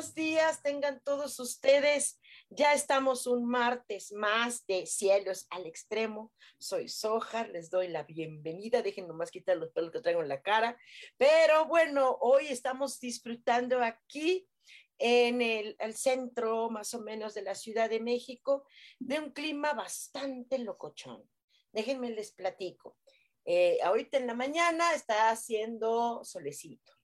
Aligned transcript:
Buenos 0.00 0.14
días, 0.14 0.62
tengan 0.62 1.02
todos 1.04 1.38
ustedes. 1.40 2.18
Ya 2.48 2.72
estamos 2.72 3.26
un 3.26 3.44
martes 3.44 4.12
más 4.12 4.66
de 4.66 4.86
Cielos 4.86 5.46
al 5.50 5.66
Extremo. 5.66 6.32
Soy 6.58 6.88
Soja, 6.88 7.46
les 7.48 7.68
doy 7.68 7.88
la 7.88 8.04
bienvenida. 8.04 8.80
Dejen 8.80 9.06
nomás 9.06 9.30
quitar 9.30 9.58
los 9.58 9.70
pelos 9.72 9.90
que 9.90 10.00
traigo 10.00 10.22
en 10.22 10.28
la 10.28 10.40
cara. 10.40 10.78
Pero 11.18 11.66
bueno, 11.66 12.16
hoy 12.22 12.46
estamos 12.46 12.98
disfrutando 12.98 13.82
aquí 13.82 14.48
en 14.96 15.42
el, 15.42 15.76
el, 15.78 15.94
centro 15.94 16.70
más 16.70 16.94
o 16.94 17.02
menos 17.02 17.34
de 17.34 17.42
la 17.42 17.54
Ciudad 17.54 17.90
de 17.90 18.00
México 18.00 18.64
de 18.98 19.18
un 19.18 19.32
clima 19.32 19.74
bastante 19.74 20.56
locochón. 20.60 21.28
Déjenme 21.72 22.08
les 22.08 22.32
platico. 22.32 22.96
Eh, 23.44 23.76
ahorita 23.82 24.16
en 24.16 24.28
la 24.28 24.34
mañana 24.34 24.94
está 24.94 25.28
haciendo 25.28 26.24
solecito 26.24 26.99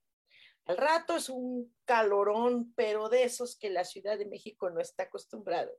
al 0.67 0.77
rato 0.77 1.15
es 1.15 1.29
un 1.29 1.73
calorón, 1.85 2.73
pero 2.75 3.07
de 3.07 3.23
esos 3.23 3.57
que 3.57 3.69
la 3.69 3.85
Ciudad 3.85 4.17
de 4.17 4.25
México 4.25 4.69
no 4.69 4.81
está 4.81 5.03
acostumbrado. 5.03 5.71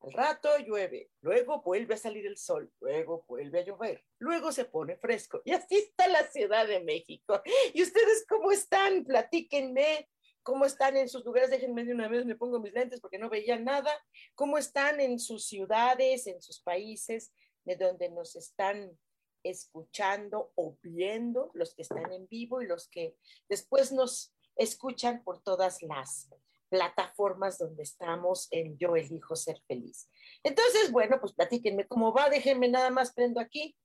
Al 0.00 0.12
rato 0.12 0.48
llueve, 0.58 1.10
luego 1.20 1.62
vuelve 1.62 1.94
a 1.94 1.98
salir 1.98 2.26
el 2.26 2.36
sol, 2.36 2.72
luego 2.80 3.24
vuelve 3.28 3.60
a 3.60 3.64
llover, 3.64 4.04
luego 4.18 4.52
se 4.52 4.64
pone 4.64 4.96
fresco. 4.96 5.40
Y 5.44 5.52
así 5.52 5.76
está 5.76 6.08
la 6.08 6.24
Ciudad 6.24 6.66
de 6.66 6.80
México. 6.80 7.40
¿Y 7.72 7.82
ustedes 7.82 8.26
cómo 8.28 8.50
están? 8.52 9.04
Platíquenme. 9.04 10.08
¿Cómo 10.42 10.64
están 10.64 10.96
en 10.96 11.08
sus 11.08 11.24
lugares? 11.24 11.50
Déjenme 11.50 11.84
de 11.84 11.92
una 11.92 12.08
vez, 12.08 12.24
me 12.24 12.34
pongo 12.34 12.58
mis 12.58 12.72
lentes 12.72 13.00
porque 13.00 13.18
no 13.18 13.28
veía 13.28 13.58
nada. 13.58 13.92
¿Cómo 14.34 14.56
están 14.56 14.98
en 14.98 15.18
sus 15.18 15.46
ciudades, 15.46 16.26
en 16.26 16.40
sus 16.40 16.60
países, 16.60 17.32
de 17.64 17.76
donde 17.76 18.08
nos 18.08 18.34
están 18.34 18.98
escuchando 19.42 20.52
o 20.54 20.76
viendo, 20.82 21.50
los 21.54 21.74
que 21.74 21.82
están 21.82 22.12
en 22.12 22.26
vivo 22.28 22.62
y 22.62 22.66
los 22.66 22.88
que 22.88 23.16
después 23.48 23.92
nos 23.92 24.34
escuchan 24.56 25.22
por 25.22 25.42
todas 25.42 25.82
las 25.82 26.28
plataformas 26.68 27.58
donde 27.58 27.82
estamos 27.82 28.48
en 28.50 28.76
Yo 28.76 28.96
elijo 28.96 29.36
ser 29.36 29.60
feliz. 29.66 30.10
Entonces, 30.42 30.92
bueno, 30.92 31.18
pues 31.20 31.32
platíquenme 31.32 31.86
cómo 31.86 32.12
va, 32.12 32.28
déjenme 32.28 32.68
nada 32.68 32.90
más 32.90 33.12
prendo 33.12 33.40
aquí. 33.40 33.76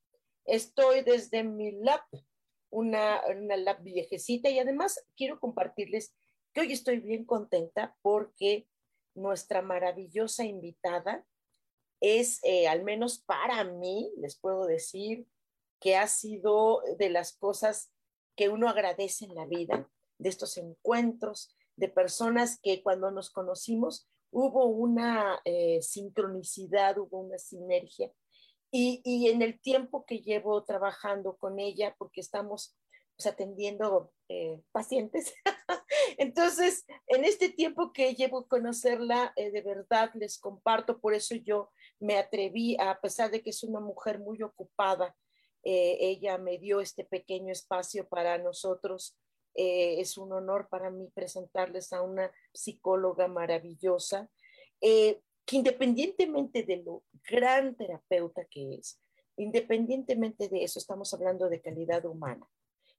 Estoy 0.44 1.02
desde 1.02 1.42
mi 1.44 1.72
lab, 1.72 2.02
una, 2.70 3.22
una 3.34 3.56
lab 3.56 3.82
viejecita 3.82 4.50
y 4.50 4.58
además 4.58 5.02
quiero 5.16 5.40
compartirles 5.40 6.14
que 6.52 6.60
hoy 6.60 6.72
estoy 6.72 7.00
bien 7.00 7.24
contenta 7.24 7.96
porque 8.02 8.68
nuestra 9.14 9.62
maravillosa 9.62 10.44
invitada 10.44 11.24
es, 12.00 12.40
eh, 12.42 12.68
al 12.68 12.82
menos 12.82 13.18
para 13.20 13.64
mí, 13.64 14.12
les 14.18 14.38
puedo 14.38 14.66
decir, 14.66 15.26
que 15.84 15.96
ha 15.96 16.08
sido 16.08 16.80
de 16.96 17.10
las 17.10 17.36
cosas 17.36 17.92
que 18.34 18.48
uno 18.48 18.70
agradece 18.70 19.26
en 19.26 19.34
la 19.34 19.44
vida, 19.44 19.86
de 20.16 20.30
estos 20.30 20.56
encuentros, 20.56 21.54
de 21.76 21.88
personas 21.88 22.58
que 22.62 22.82
cuando 22.82 23.10
nos 23.10 23.28
conocimos 23.28 24.08
hubo 24.30 24.64
una 24.64 25.42
eh, 25.44 25.82
sincronicidad, 25.82 26.96
hubo 26.96 27.20
una 27.20 27.36
sinergia. 27.36 28.10
Y, 28.70 29.02
y, 29.04 29.28
en 29.28 29.42
el 29.42 29.60
tiempo 29.60 30.06
que 30.06 30.20
llevo 30.20 30.64
trabajando 30.64 31.36
con 31.36 31.60
ella, 31.60 31.94
porque 31.98 32.22
estamos 32.22 32.74
pues, 33.16 33.26
atendiendo 33.26 34.10
eh, 34.30 34.62
pacientes, 34.72 35.34
entonces 36.16 36.86
en 37.08 37.26
este 37.26 37.50
tiempo 37.50 37.92
que 37.92 38.14
llevo 38.14 38.48
conocerla, 38.48 39.34
eh, 39.36 39.50
de 39.50 39.60
verdad 39.60 40.10
les 40.14 40.38
comparto, 40.38 40.98
por 40.98 41.12
eso 41.12 41.34
yo 41.34 41.70
me 42.00 42.16
atreví, 42.16 42.78
a 42.80 42.98
pesar 43.02 43.30
de 43.30 43.42
que 43.42 43.50
es 43.50 43.62
una 43.62 43.80
mujer 43.80 44.18
muy 44.18 44.42
ocupada, 44.42 45.14
eh, 45.64 45.96
ella 46.00 46.36
me 46.36 46.58
dio 46.58 46.80
este 46.80 47.04
pequeño 47.04 47.50
espacio 47.50 48.06
para 48.06 48.38
nosotros. 48.38 49.16
Eh, 49.54 50.00
es 50.00 50.18
un 50.18 50.32
honor 50.32 50.68
para 50.68 50.90
mí 50.90 51.08
presentarles 51.14 51.92
a 51.92 52.02
una 52.02 52.30
psicóloga 52.52 53.28
maravillosa, 53.28 54.28
eh, 54.80 55.20
que 55.46 55.56
independientemente 55.56 56.62
de 56.64 56.78
lo 56.78 57.04
gran 57.30 57.76
terapeuta 57.76 58.44
que 58.46 58.74
es, 58.74 59.00
independientemente 59.36 60.48
de 60.48 60.64
eso, 60.64 60.78
estamos 60.78 61.14
hablando 61.14 61.48
de 61.48 61.60
calidad 61.60 62.04
humana. 62.04 62.46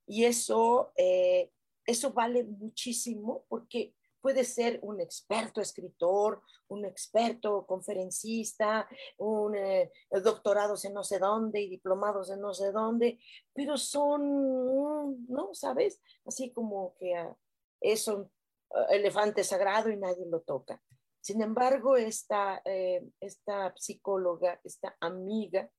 Y 0.07 0.25
eso, 0.25 0.91
eso 0.95 2.13
vale 2.13 2.43
muchísimo 2.43 3.45
porque 3.49 3.95
puede 4.25 4.43
ser 4.43 4.79
un 4.81 4.99
experto 5.01 5.61
escritor, 5.61 6.41
un 6.69 6.83
experto 6.83 7.63
conferencista, 7.67 8.89
un 9.19 9.55
eh, 9.55 9.91
doctorados 10.09 10.83
no 10.91 11.03
sé 11.03 11.19
dónde 11.19 11.61
y 11.61 11.69
diplomados 11.69 12.31
en 12.31 12.41
no 12.41 12.51
sé 12.51 12.71
dónde, 12.71 13.19
pero 13.53 13.77
son, 13.77 15.27
¿no? 15.27 15.53
¿Sabes? 15.53 16.01
Así 16.25 16.51
como 16.51 16.95
que 16.97 17.13
uh, 17.13 17.35
es 17.79 18.07
un 18.07 18.21
uh, 18.21 18.89
elefante 18.89 19.43
sagrado 19.43 19.91
y 19.91 19.97
nadie 19.97 20.25
lo 20.25 20.41
toca. 20.41 20.81
Sin 21.21 21.43
embargo, 21.43 21.95
esta, 21.95 22.63
eh, 22.65 23.07
esta 23.19 23.75
psicóloga, 23.77 24.59
esta 24.63 24.97
amiga, 25.01 25.69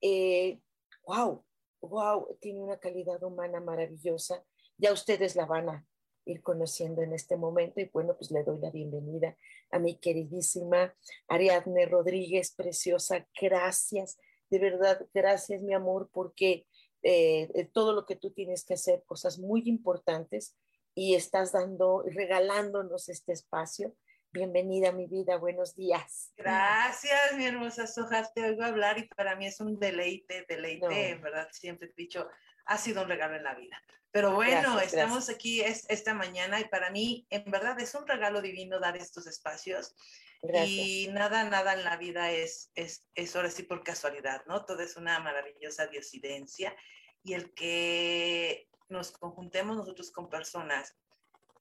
eh, 0.00 0.62
wow, 1.06 1.44
wow, 1.82 2.38
tiene 2.40 2.62
una 2.62 2.78
calidad 2.78 3.22
humana 3.22 3.60
maravillosa. 3.60 4.42
Ya 4.78 4.94
ustedes 4.94 5.36
la 5.36 5.44
van 5.44 5.68
a 5.68 5.86
ir 6.24 6.42
conociendo 6.42 7.02
en 7.02 7.12
este 7.12 7.36
momento. 7.36 7.80
Y 7.80 7.90
bueno, 7.92 8.16
pues 8.16 8.30
le 8.30 8.42
doy 8.44 8.58
la 8.60 8.70
bienvenida 8.70 9.36
a 9.70 9.78
mi 9.78 9.98
queridísima 9.98 10.94
Ariadne 11.28 11.86
Rodríguez, 11.86 12.52
preciosa. 12.54 13.26
Gracias, 13.40 14.18
de 14.50 14.58
verdad, 14.58 15.06
gracias, 15.14 15.62
mi 15.62 15.74
amor, 15.74 16.10
porque 16.12 16.66
eh, 17.02 17.68
todo 17.72 17.92
lo 17.92 18.06
que 18.06 18.16
tú 18.16 18.32
tienes 18.32 18.64
que 18.64 18.74
hacer, 18.74 19.02
cosas 19.06 19.38
muy 19.38 19.62
importantes, 19.68 20.56
y 20.94 21.14
estás 21.14 21.52
dando, 21.52 22.04
regalándonos 22.06 23.08
este 23.08 23.32
espacio. 23.32 23.94
Bienvenida 24.30 24.92
mi 24.92 25.06
vida, 25.06 25.36
buenos 25.36 25.74
días. 25.74 26.32
Gracias, 26.36 27.36
mi 27.36 27.46
hermosa 27.46 27.86
Sojas, 27.86 28.32
te 28.32 28.42
oigo 28.42 28.62
hablar 28.62 28.98
y 28.98 29.06
para 29.08 29.36
mí 29.36 29.46
es 29.46 29.60
un 29.60 29.78
deleite, 29.78 30.46
deleite, 30.48 31.10
en 31.10 31.22
verdad, 31.22 31.48
siempre 31.52 31.88
he 31.88 31.94
dicho, 31.94 32.26
ha 32.72 32.78
sido 32.78 33.02
un 33.02 33.08
regalo 33.08 33.36
en 33.36 33.44
la 33.44 33.54
vida. 33.54 33.82
Pero 34.10 34.32
bueno, 34.32 34.78
estamos 34.80 35.28
aquí 35.28 35.62
esta 35.62 36.14
mañana 36.14 36.60
y 36.60 36.64
para 36.64 36.90
mí, 36.90 37.26
en 37.30 37.50
verdad, 37.50 37.78
es 37.80 37.94
un 37.94 38.06
regalo 38.06 38.42
divino 38.42 38.78
dar 38.78 38.96
estos 38.96 39.26
espacios. 39.26 39.94
Y 40.66 41.08
nada, 41.12 41.44
nada 41.44 41.72
en 41.74 41.84
la 41.84 41.96
vida 41.96 42.30
es, 42.30 42.70
es, 42.74 43.06
es 43.14 43.36
ahora 43.36 43.50
sí 43.50 43.62
por 43.62 43.82
casualidad, 43.82 44.44
¿no? 44.46 44.64
Todo 44.64 44.82
es 44.82 44.96
una 44.96 45.18
maravillosa 45.20 45.86
diosidencia. 45.86 46.76
Y 47.22 47.34
el 47.34 47.54
que 47.54 48.68
nos 48.88 49.12
conjuntemos 49.12 49.76
nosotros 49.76 50.10
con 50.10 50.28
personas, 50.28 50.94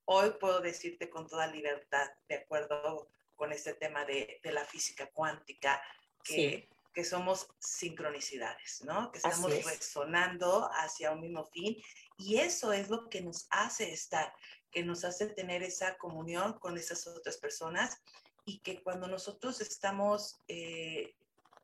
hoy 0.05 0.31
puedo 0.39 0.59
decirte 0.59 1.09
con 1.09 1.27
toda 1.27 1.47
libertad, 1.47 2.09
de 2.27 2.35
acuerdo 2.35 3.09
con 3.35 3.51
este 3.51 3.75
tema 3.75 4.03
de, 4.03 4.39
de 4.43 4.51
la 4.51 4.65
física 4.65 5.07
cuántica, 5.07 5.81
que 6.23 6.70
que 6.93 7.03
somos 7.03 7.47
sincronicidades, 7.59 8.81
¿no? 8.83 9.11
Que 9.11 9.19
estamos 9.19 9.51
resonando 9.65 10.69
hacia 10.73 11.11
un 11.11 11.21
mismo 11.21 11.45
fin 11.45 11.77
y 12.17 12.38
eso 12.38 12.73
es 12.73 12.89
lo 12.89 13.09
que 13.09 13.21
nos 13.21 13.47
hace 13.49 13.91
estar, 13.91 14.33
que 14.71 14.83
nos 14.83 15.03
hace 15.05 15.27
tener 15.27 15.63
esa 15.63 15.97
comunión 15.97 16.59
con 16.59 16.77
esas 16.77 17.07
otras 17.07 17.38
personas 17.38 18.01
y 18.45 18.59
que 18.59 18.81
cuando 18.83 19.07
nosotros 19.07 19.61
estamos 19.61 20.39
eh, 20.47 21.15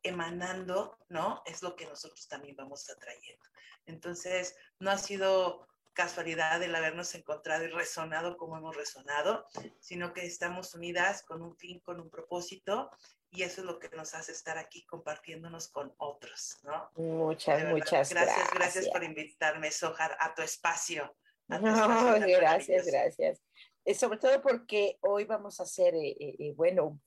emanando, 0.02 0.96
¿no? 1.08 1.42
Es 1.44 1.62
lo 1.62 1.76
que 1.76 1.86
nosotros 1.86 2.26
también 2.28 2.56
vamos 2.56 2.88
atrayendo. 2.88 3.44
Entonces, 3.86 4.56
no 4.78 4.90
ha 4.90 4.98
sido 4.98 5.66
casualidad 5.92 6.62
el 6.62 6.74
habernos 6.76 7.12
encontrado 7.16 7.64
y 7.64 7.68
resonado 7.68 8.36
como 8.36 8.56
hemos 8.56 8.76
resonado, 8.76 9.46
sino 9.80 10.12
que 10.12 10.24
estamos 10.24 10.72
unidas 10.74 11.22
con 11.22 11.42
un 11.42 11.56
fin, 11.56 11.80
con 11.80 11.98
un 12.00 12.08
propósito, 12.08 12.90
y 13.30 13.42
eso 13.42 13.60
es 13.60 13.66
lo 13.66 13.78
que 13.78 13.88
nos 13.90 14.14
hace 14.14 14.32
estar 14.32 14.58
aquí 14.58 14.86
compartiéndonos 14.86 15.68
con 15.68 15.94
otros, 15.98 16.58
¿no? 16.62 16.90
Muchas, 16.96 17.64
muchas 17.66 18.10
gracias. 18.10 18.36
Gracias, 18.36 18.50
gracias 18.54 18.88
por 18.88 19.04
invitarme, 19.04 19.70
Sojar, 19.70 20.16
a 20.20 20.34
tu 20.34 20.42
espacio. 20.42 21.14
gracias, 21.48 22.86
gracias. 22.86 23.42
Eh, 23.88 23.94
sobre 23.94 24.18
todo 24.18 24.42
porque 24.42 24.98
hoy 25.00 25.24
vamos 25.24 25.60
a 25.60 25.62
hacer, 25.62 25.94
eh, 25.94 26.14
eh, 26.20 26.52
bueno, 26.54 27.00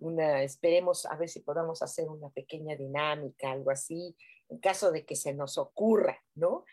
una, 0.00 0.42
esperemos 0.42 1.04
a 1.04 1.14
ver 1.16 1.28
si 1.28 1.40
podamos 1.40 1.82
hacer 1.82 2.08
una 2.08 2.30
pequeña 2.30 2.74
dinámica, 2.74 3.50
algo 3.50 3.70
así, 3.70 4.16
en 4.48 4.58
caso 4.60 4.90
de 4.90 5.04
que 5.04 5.14
se 5.14 5.34
nos 5.34 5.58
ocurra, 5.58 6.24
¿no? 6.34 6.64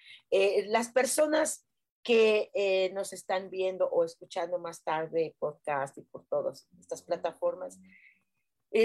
las 0.68 0.94
personas 0.94 1.68
que 2.02 2.90
nos 2.94 3.12
están 3.12 3.50
viendo 3.50 3.90
o 3.90 4.06
escuchando 4.06 4.60
más 4.60 4.82
tarde 4.82 5.36
podcast 5.40 5.98
y 5.98 6.04
por 6.04 6.26
todas 6.28 6.70
estas 6.80 7.02
plataformas, 7.02 7.78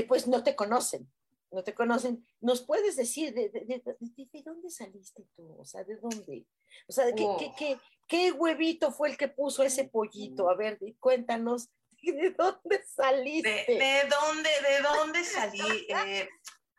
pues 0.08 0.26
no 0.26 0.42
te 0.42 0.54
conocen, 0.54 1.10
no 1.50 1.64
te 1.64 1.74
conocen. 1.74 2.24
¿Nos 2.40 2.62
puedes 2.62 2.96
decir 2.96 3.34
de, 3.34 3.48
de, 3.48 4.42
dónde 4.44 4.70
saliste 4.70 5.24
tú? 5.34 5.56
O 5.58 5.64
sea, 5.64 5.84
¿de 5.84 5.96
dónde? 5.96 6.46
O 6.86 6.92
sea, 6.92 7.06
¿qué, 7.14 7.26
qué, 7.38 7.52
qué, 7.58 7.78
qué, 8.06 8.32
huevito 8.32 8.92
fue 8.92 9.10
el 9.10 9.16
que 9.16 9.28
puso 9.28 9.62
ese 9.62 9.84
pollito? 9.84 10.48
A 10.48 10.54
ver, 10.54 10.78
cuéntanos, 10.98 11.70
¿de 12.02 12.30
dónde 12.30 12.84
saliste? 12.84 13.64
¿De, 13.66 14.08
dónde, 14.08 14.50
de 14.68 14.82
dónde 14.82 15.24
salí? 15.24 15.86
Eh, 15.88 16.28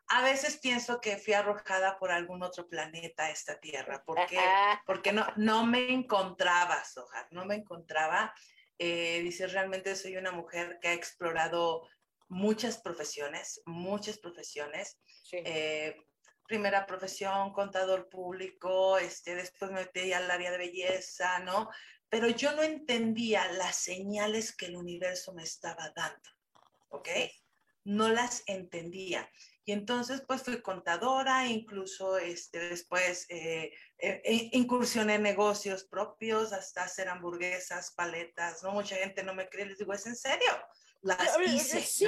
a 0.08 0.24
veces 0.24 0.58
pienso 0.58 1.00
que 1.00 1.18
fui 1.18 1.34
arrojada 1.34 1.98
por 1.98 2.12
algún 2.12 2.44
otro 2.44 2.68
planeta 2.68 3.26
a 3.26 3.32
esta 3.32 3.60
tierra, 3.60 4.04
porque, 4.06 4.40
porque 4.86 5.14
no, 5.14 5.26
no 5.38 5.66
me 5.66 5.94
encontraba, 5.94 6.84
Sojar, 6.84 7.28
no 7.32 7.46
me 7.46 7.56
encontraba. 7.56 8.34
Eh, 8.78 9.22
dice, 9.22 9.48
realmente 9.48 9.96
soy 9.96 10.18
una 10.18 10.32
mujer 10.32 10.80
que 10.82 10.90
ha 10.90 10.94
explorado 10.94 11.88
muchas 12.32 12.78
profesiones, 12.78 13.62
muchas 13.66 14.18
profesiones. 14.18 14.98
Eh, 15.34 15.96
primera 16.48 16.86
profesión, 16.86 17.52
contador 17.52 18.10
público, 18.10 18.98
este, 18.98 19.36
después 19.36 19.72
me 19.72 19.82
metí 19.82 20.14
al 20.14 20.32
área 20.32 20.52
de 20.52 20.58
belleza, 20.58 21.40
¿no? 21.40 21.70
Pero 22.10 22.30
yo 22.30 22.54
no 22.56 22.64
entendía 22.64 23.52
las 23.54 23.76
señales 23.76 24.56
que 24.56 24.68
el 24.68 24.78
universo 24.78 25.34
me 25.34 25.44
estaba 25.44 25.92
dando, 25.96 26.30
¿ok? 26.90 27.10
No 27.84 28.10
las 28.10 28.44
entendía. 28.48 29.30
Y 29.66 29.74
entonces, 29.74 30.24
pues 30.26 30.44
fui 30.44 30.62
contadora, 30.62 31.48
incluso 31.48 32.18
este, 32.18 32.60
después 32.70 33.26
eh, 33.30 33.74
eh, 34.00 34.50
incursioné 34.54 35.16
en 35.16 35.24
negocios 35.24 35.84
propios, 35.84 36.54
hasta 36.54 36.84
hacer 36.84 37.10
hamburguesas, 37.10 37.92
paletas, 37.92 38.64
¿no? 38.64 38.72
Mucha 38.72 38.96
gente 38.96 39.24
no 39.24 39.34
me 39.34 39.50
cree, 39.50 39.66
les 39.66 39.78
digo, 39.78 39.94
¿es 39.94 40.06
en 40.06 40.16
serio? 40.16 40.52
Las 41.02 41.40
hice, 41.46 41.82
sí, 41.82 42.06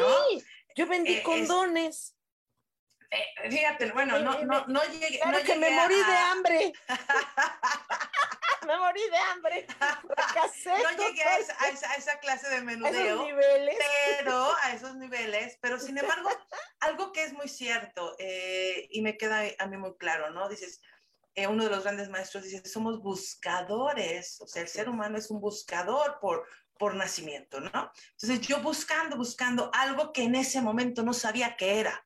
yo 0.75 0.87
vendí 0.87 1.15
eh, 1.15 1.23
condones. 1.23 2.15
Eh, 3.11 3.49
fíjate, 3.49 3.91
bueno, 3.91 4.19
no, 4.19 4.43
no, 4.43 4.65
no 4.67 4.83
llegué. 4.85 5.19
Claro 5.19 5.37
no 5.37 5.43
que 5.43 5.55
me 5.55 5.69
morí 5.69 5.95
de 5.95 6.15
hambre. 6.15 6.73
me 8.67 8.77
morí 8.77 9.01
de 9.01 9.17
hambre. 9.17 9.67
no 10.65 11.05
llegué 11.05 11.23
a 11.23 11.37
esa, 11.37 11.91
a, 11.91 11.95
esa, 11.95 12.19
clase 12.19 12.49
de 12.49 12.61
menudeo. 12.61 13.27
Pero 14.17 14.55
a 14.63 14.73
esos 14.73 14.95
niveles. 14.95 15.57
Pero 15.61 15.79
sin 15.79 15.97
embargo, 15.97 16.29
algo 16.79 17.11
que 17.11 17.23
es 17.23 17.33
muy 17.33 17.47
cierto 17.47 18.15
eh, 18.17 18.87
y 18.89 19.01
me 19.01 19.15
queda 19.17 19.43
a 19.59 19.67
mí 19.67 19.77
muy 19.77 19.95
claro, 19.97 20.31
¿no? 20.31 20.49
Dices, 20.49 20.81
uno 21.47 21.63
de 21.63 21.69
los 21.69 21.83
grandes 21.83 22.09
maestros 22.09 22.43
dice, 22.43 22.67
somos 22.67 23.01
buscadores, 23.01 24.39
o 24.41 24.47
sea, 24.47 24.61
el 24.61 24.67
ser 24.67 24.89
humano 24.89 25.17
es 25.17 25.31
un 25.31 25.39
buscador 25.39 26.19
por, 26.19 26.47
por 26.77 26.95
nacimiento, 26.95 27.59
¿no? 27.59 27.91
Entonces 28.11 28.41
yo 28.47 28.61
buscando, 28.61 29.15
buscando 29.15 29.69
algo 29.73 30.11
que 30.11 30.23
en 30.23 30.35
ese 30.35 30.61
momento 30.61 31.03
no 31.03 31.13
sabía 31.13 31.55
qué 31.55 31.79
era. 31.79 32.05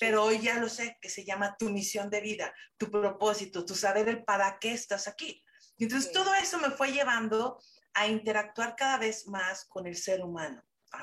Pero 0.00 0.24
hoy 0.24 0.40
ya 0.40 0.58
lo 0.58 0.68
sé, 0.68 0.96
que 1.00 1.10
se 1.10 1.24
llama 1.24 1.56
tu 1.58 1.68
misión 1.68 2.08
de 2.08 2.20
vida, 2.20 2.54
tu 2.76 2.90
propósito, 2.90 3.64
tu 3.64 3.74
saber 3.74 4.08
el 4.08 4.24
para 4.24 4.58
qué 4.58 4.72
estás 4.72 5.08
aquí. 5.08 5.44
Y 5.76 5.84
entonces 5.84 6.10
todo 6.12 6.34
eso 6.34 6.58
me 6.58 6.70
fue 6.70 6.92
llevando 6.92 7.60
a 7.94 8.06
interactuar 8.06 8.76
cada 8.76 8.98
vez 8.98 9.26
más 9.26 9.64
con 9.66 9.86
el 9.86 9.96
ser 9.96 10.22
humano. 10.22 10.62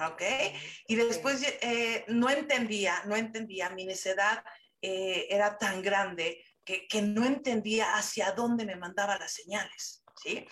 ¿Ok? 0.09 0.21
Y 0.87 0.95
después 0.95 1.43
eh, 1.61 2.05
no 2.07 2.29
entendía, 2.29 3.03
no 3.05 3.15
entendía, 3.15 3.69
mi 3.69 3.85
necedad 3.85 4.43
eh, 4.81 5.27
era 5.29 5.59
tan 5.59 5.83
grande 5.83 6.43
que, 6.63 6.87
que 6.87 7.03
no 7.03 7.23
entendía 7.23 7.95
hacia 7.95 8.31
dónde 8.31 8.65
me 8.65 8.75
mandaba 8.75 9.19
las 9.19 9.33
señales. 9.33 10.03
¿Sí? 10.21 10.47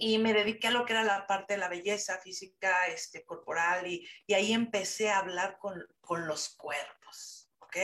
Y 0.00 0.18
me 0.18 0.32
dediqué 0.32 0.68
a 0.68 0.70
lo 0.70 0.84
que 0.84 0.92
era 0.92 1.04
la 1.04 1.26
parte 1.26 1.54
de 1.54 1.60
la 1.60 1.68
belleza 1.68 2.18
física, 2.18 2.86
este, 2.86 3.24
corporal, 3.24 3.86
y, 3.86 4.06
y 4.26 4.34
ahí 4.34 4.52
empecé 4.52 5.10
a 5.10 5.18
hablar 5.18 5.58
con, 5.58 5.86
con 6.00 6.26
los 6.26 6.50
cuerpos, 6.50 7.50
¿ok? 7.60 7.76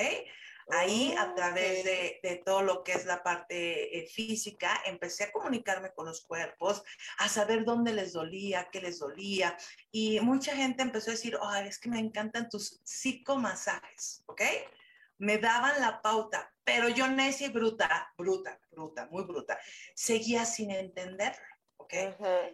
Ahí, 0.71 1.15
a 1.17 1.35
través 1.35 1.83
de, 1.83 2.21
de, 2.23 2.37
todo 2.45 2.61
lo 2.61 2.85
que 2.85 2.93
es 2.93 3.07
la 3.07 3.23
parte 3.23 3.99
eh, 3.99 4.07
física, 4.07 4.83
empecé 4.85 5.25
a 5.25 5.33
comunicarme 5.33 5.95
con 5.95 6.05
los 6.05 6.27
cuerpos, 6.27 6.83
a 7.19 7.29
saber 7.29 7.65
dónde 7.65 7.95
les 7.95 8.13
dolía, 8.13 8.69
qué 8.71 8.83
les 8.83 8.99
dolía. 8.99 9.57
Y 9.91 10.21
mucha 10.21 10.55
gente 10.55 10.83
empezó 10.83 11.11
a 11.11 11.15
decir, 11.15 11.39
oh, 11.41 11.55
es 11.55 11.79
que 11.79 11.89
me 11.89 11.99
encantan 11.99 12.51
tus 12.51 12.81
psicomasajes, 12.85 14.23
¿ok? 14.27 14.43
Me 15.19 15.39
daban 15.39 15.81
la 15.81 16.01
pauta, 16.01 16.53
pero 16.65 16.89
yo 16.89 17.09
necia 17.09 17.51
bruta, 17.51 18.13
bruta, 18.17 18.59
bruta, 18.71 19.07
muy 19.11 19.25
bruta, 19.25 19.59
seguía 19.95 20.45
sin 20.45 20.71
entender. 20.71 21.37
¿ok? 21.77 21.95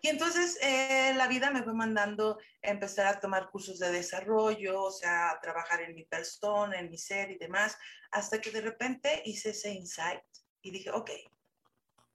Y 0.03 0.09
entonces 0.09 0.59
eh, 0.63 1.13
la 1.17 1.27
vida 1.27 1.51
me 1.51 1.63
fue 1.63 1.75
mandando 1.75 2.39
a 2.63 2.69
empezar 2.69 3.07
a 3.07 3.21
tomar 3.21 3.51
cursos 3.51 3.79
de 3.79 3.91
desarrollo, 3.91 4.83
o 4.83 4.91
sea, 4.91 5.31
a 5.31 5.41
trabajar 5.41 5.83
en 5.83 5.95
mi 5.95 6.05
persona, 6.05 6.79
en 6.79 6.91
mi 6.91 6.99
ser 6.99 7.31
y 7.31 7.39
demás, 7.39 7.77
hasta 8.11 8.41
que 8.41 8.51
de 8.51 8.61
repente 8.61 9.23
hice 9.25 9.51
ese 9.51 9.71
insight 9.71 10.23
y 10.63 10.71
dije, 10.71 10.91
ok, 10.91 11.11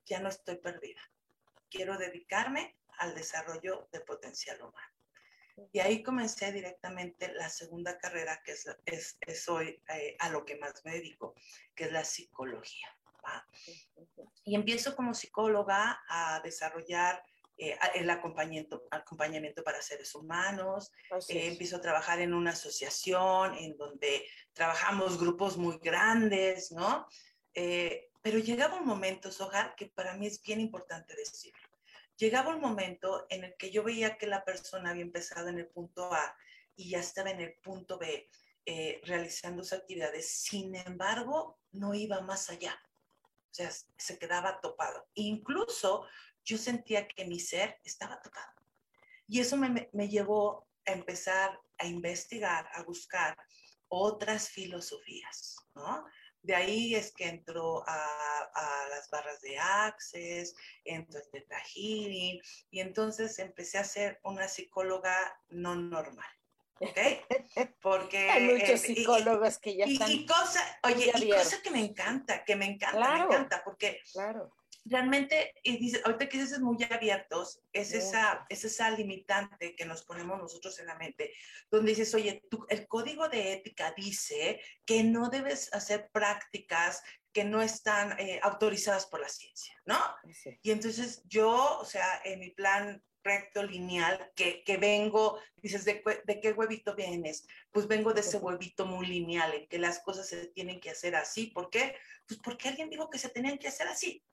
ya 0.05 0.19
no 0.19 0.29
estoy 0.29 0.57
perdida. 0.57 1.01
Quiero 1.69 1.97
dedicarme 1.97 2.77
al 2.97 3.13
desarrollo 3.13 3.87
de 3.91 4.01
potencial 4.01 4.61
humano. 4.61 4.98
Y 5.71 5.79
ahí 5.79 6.03
comencé 6.03 6.51
directamente 6.51 7.31
la 7.33 7.49
segunda 7.49 7.97
carrera, 7.97 8.41
que 8.43 8.53
es, 8.85 9.17
es, 9.21 9.49
hoy 9.49 9.81
eh, 9.89 10.15
a 10.19 10.29
lo 10.29 10.45
que 10.45 10.57
más 10.57 10.83
me 10.85 10.93
dedico, 10.93 11.35
que 11.75 11.85
es 11.85 11.91
la 11.91 12.03
psicología. 12.03 12.87
Y 14.43 14.55
empiezo 14.55 14.95
como 14.95 15.13
psicóloga 15.13 16.01
a 16.07 16.41
desarrollar 16.43 17.23
eh, 17.57 17.77
el 17.93 18.09
acompañamiento, 18.09 18.83
acompañamiento 18.89 19.63
para 19.63 19.81
seres 19.81 20.15
humanos. 20.15 20.91
Eh, 21.27 21.47
empiezo 21.47 21.77
a 21.77 21.81
trabajar 21.81 22.19
en 22.21 22.33
una 22.33 22.51
asociación 22.51 23.55
en 23.55 23.77
donde 23.77 24.25
trabajamos 24.53 25.19
grupos 25.19 25.57
muy 25.57 25.77
grandes, 25.77 26.71
¿no? 26.71 27.07
pero 28.21 28.37
llegaba 28.37 28.79
un 28.79 28.85
momento, 28.85 29.31
Sojar, 29.31 29.75
que 29.75 29.87
para 29.87 30.13
mí 30.13 30.27
es 30.27 30.41
bien 30.41 30.61
importante 30.61 31.13
decirlo 31.13 31.68
llegaba 32.19 32.53
un 32.53 32.61
momento 32.61 33.25
en 33.29 33.45
el 33.45 33.55
que 33.55 33.71
yo 33.71 33.81
veía 33.81 34.17
que 34.17 34.27
la 34.27 34.43
persona 34.43 34.91
había 34.91 35.03
empezado 35.03 35.47
en 35.47 35.57
el 35.57 35.67
punto 35.67 36.13
A 36.13 36.35
y 36.75 36.89
ya 36.89 36.99
estaba 36.99 37.31
en 37.31 37.39
el 37.39 37.53
punto 37.53 37.97
B 37.97 38.29
eh, 38.65 39.01
realizando 39.05 39.63
sus 39.63 39.73
actividades. 39.73 40.29
Sin 40.29 40.75
embargo, 40.75 41.59
no 41.71 41.93
iba 41.93 42.19
más 42.21 42.49
allá. 42.49 42.77
O 43.23 43.53
sea, 43.53 43.71
se 43.71 44.19
quedaba 44.19 44.59
topado. 44.59 45.07
Incluso 45.15 46.05
yo 46.43 46.57
sentía 46.57 47.07
que 47.07 47.25
mi 47.25 47.39
ser 47.39 47.79
estaba 47.83 48.21
topado. 48.21 48.53
Y 49.25 49.39
eso 49.39 49.55
me, 49.57 49.89
me 49.93 50.09
llevó 50.09 50.67
a 50.85 50.91
empezar 50.91 51.59
a 51.77 51.87
investigar, 51.87 52.69
a 52.73 52.83
buscar 52.83 53.37
otras 53.87 54.49
filosofías, 54.49 55.55
¿no? 55.73 56.05
De 56.41 56.55
ahí 56.55 56.95
es 56.95 57.11
que 57.11 57.27
entró 57.27 57.83
a, 57.85 58.87
las 58.89 59.09
barras 59.09 59.41
de 59.41 59.57
Access, 59.57 60.55
entró 60.83 61.19
en 61.19 61.31
Teta 61.31 61.59
Healing, 61.59 62.41
y 62.71 62.79
entonces 62.79 63.39
empecé 63.39 63.77
a 63.77 63.83
ser 63.83 64.19
una 64.23 64.47
psicóloga 64.47 65.39
no 65.49 65.75
normal. 65.75 66.27
¿Ok? 66.79 66.97
Porque... 67.81 68.29
Hay 68.29 68.43
muchos 68.43 68.81
psicólogos 68.81 69.57
que 69.57 69.75
ya 69.75 69.85
están... 69.85 70.11
Y, 70.11 70.25
cosa, 70.25 70.79
oye, 70.83 71.11
y 71.15 71.29
cosa 71.29 71.61
que 71.61 71.71
me 71.71 71.83
encanta, 71.83 72.43
que 72.43 72.55
me 72.55 72.65
encanta, 72.65 73.13
me 73.13 73.23
encanta, 73.23 73.63
porque... 73.63 74.01
Claro 74.11 74.51
realmente, 74.85 75.53
y 75.63 75.77
dice, 75.77 76.01
ahorita 76.03 76.29
que 76.29 76.39
dices 76.39 76.59
muy 76.59 76.77
abiertos, 76.89 77.61
es 77.73 77.93
esa, 77.93 78.45
es 78.49 78.65
esa 78.65 78.89
limitante 78.91 79.75
que 79.75 79.85
nos 79.85 80.03
ponemos 80.03 80.39
nosotros 80.39 80.79
en 80.79 80.87
la 80.87 80.95
mente, 80.95 81.33
donde 81.69 81.91
dices, 81.91 82.13
oye, 82.15 82.41
el 82.69 82.87
código 82.87 83.29
de 83.29 83.53
ética 83.53 83.93
dice 83.95 84.61
que 84.85 85.03
no 85.03 85.29
debes 85.29 85.73
hacer 85.73 86.09
prácticas 86.11 87.03
que 87.31 87.43
no 87.43 87.61
están 87.61 88.19
eh, 88.19 88.39
autorizadas 88.41 89.05
por 89.05 89.19
la 89.19 89.29
ciencia, 89.29 89.75
¿no? 89.85 89.99
Y 90.61 90.71
entonces 90.71 91.21
yo, 91.25 91.79
o 91.79 91.85
sea, 91.85 92.21
en 92.23 92.39
mi 92.39 92.49
plan 92.49 93.03
recto, 93.23 93.63
lineal, 93.63 94.31
que, 94.35 94.63
que 94.63 94.77
vengo, 94.77 95.39
dices, 95.57 95.85
¿de, 95.85 96.01
¿de, 96.25 96.39
qué 96.39 96.51
huevito 96.53 96.95
vienes? 96.95 97.45
Pues 97.71 97.87
vengo 97.87 98.13
de 98.13 98.21
ese 98.21 98.37
huevito 98.37 98.85
muy 98.85 99.05
lineal, 99.05 99.53
en 99.53 99.67
que 99.67 99.77
las 99.77 99.99
cosas 99.99 100.27
se 100.27 100.47
tienen 100.47 100.79
que 100.79 100.89
hacer 100.89 101.15
así. 101.15 101.47
¿Por 101.47 101.69
qué? 101.69 101.95
Pues 102.27 102.39
porque 102.43 102.69
alguien 102.69 102.89
dijo 102.89 103.09
que 103.09 103.19
se 103.19 103.29
tenían 103.29 103.57
que 103.57 103.67
hacer 103.67 103.87
así, 103.87 104.23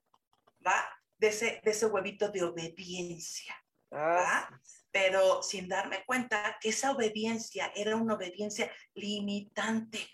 ¿va? 0.65 0.87
De 1.17 1.27
ese, 1.29 1.61
de 1.63 1.71
ese 1.71 1.87
huevito 1.87 2.29
de 2.29 2.43
obediencia, 2.43 3.55
¿va? 3.91 4.39
Ah, 4.39 4.61
Pero 4.91 5.41
sin 5.41 5.67
darme 5.67 6.03
cuenta 6.05 6.57
que 6.61 6.69
esa 6.69 6.91
obediencia 6.91 7.71
era 7.75 7.95
una 7.95 8.15
obediencia 8.15 8.71
limitante, 8.93 10.07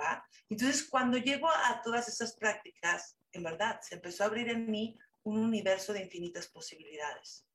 ¿va? 0.00 0.26
Entonces, 0.48 0.88
cuando 0.88 1.18
llego 1.18 1.48
a 1.48 1.80
todas 1.82 2.08
esas 2.08 2.34
prácticas, 2.36 3.16
en 3.32 3.42
verdad, 3.42 3.80
se 3.82 3.96
empezó 3.96 4.22
a 4.22 4.26
abrir 4.26 4.48
en 4.48 4.70
mí 4.70 4.98
un 5.24 5.38
universo 5.38 5.92
de 5.92 6.02
infinitas 6.02 6.46
posibilidades. 6.48 7.46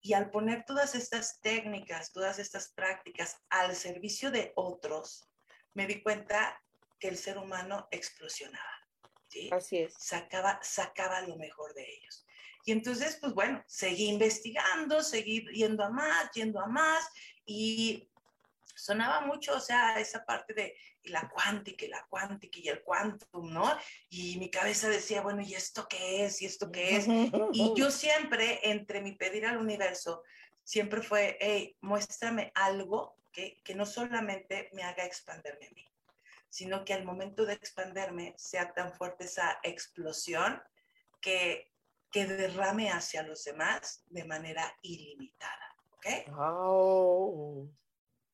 Y 0.00 0.12
al 0.12 0.30
poner 0.30 0.64
todas 0.66 0.94
estas 0.94 1.40
técnicas, 1.40 2.12
todas 2.12 2.38
estas 2.38 2.68
prácticas 2.72 3.38
al 3.48 3.74
servicio 3.74 4.30
de 4.30 4.52
otros, 4.54 5.30
me 5.72 5.86
di 5.86 6.02
cuenta 6.02 6.62
que 6.98 7.08
el 7.08 7.16
ser 7.16 7.38
humano 7.38 7.88
explosionaba. 7.90 8.83
¿Sí? 9.34 9.50
Así 9.52 9.78
es. 9.78 9.94
Sacaba, 9.98 10.60
sacaba 10.62 11.20
lo 11.22 11.36
mejor 11.36 11.74
de 11.74 11.84
ellos. 11.96 12.24
Y 12.64 12.72
entonces, 12.72 13.18
pues 13.20 13.34
bueno, 13.34 13.62
seguí 13.66 14.06
investigando, 14.06 15.02
seguí 15.02 15.44
yendo 15.52 15.84
a 15.84 15.90
más, 15.90 16.30
yendo 16.32 16.60
a 16.60 16.66
más, 16.66 17.04
y 17.44 18.08
sonaba 18.74 19.20
mucho, 19.20 19.56
o 19.56 19.60
sea, 19.60 20.00
esa 20.00 20.24
parte 20.24 20.54
de 20.54 20.76
la 21.04 21.28
cuántica 21.28 21.84
y 21.84 21.88
la 21.88 22.06
cuántica 22.08 22.58
y 22.62 22.68
el 22.68 22.82
quantum, 22.82 23.52
¿no? 23.52 23.76
Y 24.08 24.38
mi 24.38 24.50
cabeza 24.50 24.88
decía, 24.88 25.20
bueno, 25.20 25.42
¿y 25.42 25.54
esto 25.54 25.86
qué 25.88 26.24
es? 26.24 26.40
¿Y 26.40 26.46
esto 26.46 26.72
qué 26.72 26.96
es? 26.96 27.06
Y 27.52 27.74
yo 27.76 27.90
siempre, 27.90 28.60
entre 28.62 29.02
mi 29.02 29.12
pedir 29.12 29.46
al 29.46 29.58
universo, 29.58 30.22
siempre 30.62 31.02
fue, 31.02 31.36
hey, 31.40 31.76
muéstrame 31.82 32.50
algo 32.54 33.16
que, 33.30 33.60
que 33.62 33.74
no 33.74 33.84
solamente 33.84 34.70
me 34.72 34.84
haga 34.84 35.04
expanderme 35.04 35.66
a 35.66 35.70
mí, 35.70 35.93
sino 36.54 36.84
que 36.84 36.94
al 36.94 37.04
momento 37.04 37.44
de 37.44 37.54
expanderme 37.54 38.32
sea 38.38 38.72
tan 38.74 38.92
fuerte 38.92 39.24
esa 39.24 39.58
explosión 39.64 40.62
que, 41.20 41.72
que 42.12 42.26
derrame 42.26 42.92
hacia 42.92 43.24
los 43.24 43.42
demás 43.42 44.04
de 44.06 44.24
manera 44.24 44.72
ilimitada, 44.82 45.76
¿ok? 45.90 46.06
Oh. 46.38 47.68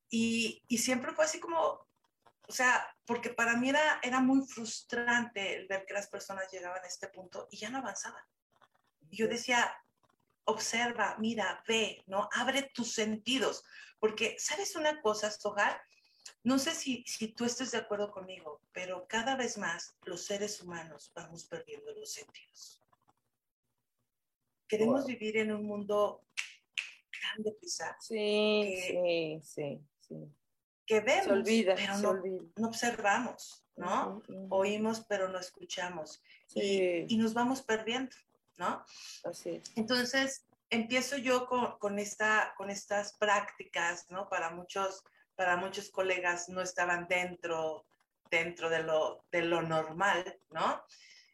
Y, 0.07 0.61
y, 0.67 0.77
siempre 0.77 1.13
fue 1.13 1.25
así 1.25 1.39
como, 1.39 1.57
o 2.47 2.51
sea, 2.51 2.95
porque 3.07 3.31
para 3.31 3.57
mí 3.57 3.69
era, 3.69 3.99
era 4.03 4.19
muy 4.19 4.45
frustrante 4.45 5.55
el 5.55 5.67
ver 5.67 5.83
que 5.87 5.95
las 5.95 6.07
personas 6.07 6.45
llegaban 6.51 6.83
a 6.83 6.87
este 6.87 7.07
punto 7.07 7.47
y 7.49 7.57
ya 7.57 7.71
no 7.71 7.79
avanzaban. 7.79 8.23
Y 9.09 9.17
yo 9.17 9.27
decía, 9.27 9.75
observa, 10.43 11.15
mira, 11.17 11.63
ve, 11.67 12.03
¿no? 12.05 12.29
Abre 12.33 12.69
tus 12.71 12.93
sentidos. 12.93 13.63
Porque, 13.97 14.35
¿sabes 14.37 14.75
una 14.75 15.01
cosa, 15.01 15.31
Sojar? 15.31 15.81
No 16.43 16.57
sé 16.57 16.71
si, 16.71 17.03
si 17.05 17.27
tú 17.29 17.45
estés 17.45 17.71
de 17.71 17.77
acuerdo 17.77 18.11
conmigo, 18.11 18.61
pero 18.71 19.05
cada 19.07 19.35
vez 19.35 19.57
más 19.57 19.95
los 20.05 20.25
seres 20.25 20.61
humanos 20.61 21.11
vamos 21.13 21.45
perdiendo 21.45 21.93
los 21.93 22.11
sentidos. 22.11 22.81
Queremos 24.67 25.05
vivir 25.05 25.37
en 25.37 25.51
un 25.51 25.65
mundo 25.65 26.23
grande, 27.11 27.55
quizás. 27.59 27.95
Sí, 28.05 29.39
sí, 29.43 29.79
sí 29.99 30.33
que 30.91 30.99
vemos, 30.99 31.47
pero 31.47 32.21
no, 32.57 32.67
observamos, 32.67 33.63
¿no? 33.77 34.21
Oímos, 34.49 35.05
pero 35.07 35.29
no 35.29 35.39
escuchamos. 35.39 36.21
Y, 36.53 37.15
nos 37.15 37.33
vamos 37.33 37.61
perdiendo, 37.61 38.13
¿no? 38.57 38.83
Así 39.23 39.51
es. 39.51 39.71
Entonces, 39.77 40.43
empiezo 40.69 41.15
yo 41.15 41.47
con, 41.47 41.97
esta, 41.97 42.53
con 42.57 42.69
estas 42.69 43.13
prácticas, 43.13 44.11
¿no? 44.11 44.27
Para 44.27 44.49
muchos, 44.49 45.05
para 45.35 45.57
muchos 45.57 45.89
colegas 45.89 46.49
no 46.49 46.61
estaban 46.61 47.07
dentro, 47.07 47.85
dentro 48.29 48.69
de, 48.69 48.83
lo, 48.83 49.25
de 49.31 49.41
lo 49.43 49.61
normal, 49.61 50.39
¿no? 50.49 50.83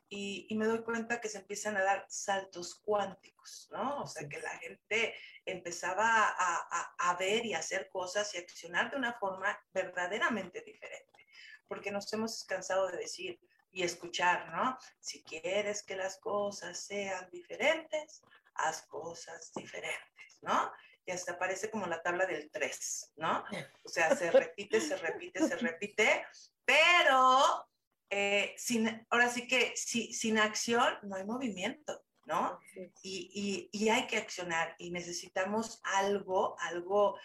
y, 0.10 0.48
me 0.56 0.66
doy 0.66 0.84
cuenta 0.84 1.20
que 1.20 1.28
se 1.28 1.40
empiezan 1.40 1.76
a 1.78 1.84
dar 1.84 2.06
saltos 2.08 2.76
cuánticos, 2.76 3.68
¿no? 3.72 4.04
O 4.04 4.08
sea, 4.08 4.28
que 4.28 4.40
la 4.40 4.58
gente 4.58 5.14
empezaba 5.46 6.30
a, 6.30 6.96
a, 6.98 7.16
ver 7.18 7.46
y 7.46 7.54
hacer 7.54 7.90
cosas 7.90 8.34
y 8.34 8.38
accionar 8.38 8.90
de 8.90 8.98
una 8.98 9.14
forma 9.14 9.60
verdaderamente 9.74 10.62
diferente, 10.62 11.28
porque 11.68 11.92
nos 11.92 12.12
hemos 12.14 12.46
cansado 12.46 12.88
de 12.88 12.98
decir 12.98 13.40
y 13.72 13.84
escuchar, 13.84 14.50
¿no? 14.52 14.78
Si 15.00 15.24
quieres 15.24 15.84
que 15.84 15.98
las 15.98 16.18
cosas 16.20 16.80
sean 16.80 17.30
diferentes, 17.30 18.22
haz 18.56 18.84
cosas 18.84 19.52
diferentes, 19.54 20.40
¿no? 20.42 20.72
Y 21.08 21.12
hasta 21.12 21.40
parece 21.40 21.72
como 21.72 21.88
la 21.88 22.04
tabla 22.04 22.26
del 22.26 22.52
3, 22.52 23.14
¿no? 23.16 23.44
O 23.84 23.90
sea, 23.90 24.16
se 24.16 24.30
repite, 24.30 24.82
se 24.82 24.98
repite, 24.98 25.48
se 25.48 25.56
repite, 25.56 26.26
pero 26.66 27.66
eh, 28.10 28.54
sin, 28.58 29.08
ahora 29.10 29.30
sí 29.30 29.48
que 29.48 29.72
si, 29.78 30.14
sin 30.14 30.38
acción 30.38 31.00
no 31.04 31.16
hay 31.16 31.24
movimiento, 31.24 32.04
¿no? 32.26 32.60
Y, 33.02 33.70
y, 33.72 33.86
y, 33.86 33.88
hay 33.88 34.06
que 34.08 34.18
accionar 34.18 34.76
y 34.78 34.92
necesitamos 34.92 35.80
algo, 35.84 36.60
algo 36.60 37.18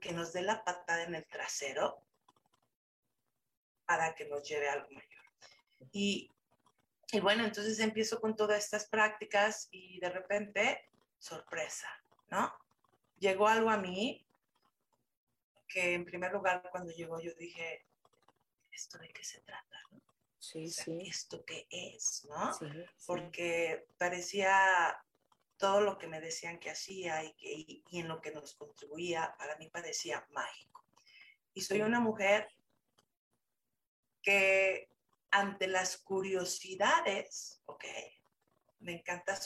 que 0.00 0.12
nos 0.12 0.32
dé 0.32 0.42
la 0.42 0.64
patada 0.64 1.02
en 1.02 1.16
el 1.16 1.26
trasero 1.26 2.06
para 3.86 4.14
que 4.14 4.26
nos 4.26 4.48
lleve 4.48 4.68
a 4.68 4.74
algo 4.74 4.88
mayor. 4.90 5.24
Y, 5.90 6.30
y 7.10 7.20
bueno, 7.20 7.44
entonces 7.44 7.80
empiezo 7.80 8.20
con 8.20 8.36
todas 8.36 8.62
estas 8.62 8.88
prácticas 8.88 9.66
y 9.72 9.98
de 9.98 10.10
repente, 10.10 10.90
sorpresa, 11.18 11.88
¿no? 12.28 12.52
Llegó 13.18 13.48
algo 13.48 13.70
a 13.70 13.78
mí 13.78 14.26
que 15.68 15.94
en 15.94 16.04
primer 16.04 16.32
lugar 16.32 16.62
cuando 16.70 16.92
llegó 16.92 17.20
yo 17.20 17.32
dije, 17.34 17.86
¿esto 18.70 18.98
de 18.98 19.08
qué 19.08 19.24
se 19.24 19.40
trata? 19.40 19.78
¿no? 19.90 20.00
Sí, 20.38 20.68
sí. 20.68 21.06
¿Esto 21.06 21.44
qué 21.44 21.66
es? 21.70 22.26
¿No? 22.28 22.52
Porque 23.06 23.86
parecía 23.98 25.02
todo 25.56 25.80
lo 25.80 25.98
que 25.98 26.06
me 26.06 26.20
decían 26.20 26.58
que 26.58 26.70
hacía 26.70 27.24
y, 27.24 27.32
que, 27.34 27.82
y 27.88 27.98
en 27.98 28.08
lo 28.08 28.20
que 28.20 28.30
nos 28.30 28.54
contribuía, 28.54 29.34
para 29.38 29.56
mí 29.56 29.68
parecía 29.68 30.26
mágico. 30.30 30.84
Y 31.54 31.62
soy 31.62 31.80
una 31.80 32.00
mujer 32.00 32.48
que 34.22 34.90
ante 35.30 35.66
las 35.66 35.96
curiosidades, 35.96 37.62
ok, 37.64 37.84
me 38.80 38.92
encanta 38.92 39.36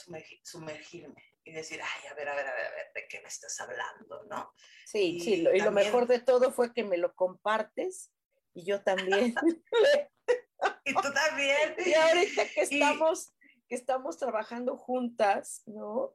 sumergirme 0.43 1.30
y 1.45 1.53
decir, 1.53 1.81
ay, 1.83 2.09
a 2.09 2.15
ver, 2.15 2.29
a 2.29 2.35
ver, 2.35 2.47
a 2.47 2.55
ver, 2.55 2.67
a 2.67 2.71
ver, 2.71 2.93
¿de 2.95 3.09
qué 3.09 3.21
me 3.21 3.29
estás 3.29 3.59
hablando? 3.61 4.25
¿No? 4.25 4.53
Sí, 4.87 5.21
sí, 5.21 5.47
y 5.53 5.61
lo 5.61 5.71
mejor 5.71 6.07
de 6.07 6.21
todo 6.21 6.53
fue 6.53 6.73
que 6.73 6.85
me 6.85 6.99
lo 6.99 7.15
compartes 7.15 8.13
y 8.55 8.65
yo 8.65 8.83
también 8.83 9.35
y 10.85 10.95
tú 10.95 11.13
también. 11.13 11.75
Y 11.85 11.95
ahorita 11.95 12.45
que 12.55 12.63
estamos, 12.63 13.33
que 13.69 13.75
estamos 13.75 14.19
trabajando 14.19 14.77
juntas, 14.77 15.63
¿no? 15.67 16.15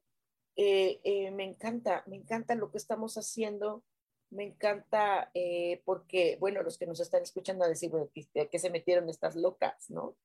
Eh, 0.55 1.01
eh, 1.03 1.31
me 1.31 1.43
encanta, 1.43 2.03
me 2.07 2.15
encanta 2.15 2.55
lo 2.55 2.71
que 2.71 2.77
estamos 2.77 3.17
haciendo, 3.17 3.83
me 4.29 4.43
encanta 4.43 5.29
eh, 5.33 5.81
porque, 5.85 6.37
bueno, 6.39 6.63
los 6.63 6.77
que 6.77 6.87
nos 6.87 6.99
están 6.99 7.23
escuchando 7.23 7.65
a 7.65 7.69
decir, 7.69 7.89
bueno, 7.89 8.09
que, 8.13 8.59
se 8.59 8.69
metieron 8.69 9.09
estas 9.09 9.35
locas, 9.35 9.89
¿no? 9.89 10.15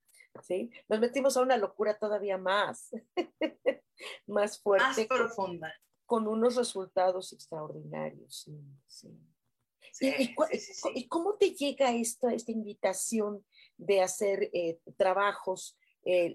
¿Sí? 0.42 0.70
Nos 0.88 1.00
metimos 1.00 1.36
a 1.36 1.42
una 1.42 1.56
locura 1.56 1.98
todavía 1.98 2.38
más, 2.38 2.90
más 4.26 4.60
fuerte. 4.60 4.86
Más 4.86 5.06
profunda. 5.06 5.74
Con, 6.06 6.26
unos 6.26 6.56
resultados 6.56 7.32
extraordinarios, 7.32 8.42
sí, 8.42 8.60
sí. 8.86 9.08
¿Y, 10.94 11.08
cómo 11.08 11.36
te 11.36 11.50
llega 11.50 11.92
esta, 11.92 12.32
esta 12.32 12.52
invitación 12.52 13.44
de 13.76 14.02
hacer 14.02 14.50
eh, 14.52 14.78
trabajos, 14.96 15.76
eh, 16.04 16.34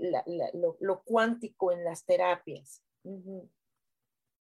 lo, 0.54 1.04
cuántico 1.04 1.72
en 1.72 1.84
las 1.84 2.06
terapias. 2.06 2.84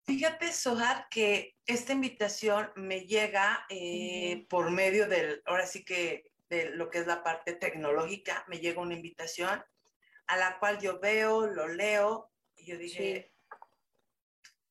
Fíjate, 0.06 0.52
Sohar, 0.52 1.08
que 1.10 1.56
esta 1.66 1.94
invitación 1.94 2.70
me 2.76 3.06
llega 3.06 3.66
eh, 3.70 4.46
por 4.50 4.70
medio 4.70 5.08
del, 5.08 5.42
ahora 5.46 5.66
sí 5.66 5.86
que 5.86 6.33
de 6.54 6.70
lo 6.70 6.90
que 6.90 7.00
es 7.00 7.08
la 7.08 7.24
parte 7.24 7.54
tecnológica, 7.54 8.46
me 8.48 8.60
llega 8.60 8.82
una 8.82 8.94
invitación 8.94 9.64
a 10.28 10.38
la 10.38 10.60
cual 10.60 10.80
yo 10.80 11.00
veo, 11.00 11.48
lo 11.48 11.68
leo, 11.68 12.32
y 12.56 12.66
yo 12.66 12.78
dije, 12.78 13.34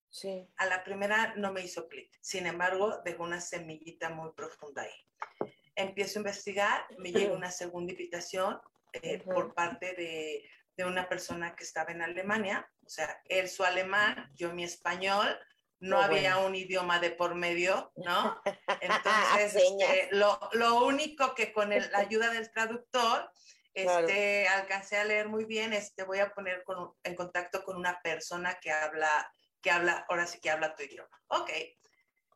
sí. 0.09 0.49
a 0.57 0.67
la 0.67 0.85
primera 0.85 1.35
no 1.37 1.53
me 1.53 1.63
hizo 1.63 1.89
clic, 1.89 2.17
sin 2.21 2.47
embargo, 2.47 3.01
dejó 3.05 3.25
una 3.25 3.41
semillita 3.41 4.11
muy 4.11 4.33
profunda 4.33 4.83
ahí. 4.83 5.51
Empiezo 5.75 6.19
a 6.19 6.21
investigar, 6.21 6.87
me 6.99 7.13
llega 7.13 7.35
una 7.35 7.51
segunda 7.51 7.93
invitación 7.93 8.61
eh, 8.93 9.19
por 9.25 9.55
parte 9.55 9.95
de, 9.95 10.49
de, 10.77 10.85
una 10.85 11.09
persona 11.09 11.57
que 11.57 11.65
estaba 11.65 11.91
en 11.93 12.03
Alemania, 12.03 12.71
o 12.87 12.89
sea, 12.89 13.21
él 13.25 13.49
su 13.49 13.65
alemán, 13.65 14.31
yo 14.35 14.53
mi 14.55 14.65
español, 14.65 15.37
no 15.83 15.99
oh, 15.99 16.03
había 16.03 16.39
un 16.39 16.55
idioma 16.55 17.01
de 17.01 17.11
por 17.11 17.35
medio, 17.35 17.93
¿no? 17.97 18.41
Entonces, 18.81 19.57
este, 19.57 20.09
lo, 20.13 20.39
lo, 20.53 20.85
único 20.85 21.35
que 21.35 21.53
con 21.53 21.71
la 21.71 21.99
ayuda 21.99 22.31
del 22.31 22.51
traductor, 22.51 23.31
este, 23.75 24.47
alcancé 24.49 24.97
a 24.97 25.05
leer 25.05 25.29
muy 25.29 25.45
bien, 25.45 25.73
este, 25.73 26.05
voy 26.05 26.21
a 26.21 26.33
poner 26.33 26.63
con, 26.63 26.95
en 27.03 27.15
contacto 27.17 27.65
con 27.65 27.77
una 27.77 28.01
persona 28.01 28.59
que 28.61 28.71
habla 28.71 29.31
que 29.63 29.71
habla, 29.71 30.05
ahora 30.09 30.27
sí 30.27 30.41
que 30.41 30.51
habla 30.51 30.75
tu 30.75 30.83
idioma. 30.83 31.23
Ok, 31.29 31.51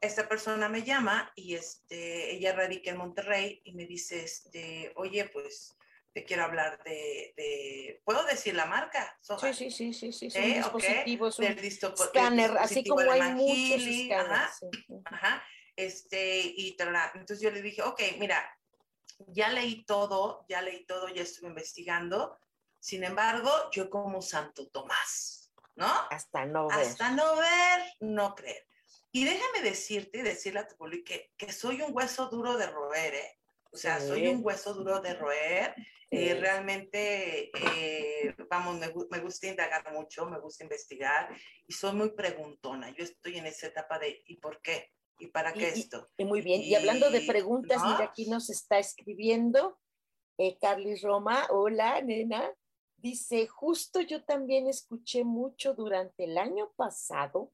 esta 0.01 0.29
persona 0.29 0.69
me 0.69 0.83
llama 0.83 1.33
y 1.35 1.55
este, 1.55 2.31
ella 2.33 2.55
radica 2.55 2.91
en 2.91 2.99
Monterrey 2.99 3.61
y 3.65 3.73
me 3.73 3.85
dice, 3.85 4.23
este, 4.23 4.93
oye, 4.95 5.29
pues 5.29 5.77
te 6.17 6.25
quiero 6.25 6.45
hablar 6.45 6.83
de, 6.83 8.01
¿puedo 8.03 8.25
decir 8.25 8.55
la 8.55 8.65
marca? 8.65 9.19
Sí, 9.21 9.53
sí, 9.53 9.71
sí, 9.71 9.93
sí, 9.93 10.13
sí, 10.15 10.31
sí. 10.31 10.39
¿Eh? 10.39 10.55
dispositivos, 10.55 11.39
un 11.39 11.45
escáner, 11.45 12.57
así 12.57 12.83
como 12.89 13.01
hay 13.01 13.35
muchos 13.35 13.83
escáneres. 13.87 14.65
Ajá, 15.05 15.45
este, 15.77 16.41
y 16.41 16.75
entonces 16.81 17.43
yo 17.43 17.51
le 17.51 17.61
dije, 17.61 17.83
ok, 17.83 18.01
mira, 18.19 18.43
ya 19.27 19.51
leí 19.51 19.85
todo, 19.85 20.47
ya 20.49 20.63
leí 20.63 20.87
todo, 20.87 21.09
ya 21.11 21.21
estuve 21.21 21.51
investigando, 21.51 22.39
sin 22.81 23.05
embargo, 23.05 23.51
yo 23.71 23.91
como 23.91 24.23
Santo 24.23 24.69
Tomás, 24.69 25.53
¿no? 25.75 25.93
Hasta 26.11 26.47
no 26.47 26.69
ver. 26.69 26.79
Hasta 26.79 27.11
no 27.11 27.37
ver, 27.37 27.93
no 28.01 28.35
creer. 28.35 28.67
Y 29.13 29.27
déjame 29.27 29.61
decirte, 29.61 30.23
decirle 30.23 30.61
a 30.61 30.67
tu 30.67 30.77
público 30.77 31.05
que, 31.09 31.35
que 31.37 31.53
soy 31.53 31.83
un 31.83 31.95
hueso 31.95 32.31
duro 32.31 32.57
de 32.57 32.69
roer, 32.69 33.15
¿eh? 33.17 33.39
O 33.71 33.77
sea, 33.77 34.01
soy 34.01 34.29
un 34.29 34.41
hueso 34.43 34.73
duro 34.73 35.01
de 35.01 35.13
roer. 35.13 35.75
Eh, 36.11 36.35
realmente, 36.35 37.51
eh, 37.51 38.35
vamos, 38.49 38.79
me, 38.79 38.93
me, 39.11 39.19
gusta 39.21 39.49
indagar 39.49 39.93
mucho, 39.93 40.27
me 40.27 40.39
gusta 40.39 40.63
investigar 40.63 41.37
y 41.67 41.73
soy 41.73 41.95
muy 41.95 42.11
preguntona. 42.13 42.91
Yo 42.91 43.03
estoy 43.03 43.39
en 43.39 43.47
esa 43.47 43.67
etapa 43.67 43.99
de 43.99 44.23
¿y 44.25 44.37
por 44.37 44.63
qué? 44.63 44.93
¿Y 45.19 45.29
para 45.29 45.53
qué 45.53 45.69
esto? 45.69 46.09
Y, 46.17 46.25
muy 46.25 46.43
bien. 46.43 46.63
Y, 46.63 46.75
hablando 46.75 47.11
de 47.11 47.23
preguntas, 47.23 47.83
mira, 47.83 48.05
aquí 48.05 48.29
nos 48.29 48.51
está 48.51 48.79
escribiendo 48.79 49.79
eh, 50.39 50.57
Carly 50.59 50.97
Roma. 50.97 51.47
Hola, 51.51 52.01
nena. 52.03 52.55
Dice, 52.97 53.47
justo 53.47 54.01
yo 54.01 54.25
también 54.25 54.69
escuché 54.69 55.25
mucho 55.25 55.75
durante 55.75 56.25
el 56.25 56.39
año 56.39 56.73
pasado 56.77 57.53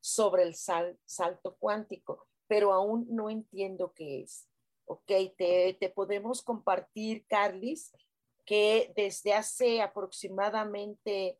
sobre 0.00 0.42
el 0.42 0.54
salto 0.54 1.56
cuántico, 1.58 2.26
pero 2.46 2.72
aún 2.72 3.06
no 3.10 3.30
entiendo 3.30 3.92
qué 3.94 4.22
es. 4.22 4.48
Ok, 4.92 5.10
te, 5.38 5.92
podemos 5.94 6.42
compartir, 6.42 7.24
Carlis, 7.26 7.92
que 8.44 8.92
desde 8.94 9.32
hace 9.32 9.80
aproximadamente 9.80 11.38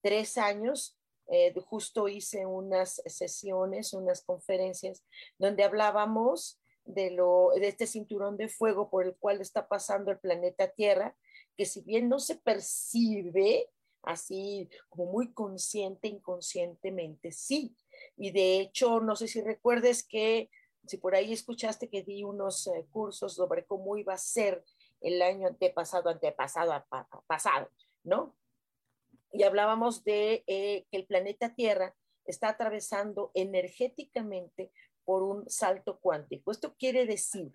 tres 0.00 0.38
años, 0.38 0.96
eh, 1.26 1.52
justo 1.66 2.08
hice 2.08 2.46
unas 2.46 3.02
sesiones, 3.04 3.92
unas 3.92 4.22
conferencias 4.22 5.04
donde 5.36 5.64
hablábamos 5.64 6.58
de, 6.86 7.10
lo, 7.10 7.50
de 7.54 7.68
este 7.68 7.86
cinturón 7.86 8.38
de 8.38 8.48
fuego 8.48 8.88
por 8.88 9.04
el 9.04 9.14
cual 9.16 9.42
está 9.42 9.68
pasando 9.68 10.10
el 10.10 10.18
planeta 10.18 10.68
Tierra, 10.68 11.14
que 11.58 11.66
si 11.66 11.82
bien 11.82 12.08
no 12.08 12.18
se 12.18 12.36
percibe 12.36 13.68
así 14.02 14.70
como 14.88 15.12
muy 15.12 15.30
consciente, 15.34 16.08
inconscientemente, 16.08 17.32
sí. 17.32 17.76
Y 18.16 18.30
de 18.30 18.60
hecho, 18.60 19.00
no 19.00 19.14
sé 19.14 19.28
si 19.28 19.42
recuerdes 19.42 20.02
que 20.02 20.48
si 20.86 20.98
por 20.98 21.14
ahí 21.14 21.32
escuchaste 21.32 21.88
que 21.88 22.02
di 22.02 22.24
unos 22.24 22.66
eh, 22.66 22.86
cursos 22.90 23.34
sobre 23.34 23.64
cómo 23.64 23.96
iba 23.96 24.14
a 24.14 24.18
ser 24.18 24.64
el 25.00 25.20
año 25.22 25.48
antepasado, 25.48 26.08
antepasado, 26.10 26.72
pasado, 27.26 27.70
¿no? 28.02 28.34
Y 29.32 29.42
hablábamos 29.42 30.04
de 30.04 30.44
eh, 30.46 30.86
que 30.90 30.96
el 30.96 31.06
planeta 31.06 31.54
Tierra 31.54 31.94
está 32.24 32.50
atravesando 32.50 33.30
energéticamente 33.34 34.70
por 35.04 35.22
un 35.22 35.48
salto 35.48 35.98
cuántico. 36.00 36.50
Esto 36.50 36.74
quiere 36.76 37.04
decir 37.06 37.52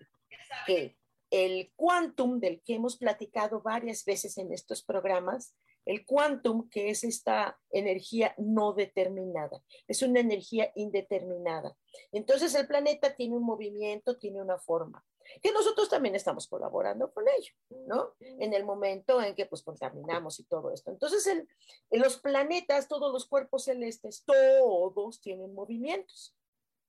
que 0.66 0.96
el 1.30 1.72
quantum 1.76 2.40
del 2.40 2.60
que 2.62 2.74
hemos 2.74 2.96
platicado 2.96 3.62
varias 3.62 4.04
veces 4.04 4.36
en 4.38 4.52
estos 4.52 4.82
programas 4.82 5.54
el 5.90 6.06
quantum, 6.06 6.70
que 6.70 6.90
es 6.90 7.02
esta 7.02 7.58
energía 7.68 8.32
no 8.38 8.74
determinada, 8.74 9.60
es 9.88 10.02
una 10.02 10.20
energía 10.20 10.70
indeterminada. 10.76 11.76
Entonces 12.12 12.54
el 12.54 12.68
planeta 12.68 13.16
tiene 13.16 13.36
un 13.36 13.42
movimiento, 13.42 14.16
tiene 14.16 14.40
una 14.40 14.56
forma, 14.56 15.04
que 15.42 15.50
nosotros 15.50 15.88
también 15.88 16.14
estamos 16.14 16.46
colaborando 16.46 17.12
con 17.12 17.24
ello, 17.28 17.52
¿no? 17.88 18.14
En 18.20 18.54
el 18.54 18.64
momento 18.64 19.20
en 19.20 19.34
que 19.34 19.46
pues 19.46 19.64
contaminamos 19.64 20.38
y 20.38 20.44
todo 20.44 20.72
esto. 20.72 20.92
Entonces 20.92 21.26
en 21.26 21.48
los 21.90 22.18
planetas, 22.20 22.86
todos 22.86 23.12
los 23.12 23.26
cuerpos 23.26 23.64
celestes, 23.64 24.22
todos 24.24 25.20
tienen 25.20 25.52
movimientos, 25.52 26.36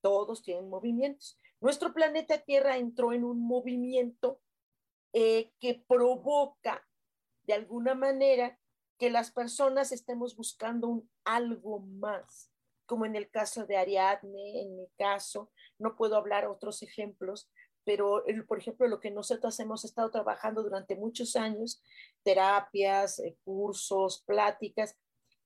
todos 0.00 0.44
tienen 0.44 0.68
movimientos. 0.68 1.36
Nuestro 1.60 1.92
planeta 1.92 2.38
Tierra 2.38 2.76
entró 2.76 3.12
en 3.12 3.24
un 3.24 3.44
movimiento 3.44 4.40
eh, 5.12 5.50
que 5.58 5.84
provoca 5.88 6.86
de 7.42 7.54
alguna 7.54 7.96
manera 7.96 8.60
que 9.02 9.10
las 9.10 9.32
personas 9.32 9.90
estemos 9.90 10.36
buscando 10.36 10.86
un 10.86 11.10
algo 11.24 11.80
más, 11.80 12.52
como 12.86 13.04
en 13.04 13.16
el 13.16 13.28
caso 13.30 13.66
de 13.66 13.76
Ariadne, 13.76 14.62
en 14.62 14.76
mi 14.76 14.86
caso, 14.96 15.50
no 15.76 15.96
puedo 15.96 16.14
hablar 16.14 16.46
otros 16.46 16.84
ejemplos, 16.84 17.50
pero 17.82 18.22
por 18.46 18.60
ejemplo 18.60 18.86
lo 18.86 19.00
que 19.00 19.10
nosotros 19.10 19.58
hemos 19.58 19.84
estado 19.84 20.08
trabajando 20.12 20.62
durante 20.62 20.94
muchos 20.94 21.34
años, 21.34 21.82
terapias, 22.22 23.18
eh, 23.18 23.36
cursos, 23.42 24.22
pláticas, 24.24 24.96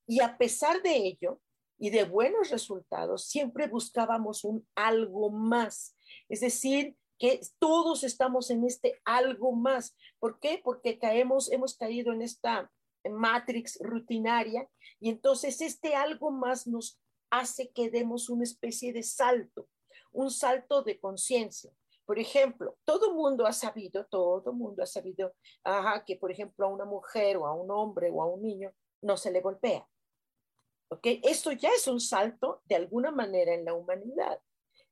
y 0.07 0.21
a 0.21 0.37
pesar 0.37 0.83
de 0.83 0.95
ello 0.95 1.41
y 1.79 1.89
de 1.89 2.05
buenos 2.05 2.51
resultados, 2.51 3.27
siempre 3.27 3.69
buscábamos 3.69 4.45
un 4.45 4.69
algo 4.75 5.31
más, 5.31 5.97
es 6.29 6.41
decir, 6.41 6.95
que 7.19 7.41
todos 7.59 8.05
estamos 8.05 8.51
en 8.51 8.67
este 8.67 9.01
algo 9.07 9.53
más. 9.53 9.97
¿Por 10.19 10.39
qué? 10.41 10.61
Porque 10.63 10.99
caemos, 10.99 11.51
hemos 11.51 11.75
caído 11.75 12.13
en 12.13 12.21
esta 12.21 12.71
matrix 13.11 13.79
rutinaria 13.81 14.69
y 15.01 15.11
entonces 15.11 15.61
este 15.61 15.95
algo 15.95 16.31
más 16.31 16.67
nos 16.67 17.01
hace 17.31 17.71
que 17.71 17.91
demos 17.91 18.29
una 18.29 18.45
especie 18.45 18.93
de 18.93 19.03
salto, 19.03 19.69
un 20.13 20.31
salto 20.31 20.83
de 20.83 20.99
conciencia. 20.99 21.73
Por 22.05 22.21
ejemplo, 22.21 22.79
todo 22.85 23.15
mundo 23.15 23.47
ha 23.47 23.53
sabido, 23.53 24.07
todo 24.07 24.53
mundo 24.53 24.83
ha 24.83 24.87
sabido 24.87 25.35
ajá, 25.65 26.05
que, 26.05 26.17
por 26.17 26.31
ejemplo, 26.31 26.67
a 26.67 26.69
una 26.69 26.85
mujer 26.85 27.37
o 27.37 27.47
a 27.47 27.53
un 27.53 27.71
hombre 27.71 28.11
o 28.13 28.23
a 28.23 28.27
un 28.27 28.43
niño 28.43 28.73
no 29.03 29.17
se 29.17 29.33
le 29.33 29.41
golpea. 29.41 29.87
¿Ok? 30.89 31.07
Esto 31.25 31.51
ya 31.51 31.69
es 31.71 31.89
un 31.89 32.01
salto 32.01 32.63
de 32.65 32.77
alguna 32.77 33.11
manera 33.11 33.55
en 33.55 33.65
la 33.65 33.75
humanidad, 33.75 34.41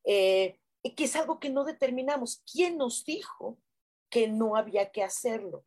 eh, 0.03 0.59
que 0.97 1.05
es 1.05 1.15
algo 1.15 1.39
que 1.39 1.51
no 1.51 1.65
determinamos. 1.65 2.43
¿Quién 2.53 2.77
nos 2.77 3.05
dijo 3.05 3.59
que 4.11 4.27
no 4.27 4.57
había 4.57 4.91
que 4.91 5.05
hacerlo? 5.05 5.65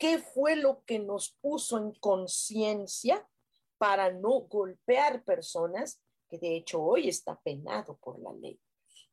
¿Qué 0.00 0.18
fue 0.18 0.56
lo 0.56 0.82
que 0.86 0.98
nos 0.98 1.36
puso 1.42 1.76
en 1.76 1.92
conciencia 1.92 3.28
para 3.76 4.10
no 4.10 4.40
golpear 4.48 5.22
personas 5.24 6.00
que 6.26 6.38
de 6.38 6.56
hecho 6.56 6.82
hoy 6.82 7.10
está 7.10 7.38
penado 7.38 7.98
por 7.98 8.18
la 8.18 8.32
ley? 8.32 8.58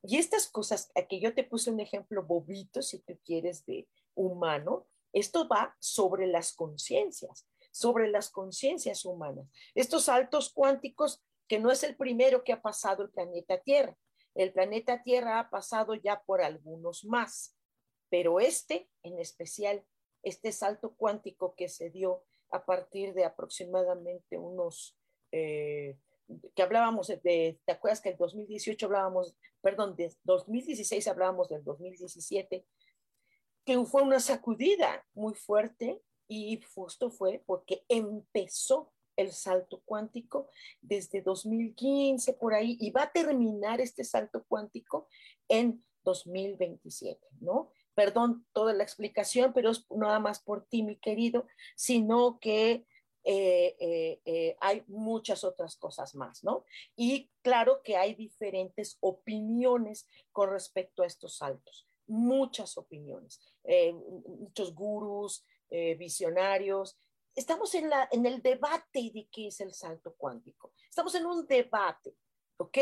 Y 0.02 0.16
estas 0.16 0.48
cosas, 0.48 0.90
aquí 0.96 1.20
yo 1.20 1.36
te 1.36 1.44
puse 1.44 1.72
un 1.72 1.82
ejemplo 1.82 2.24
bobito, 2.24 2.82
si 2.82 3.00
tú 3.00 3.20
quieres, 3.26 3.66
de 3.66 3.86
humano, 4.16 4.88
esto 5.12 5.50
va 5.50 5.76
sobre 5.82 6.26
las 6.26 6.54
conciencias, 6.54 7.46
sobre 7.70 8.08
las 8.08 8.30
conciencias 8.30 9.04
humanas. 9.04 9.46
Estos 9.76 10.06
saltos 10.06 10.54
cuánticos, 10.54 11.22
que 11.50 11.60
no 11.60 11.70
es 11.70 11.84
el 11.84 11.98
primero 11.98 12.46
que 12.46 12.54
ha 12.54 12.62
pasado 12.62 13.04
el 13.04 13.10
planeta 13.10 13.60
Tierra. 13.60 13.98
El 14.36 14.54
planeta 14.54 15.04
Tierra 15.04 15.40
ha 15.40 15.50
pasado 15.50 15.96
ya 15.96 16.24
por 16.24 16.42
algunos 16.42 17.04
más, 17.04 17.58
pero 18.10 18.40
este 18.40 18.90
en 19.04 19.20
especial 19.20 19.84
este 20.28 20.52
salto 20.52 20.94
cuántico 20.96 21.56
que 21.56 21.70
se 21.70 21.90
dio 21.90 22.24
a 22.52 22.66
partir 22.66 23.14
de 23.14 23.26
aproximadamente 23.26 24.38
unos, 24.38 24.98
eh, 25.32 25.98
que 26.56 26.62
hablábamos 26.62 27.08
de, 27.08 27.60
¿te 27.66 27.72
acuerdas 27.72 28.02
que 28.02 28.10
en 28.10 28.18
2018 28.18 28.86
hablábamos, 28.86 29.36
perdón, 29.62 29.96
de 29.96 30.14
2016 30.24 31.08
hablábamos 31.08 31.50
del 31.50 31.64
2017, 31.64 32.66
que 33.66 33.86
fue 33.86 34.02
una 34.02 34.20
sacudida 34.20 35.06
muy 35.14 35.34
fuerte 35.34 36.02
y 36.28 36.62
justo 36.74 37.10
fue 37.10 37.44
porque 37.46 37.84
empezó 37.88 38.92
el 39.16 39.32
salto 39.32 39.82
cuántico 39.84 40.50
desde 40.82 41.22
2015 41.22 42.34
por 42.34 42.54
ahí 42.54 42.78
y 42.80 42.92
va 42.92 43.04
a 43.04 43.12
terminar 43.12 43.82
este 43.82 44.04
salto 44.04 44.46
cuántico 44.48 45.08
en 45.48 45.84
2027, 46.04 47.20
¿no? 47.42 47.72
Perdón 47.98 48.46
toda 48.54 48.74
la 48.74 48.84
explicación, 48.84 49.54
pero 49.54 49.72
es 49.72 49.84
nada 49.90 50.20
más 50.20 50.40
por 50.40 50.68
ti, 50.68 50.84
mi 50.84 50.98
querido, 50.98 51.48
sino 51.76 52.38
que 52.40 52.86
eh, 53.24 53.76
eh, 53.80 54.22
eh, 54.24 54.56
hay 54.60 54.84
muchas 54.86 55.44
otras 55.44 55.76
cosas 55.78 56.14
más, 56.14 56.44
¿no? 56.44 56.64
Y 56.96 57.32
claro 57.42 57.82
que 57.84 57.98
hay 57.98 58.14
diferentes 58.14 59.00
opiniones 59.00 60.08
con 60.32 60.52
respecto 60.52 61.02
a 61.02 61.08
estos 61.08 61.38
saltos, 61.38 61.88
muchas 62.06 62.78
opiniones, 62.78 63.42
muchos 64.28 64.76
gurús, 64.76 65.44
visionarios. 65.98 67.00
Estamos 67.34 67.74
en, 67.74 67.90
la, 67.90 68.08
en 68.12 68.28
el 68.28 68.44
debate 68.44 69.12
de 69.12 69.28
qué 69.32 69.48
es 69.48 69.60
el 69.60 69.74
salto 69.74 70.14
cuántico. 70.16 70.72
Estamos 70.88 71.16
en 71.16 71.26
un 71.26 71.48
debate, 71.48 72.16
¿ok? 72.58 72.78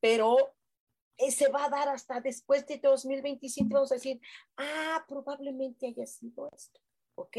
Pero 0.00 0.38
eh, 0.38 0.63
se 1.30 1.48
va 1.48 1.66
a 1.66 1.68
dar 1.68 1.88
hasta 1.88 2.20
después 2.20 2.66
de 2.66 2.78
2027, 2.78 3.68
vamos 3.72 3.92
a 3.92 3.96
decir, 3.96 4.20
ah, 4.56 5.04
probablemente 5.08 5.86
haya 5.86 6.06
sido 6.06 6.48
esto, 6.54 6.80
¿ok? 7.14 7.36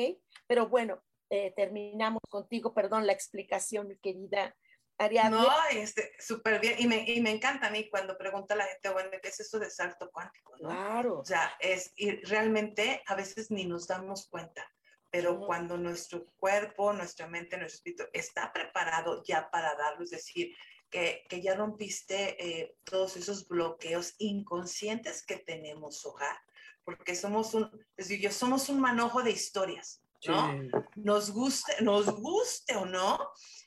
Pero 0.47 0.67
bueno, 0.67 1.03
eh, 1.29 1.53
terminamos 1.55 2.21
contigo, 2.29 2.73
perdón 2.73 3.05
la 3.05 3.13
explicación, 3.13 3.87
mi 3.87 3.97
querida 3.97 4.55
Ariadne. 4.97 5.37
No, 5.37 5.49
este, 5.71 6.13
súper 6.19 6.59
bien. 6.59 6.75
Y 6.77 6.87
me, 6.87 7.03
y 7.05 7.19
me 7.21 7.31
encanta 7.31 7.67
a 7.67 7.69
mí 7.69 7.89
cuando 7.89 8.17
pregunta 8.17 8.55
la 8.55 8.65
gente, 8.65 8.89
bueno, 8.89 9.09
¿qué 9.21 9.27
es 9.27 9.39
eso 9.39 9.59
de 9.59 9.69
salto 9.69 10.09
cuántico? 10.11 10.53
Claro. 10.53 11.19
O 11.19 11.25
sea, 11.25 11.51
es, 11.59 11.91
y 11.95 12.11
realmente 12.23 13.03
a 13.07 13.15
veces 13.15 13.51
ni 13.51 13.65
nos 13.65 13.87
damos 13.87 14.27
cuenta, 14.29 14.65
pero 15.11 15.39
cuando 15.39 15.77
nuestro 15.77 16.25
cuerpo, 16.37 16.93
nuestra 16.93 17.27
mente, 17.27 17.57
nuestro 17.57 17.77
espíritu 17.77 18.03
está 18.13 18.53
preparado 18.53 19.23
ya 19.23 19.49
para 19.49 19.75
darlo, 19.75 20.03
es 20.03 20.11
decir, 20.11 20.55
que, 20.95 21.25
que 21.27 21.41
ya 21.41 21.55
rompiste 21.55 22.37
eh, 22.39 22.77
todos 22.85 23.17
esos 23.17 23.49
bloqueos 23.49 24.15
inconscientes 24.17 25.25
que 25.25 25.35
tenemos, 25.35 26.05
hogar, 26.05 26.37
porque 26.85 27.15
somos 27.15 27.53
un, 27.53 27.69
es 27.97 28.07
decir, 28.07 28.21
yo 28.21 28.31
somos 28.31 28.69
un 28.69 28.79
manojo 28.79 29.21
de 29.21 29.31
historias, 29.31 30.01
¿no? 30.25 30.57
Nos 30.95 31.31
guste, 31.31 31.81
nos 31.81 32.05
guste 32.05 32.77
o 32.77 32.85
no, 32.85 33.19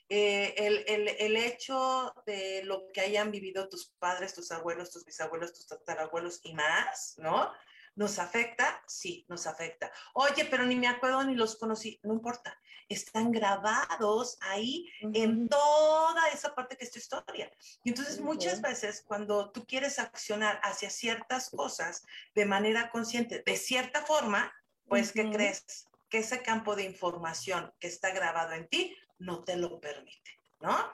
eh, 0.09 0.55
el, 0.57 0.85
el, 0.87 1.09
el, 1.19 1.37
hecho 1.37 2.15
de 2.25 2.63
lo 2.65 2.89
que 2.95 3.03
hayan 3.03 3.31
vivido 3.31 3.69
tus 3.69 3.91
padres, 3.99 4.33
tus 4.33 4.51
abuelos, 4.51 4.91
tus 4.91 5.05
bisabuelos, 5.05 5.53
tus 5.53 5.67
tatarabuelos 5.67 6.41
y 6.45 6.55
más, 6.55 7.17
¿no? 7.19 7.53
¿Nos 7.99 8.21
afecta? 8.21 8.81
Sí, 8.87 9.27
nos 9.29 9.49
afecta. 9.49 9.91
Oye, 10.15 10.45
pero 10.45 10.65
ni 10.65 10.77
me 10.77 10.87
acuerdo 10.87 11.25
ni 11.25 11.35
los 11.35 11.57
conocí. 11.57 11.99
No 12.05 12.13
importa. 12.13 12.57
Están 12.89 13.33
grabados 13.33 14.39
ahí 14.41 14.89
en 15.01 15.49
toda 15.49 16.29
esa 16.29 16.55
parte 16.55 16.77
que 16.77 16.85
es 16.85 16.93
tu 16.93 17.01
historia. 17.01 17.51
Y 17.83 17.89
entonces 17.89 18.21
muchas 18.21 18.61
veces 18.61 19.03
cuando 19.05 19.51
tú 19.51 19.67
quieres 19.67 19.99
accionar 19.99 20.61
hacia 20.63 20.91
ciertas 20.91 21.51
cosas 21.51 22.05
de 22.37 22.47
manera 22.47 22.89
consciente, 22.93 23.43
de 23.45 23.57
cierta 23.57 24.03
forma, 24.03 24.55
pues, 24.87 25.11
¿qué 25.11 25.29
crees? 25.29 25.89
Que 26.09 26.19
ese 26.19 26.41
campo 26.41 26.77
de 26.77 26.85
información 26.85 27.75
que 27.81 27.89
está 27.89 28.13
grabado 28.13 28.53
en 28.53 28.69
ti 28.69 28.97
no 29.19 29.43
te 29.43 29.57
lo 29.57 29.81
permite, 29.81 30.39
¿no? 30.61 30.93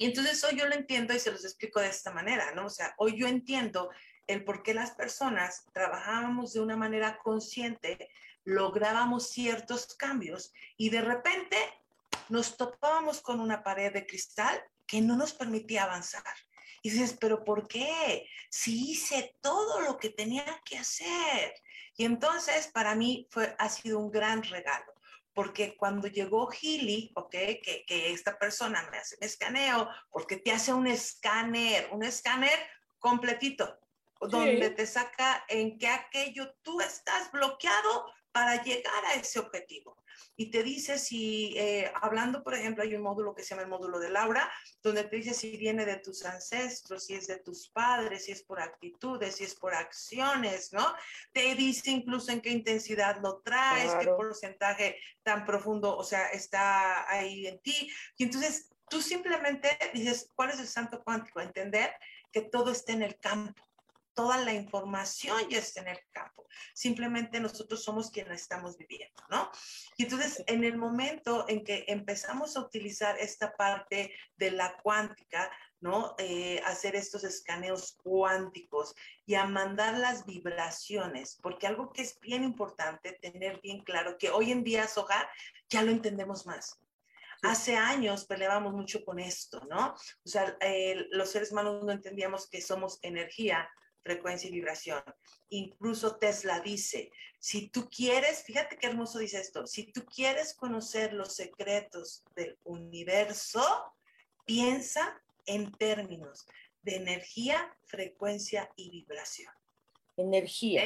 Y 0.00 0.06
entonces 0.06 0.42
hoy 0.44 0.56
yo 0.56 0.64
lo 0.68 0.76
entiendo 0.76 1.12
y 1.12 1.18
se 1.18 1.32
los 1.32 1.44
explico 1.44 1.80
de 1.80 1.88
esta 1.88 2.12
manera, 2.12 2.54
¿no? 2.54 2.66
O 2.66 2.70
sea, 2.70 2.94
hoy 2.98 3.18
yo 3.18 3.26
entiendo 3.26 3.90
el 4.28 4.44
por 4.44 4.62
qué 4.62 4.74
las 4.74 4.92
personas 4.92 5.64
trabajábamos 5.72 6.52
de 6.52 6.60
una 6.60 6.76
manera 6.76 7.18
consciente, 7.18 8.10
lográbamos 8.44 9.30
ciertos 9.30 9.94
cambios 9.96 10.52
y 10.76 10.90
de 10.90 11.00
repente 11.00 11.56
nos 12.28 12.56
topábamos 12.56 13.20
con 13.20 13.40
una 13.40 13.62
pared 13.62 13.92
de 13.92 14.06
cristal 14.06 14.62
que 14.86 15.00
no 15.00 15.16
nos 15.16 15.32
permitía 15.32 15.84
avanzar. 15.84 16.22
Y 16.82 16.90
dices, 16.90 17.16
pero 17.18 17.44
¿por 17.44 17.66
qué? 17.66 18.28
Si 18.50 18.92
hice 18.92 19.36
todo 19.40 19.80
lo 19.80 19.98
que 19.98 20.10
tenía 20.10 20.62
que 20.64 20.78
hacer. 20.78 21.54
Y 21.96 22.04
entonces 22.04 22.68
para 22.68 22.94
mí 22.94 23.26
fue, 23.30 23.56
ha 23.58 23.68
sido 23.68 23.98
un 23.98 24.10
gran 24.10 24.42
regalo 24.44 24.92
porque 25.34 25.76
cuando 25.76 26.08
llegó 26.08 26.48
Gili, 26.48 27.12
ok, 27.14 27.30
que, 27.30 27.84
que, 27.86 28.12
esta 28.12 28.36
persona 28.40 28.88
me 28.90 28.98
hace 28.98 29.14
un 29.20 29.22
escaneo, 29.24 29.88
porque 30.10 30.36
te 30.36 30.50
hace 30.50 30.72
un 30.72 30.88
escáner, 30.88 31.88
un 31.92 32.02
escáner 32.02 32.58
completito, 32.98 33.78
donde 34.20 34.70
te 34.70 34.86
saca 34.86 35.44
en 35.48 35.78
qué 35.78 35.88
aquello 35.88 36.54
tú 36.62 36.80
estás 36.80 37.30
bloqueado 37.30 38.06
para 38.32 38.62
llegar 38.62 39.04
a 39.06 39.14
ese 39.14 39.38
objetivo 39.38 39.98
y 40.36 40.50
te 40.50 40.62
dice 40.62 40.98
si, 40.98 41.54
eh, 41.56 41.90
hablando, 42.00 42.42
por 42.42 42.54
ejemplo, 42.54 42.84
hay 42.84 42.94
un 42.94 43.02
módulo 43.02 43.34
que 43.34 43.42
se 43.42 43.50
llama 43.50 43.62
el 43.62 43.68
módulo 43.68 43.98
de 43.98 44.10
Laura, 44.10 44.50
donde 44.82 45.04
te 45.04 45.16
dice 45.16 45.34
si 45.34 45.56
viene 45.56 45.84
de 45.84 45.96
tus 45.96 46.24
ancestros, 46.24 47.06
si 47.06 47.14
es 47.14 47.26
de 47.26 47.38
tus 47.38 47.70
padres, 47.70 48.24
si 48.24 48.32
es 48.32 48.44
por 48.44 48.60
actitudes, 48.60 49.36
si 49.36 49.44
es 49.44 49.54
por 49.56 49.74
acciones, 49.74 50.72
¿no? 50.72 50.94
Te 51.32 51.54
dice 51.54 51.90
incluso 51.90 52.30
en 52.30 52.40
qué 52.40 52.50
intensidad 52.50 53.20
lo 53.20 53.40
traes, 53.40 53.92
qué 53.96 54.06
porcentaje 54.06 55.00
tan 55.24 55.44
profundo, 55.44 55.96
o 55.96 56.04
sea, 56.04 56.28
está 56.28 57.10
ahí 57.10 57.46
en 57.48 57.58
ti. 57.60 57.90
Y 58.16 58.24
entonces 58.24 58.70
tú 58.88 59.02
simplemente 59.02 59.76
dices, 59.92 60.30
¿cuál 60.34 60.50
es 60.50 60.60
el 60.60 60.68
santo 60.68 61.02
cuántico? 61.02 61.40
Entender 61.40 61.92
que 62.30 62.42
todo 62.42 62.70
está 62.70 62.92
en 62.92 63.02
el 63.02 63.18
campo 63.18 63.67
toda 64.18 64.38
la 64.38 64.52
información 64.52 65.48
ya 65.48 65.58
está 65.58 65.80
en 65.80 65.90
el 65.90 66.00
campo. 66.10 66.44
Simplemente 66.74 67.38
nosotros 67.38 67.84
somos 67.84 68.10
quienes 68.10 68.40
estamos 68.40 68.76
viviendo, 68.76 69.22
¿no? 69.30 69.48
Y 69.96 70.02
entonces, 70.02 70.42
en 70.48 70.64
el 70.64 70.76
momento 70.76 71.44
en 71.46 71.62
que 71.62 71.84
empezamos 71.86 72.56
a 72.56 72.62
utilizar 72.62 73.16
esta 73.20 73.52
parte 73.52 74.12
de 74.34 74.50
la 74.50 74.76
cuántica, 74.82 75.48
¿no? 75.78 76.16
Eh, 76.18 76.60
hacer 76.64 76.96
estos 76.96 77.22
escaneos 77.22 77.96
cuánticos 78.02 78.92
y 79.24 79.36
a 79.36 79.46
mandar 79.46 79.96
las 79.96 80.26
vibraciones, 80.26 81.38
porque 81.40 81.68
algo 81.68 81.92
que 81.92 82.02
es 82.02 82.18
bien 82.18 82.42
importante 82.42 83.12
tener 83.22 83.60
bien 83.60 83.84
claro, 83.84 84.18
que 84.18 84.30
hoy 84.30 84.50
en 84.50 84.64
día, 84.64 84.88
Soja, 84.88 85.30
ya 85.68 85.82
lo 85.82 85.92
entendemos 85.92 86.44
más. 86.44 86.76
Hace 87.42 87.76
años 87.76 88.26
peleábamos 88.26 88.72
mucho 88.72 89.04
con 89.04 89.20
esto, 89.20 89.60
¿no? 89.70 89.94
O 90.24 90.28
sea, 90.28 90.56
eh, 90.60 91.06
los 91.12 91.30
seres 91.30 91.52
humanos 91.52 91.84
no 91.84 91.92
entendíamos 91.92 92.50
que 92.50 92.60
somos 92.60 92.98
energía, 93.02 93.70
frecuencia 94.02 94.48
y 94.48 94.52
vibración. 94.52 95.02
Incluso 95.50 96.16
Tesla 96.16 96.60
dice, 96.60 97.10
si 97.38 97.68
tú 97.68 97.88
quieres, 97.88 98.42
fíjate 98.42 98.76
qué 98.76 98.88
hermoso 98.88 99.18
dice 99.18 99.40
esto, 99.40 99.66
si 99.66 99.92
tú 99.92 100.04
quieres 100.04 100.54
conocer 100.54 101.12
los 101.12 101.34
secretos 101.34 102.24
del 102.34 102.58
universo, 102.64 103.62
piensa 104.44 105.20
en 105.46 105.72
términos 105.72 106.46
de 106.82 106.96
energía, 106.96 107.76
frecuencia 107.84 108.70
y 108.76 108.90
vibración. 108.90 109.52
Energía, 110.16 110.82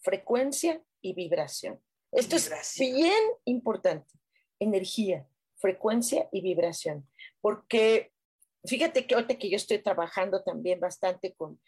frecuencia 0.00 0.82
y 1.00 1.14
vibración. 1.14 1.80
Esto 2.12 2.36
es 2.36 2.50
bien 2.78 3.22
importante. 3.44 4.14
Energía, 4.58 5.26
frecuencia 5.56 6.28
y 6.30 6.42
vibración. 6.42 7.08
Porque 7.40 8.12
fíjate 8.64 9.06
que 9.06 9.14
ahorita 9.14 9.38
que 9.38 9.50
yo 9.50 9.56
estoy 9.56 9.78
trabajando 9.78 10.42
también 10.42 10.78
bastante 10.78 11.32
con 11.32 11.60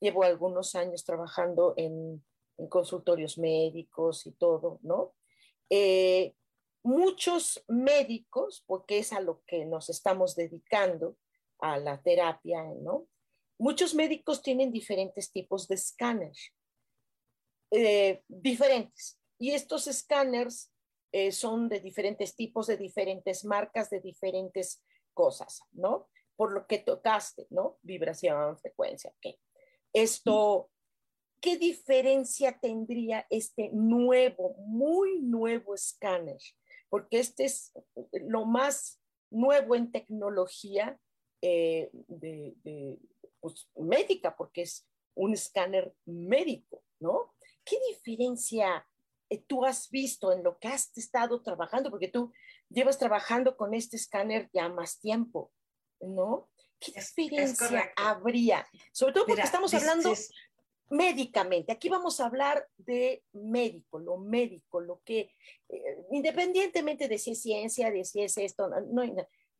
llevo 0.00 0.24
algunos 0.24 0.74
años 0.74 1.04
trabajando 1.04 1.74
en, 1.76 2.24
consultorios 2.68 3.38
médicos 3.38 4.24
y 4.26 4.32
todo, 4.32 4.78
¿no? 4.82 5.14
Eh, 5.68 6.34
muchos 6.84 7.64
médicos, 7.66 8.62
porque 8.66 8.98
es 8.98 9.12
a 9.12 9.20
lo 9.20 9.42
que 9.46 9.64
nos 9.64 9.88
estamos 9.88 10.36
dedicando, 10.36 11.16
a 11.58 11.78
la 11.78 12.00
terapia, 12.02 12.62
¿no? 12.80 13.08
Muchos 13.58 13.94
médicos 13.94 14.42
tienen 14.42 14.70
diferentes 14.70 15.32
tipos 15.32 15.66
de 15.66 15.76
escáneres, 15.76 16.52
eh, 17.70 18.22
diferentes. 18.28 19.18
Y 19.38 19.52
estos 19.52 19.86
escáneres 19.86 20.72
eh, 21.12 21.32
son 21.32 21.68
de 21.68 21.80
diferentes 21.80 22.34
tipos, 22.34 22.66
de 22.66 22.76
diferentes 22.76 23.44
marcas, 23.44 23.90
de 23.90 24.00
diferentes 24.00 24.82
cosas, 25.14 25.62
¿no? 25.72 26.08
Por 26.36 26.52
lo 26.52 26.66
que 26.66 26.78
tocaste, 26.78 27.46
¿no? 27.50 27.78
Vibración, 27.82 28.58
frecuencia, 28.58 29.14
¿qué? 29.20 29.38
Esto, 29.92 30.70
¿qué 31.40 31.56
diferencia 31.56 32.58
tendría 32.58 33.26
este 33.30 33.70
nuevo, 33.72 34.54
muy 34.66 35.20
nuevo 35.20 35.74
escáner? 35.74 36.38
Porque 36.88 37.18
este 37.18 37.44
es 37.44 37.72
lo 38.12 38.44
más 38.44 39.00
nuevo 39.30 39.74
en 39.74 39.90
tecnología 39.90 40.98
eh, 41.42 41.90
de, 41.92 42.98
pues, 43.40 43.68
médica, 43.76 44.36
porque 44.36 44.62
es 44.62 44.86
un 45.14 45.34
escáner 45.34 45.94
médico, 46.06 46.84
¿no? 47.00 47.34
¿Qué 47.64 47.76
diferencia 47.90 48.86
eh, 49.28 49.38
tú 49.46 49.64
has 49.64 49.90
visto 49.90 50.32
en 50.32 50.42
lo 50.42 50.58
que 50.58 50.68
has 50.68 50.96
estado 50.96 51.42
trabajando? 51.42 51.90
Porque 51.90 52.08
tú 52.08 52.32
llevas 52.70 52.98
trabajando 52.98 53.56
con 53.56 53.74
este 53.74 53.96
escáner 53.96 54.50
ya 54.52 54.68
más 54.68 55.00
tiempo, 55.00 55.52
¿no? 56.00 56.51
¿Qué 56.84 56.92
experiencia 56.92 57.92
habría? 57.96 58.66
Sobre 58.92 59.12
todo 59.12 59.26
porque 59.26 59.42
estamos 59.42 59.72
hablando 59.74 60.12
médicamente. 60.90 61.72
Aquí 61.72 61.88
vamos 61.88 62.20
a 62.20 62.26
hablar 62.26 62.68
de 62.76 63.22
médico, 63.32 63.98
lo 63.98 64.18
médico, 64.18 64.80
lo 64.80 65.00
que, 65.04 65.34
eh, 65.68 65.96
independientemente 66.10 67.08
de 67.08 67.18
si 67.18 67.32
es 67.32 67.42
ciencia, 67.42 67.90
de 67.90 68.04
si 68.04 68.22
es 68.22 68.36
esto, 68.36 68.68
no, 68.68 69.02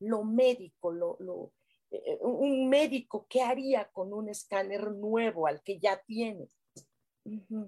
lo 0.00 0.24
médico, 0.24 0.92
lo, 0.92 1.16
lo 1.20 1.52
eh, 1.90 2.18
un 2.20 2.68
médico, 2.68 3.26
¿qué 3.28 3.42
haría 3.42 3.84
con 3.92 4.12
un 4.12 4.28
escáner 4.28 4.90
nuevo 4.90 5.46
al 5.46 5.62
que 5.62 5.78
ya 5.78 6.02
tiene? 6.06 6.48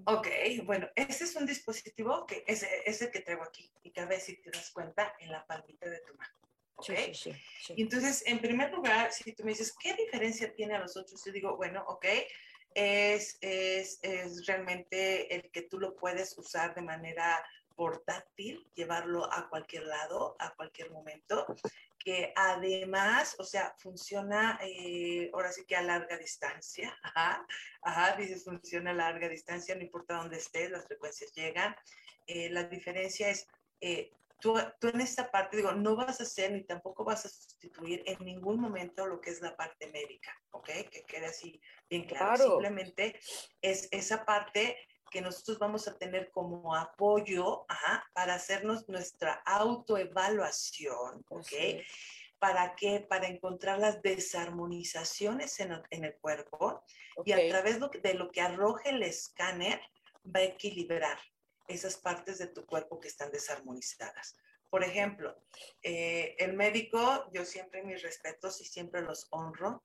Ok, 0.05 0.27
bueno, 0.65 0.87
ese 0.95 1.23
es 1.23 1.35
un 1.35 1.45
dispositivo 1.45 2.25
que 2.25 2.43
es 2.45 2.65
ese 2.85 3.09
que 3.09 3.21
traigo 3.21 3.43
aquí 3.43 3.71
y 3.83 3.91
que 3.91 4.01
a 4.01 4.05
ver 4.05 4.19
si 4.19 4.41
te 4.41 4.51
das 4.51 4.69
cuenta 4.71 5.13
en 5.19 5.31
la 5.31 5.45
palmita 5.45 5.89
de 5.89 5.99
tu 5.99 6.13
mano. 6.15 6.33
¿Okay? 6.75 7.13
Sí, 7.13 7.31
sí, 7.61 7.73
y 7.75 7.81
entonces, 7.83 8.23
en 8.25 8.39
primer 8.39 8.71
lugar, 8.71 9.11
si 9.11 9.33
tú 9.33 9.43
me 9.43 9.51
dices, 9.51 9.73
¿qué 9.79 9.93
diferencia 9.93 10.53
tiene 10.53 10.75
a 10.75 10.79
los 10.79 10.95
otros? 10.97 11.23
Yo 11.25 11.31
digo, 11.31 11.55
bueno, 11.57 11.83
ok, 11.87 12.05
es, 12.73 13.37
es, 13.41 13.99
es 14.01 14.45
realmente 14.45 15.33
el 15.33 15.49
que 15.51 15.63
tú 15.63 15.79
lo 15.79 15.95
puedes 15.95 16.37
usar 16.37 16.75
de 16.75 16.81
manera 16.81 17.43
portátil, 17.75 18.69
llevarlo 18.73 19.31
a 19.31 19.49
cualquier 19.49 19.83
lado, 19.83 20.35
a 20.39 20.53
cualquier 20.55 20.91
momento, 20.91 21.45
que 21.99 22.33
además, 22.35 23.35
o 23.39 23.43
sea, 23.43 23.73
funciona 23.79 24.59
eh, 24.61 25.29
ahora 25.33 25.51
sí 25.51 25.65
que 25.65 25.75
a 25.75 25.81
larga 25.81 26.17
distancia, 26.17 26.97
ajá, 27.03 27.45
ajá, 27.81 28.15
dices 28.15 28.43
funciona 28.43 28.91
a 28.91 28.93
larga 28.93 29.27
distancia, 29.27 29.75
no 29.75 29.81
importa 29.81 30.17
dónde 30.17 30.37
estés, 30.37 30.71
las 30.71 30.85
frecuencias 30.85 31.33
llegan. 31.33 31.75
Eh, 32.27 32.49
la 32.49 32.63
diferencia 32.63 33.29
es, 33.29 33.47
eh, 33.81 34.11
tú, 34.45 34.55
tú 34.79 34.89
en 34.89 35.01
esta 35.01 35.31
parte, 35.31 35.57
digo, 35.57 35.71
no 35.71 35.95
vas 35.95 36.19
a 36.19 36.23
hacer 36.23 36.51
ni 36.51 36.63
tampoco 36.63 37.03
vas 37.03 37.25
a 37.25 37.29
sustituir 37.29 38.03
en 38.05 38.23
ningún 38.23 38.59
momento 38.59 39.07
lo 39.07 39.19
que 39.19 39.31
es 39.31 39.41
la 39.41 39.57
parte 39.57 39.87
médica, 39.87 40.39
¿ok? 40.51 40.67
Que 40.91 41.03
quede 41.07 41.25
así 41.25 41.59
bien 41.89 42.05
claro. 42.05 42.43
Simplemente 42.43 43.19
es 43.59 43.87
esa 43.89 44.23
parte 44.23 44.77
que 45.09 45.21
nosotros 45.21 45.57
vamos 45.57 45.87
a 45.87 45.97
tener 45.97 46.29
como 46.29 46.75
apoyo 46.75 47.65
para 48.13 48.35
hacernos 48.35 48.87
nuestra 48.87 49.41
autoevaluación, 49.47 51.25
¿ok? 51.29 51.53
¿Para 52.37 52.75
qué? 52.75 52.99
Para 52.99 53.25
encontrar 53.25 53.79
las 53.79 53.99
desarmonizaciones 54.03 55.59
en, 55.59 55.71
el 55.89 56.15
cuerpo 56.17 56.83
y 57.25 57.31
a 57.31 57.49
través 57.49 57.79
de 57.79 58.13
lo 58.13 58.29
que 58.29 58.41
arroje 58.41 58.89
el 58.91 59.01
escáner 59.01 59.81
va 60.23 60.41
a 60.41 60.43
equilibrar 60.43 61.17
esas 61.67 61.97
partes 61.97 62.37
de 62.37 62.47
tu 62.47 62.65
cuerpo 62.65 62.99
que 62.99 63.07
están 63.07 63.31
desarmonizadas. 63.31 64.35
Por 64.69 64.83
ejemplo, 64.83 65.41
eh, 65.81 66.35
el 66.39 66.53
médico, 66.53 67.29
yo 67.31 67.45
siempre 67.45 67.83
mis 67.83 68.01
respetos 68.01 68.59
y 68.61 68.65
siempre 68.65 69.01
los 69.01 69.27
honro. 69.31 69.83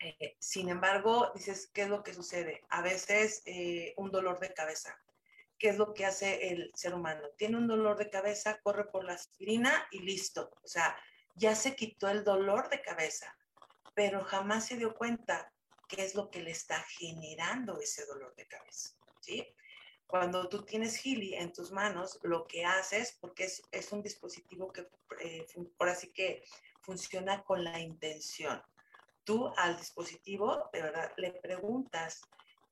Eh, 0.00 0.36
sin 0.40 0.68
embargo, 0.68 1.30
dices, 1.34 1.70
¿qué 1.72 1.82
es 1.82 1.88
lo 1.88 2.02
que 2.02 2.14
sucede? 2.14 2.62
A 2.70 2.82
veces 2.82 3.42
eh, 3.46 3.94
un 3.96 4.10
dolor 4.10 4.40
de 4.40 4.52
cabeza. 4.52 4.98
¿Qué 5.58 5.68
es 5.68 5.78
lo 5.78 5.94
que 5.94 6.04
hace 6.04 6.48
el 6.48 6.72
ser 6.74 6.94
humano? 6.94 7.22
Tiene 7.38 7.56
un 7.56 7.68
dolor 7.68 7.96
de 7.96 8.10
cabeza, 8.10 8.58
corre 8.62 8.86
por 8.86 9.04
la 9.04 9.14
aspirina 9.14 9.86
y 9.92 10.00
listo. 10.00 10.50
O 10.62 10.66
sea, 10.66 10.96
ya 11.36 11.54
se 11.54 11.76
quitó 11.76 12.08
el 12.08 12.24
dolor 12.24 12.68
de 12.70 12.82
cabeza, 12.82 13.34
pero 13.94 14.24
jamás 14.24 14.66
se 14.66 14.76
dio 14.76 14.94
cuenta 14.94 15.52
qué 15.88 16.04
es 16.04 16.14
lo 16.14 16.30
que 16.30 16.42
le 16.42 16.50
está 16.50 16.82
generando 16.98 17.78
ese 17.80 18.04
dolor 18.06 18.34
de 18.34 18.46
cabeza. 18.46 18.90
¿sí? 19.20 19.46
Cuando 20.06 20.48
tú 20.48 20.64
tienes 20.64 20.96
Healy 20.96 21.34
en 21.34 21.52
tus 21.52 21.72
manos, 21.72 22.18
lo 22.22 22.46
que 22.46 22.64
haces, 22.64 23.16
porque 23.20 23.44
es, 23.44 23.62
es 23.70 23.90
un 23.92 24.02
dispositivo 24.02 24.72
que 24.72 24.88
eh, 25.20 25.46
por 25.76 25.88
así 25.88 26.12
que 26.12 26.42
funciona 26.82 27.42
con 27.42 27.64
la 27.64 27.80
intención. 27.80 28.62
Tú 29.24 29.50
al 29.56 29.76
dispositivo, 29.76 30.68
de 30.72 30.82
verdad, 30.82 31.12
le 31.16 31.32
preguntas 31.32 32.20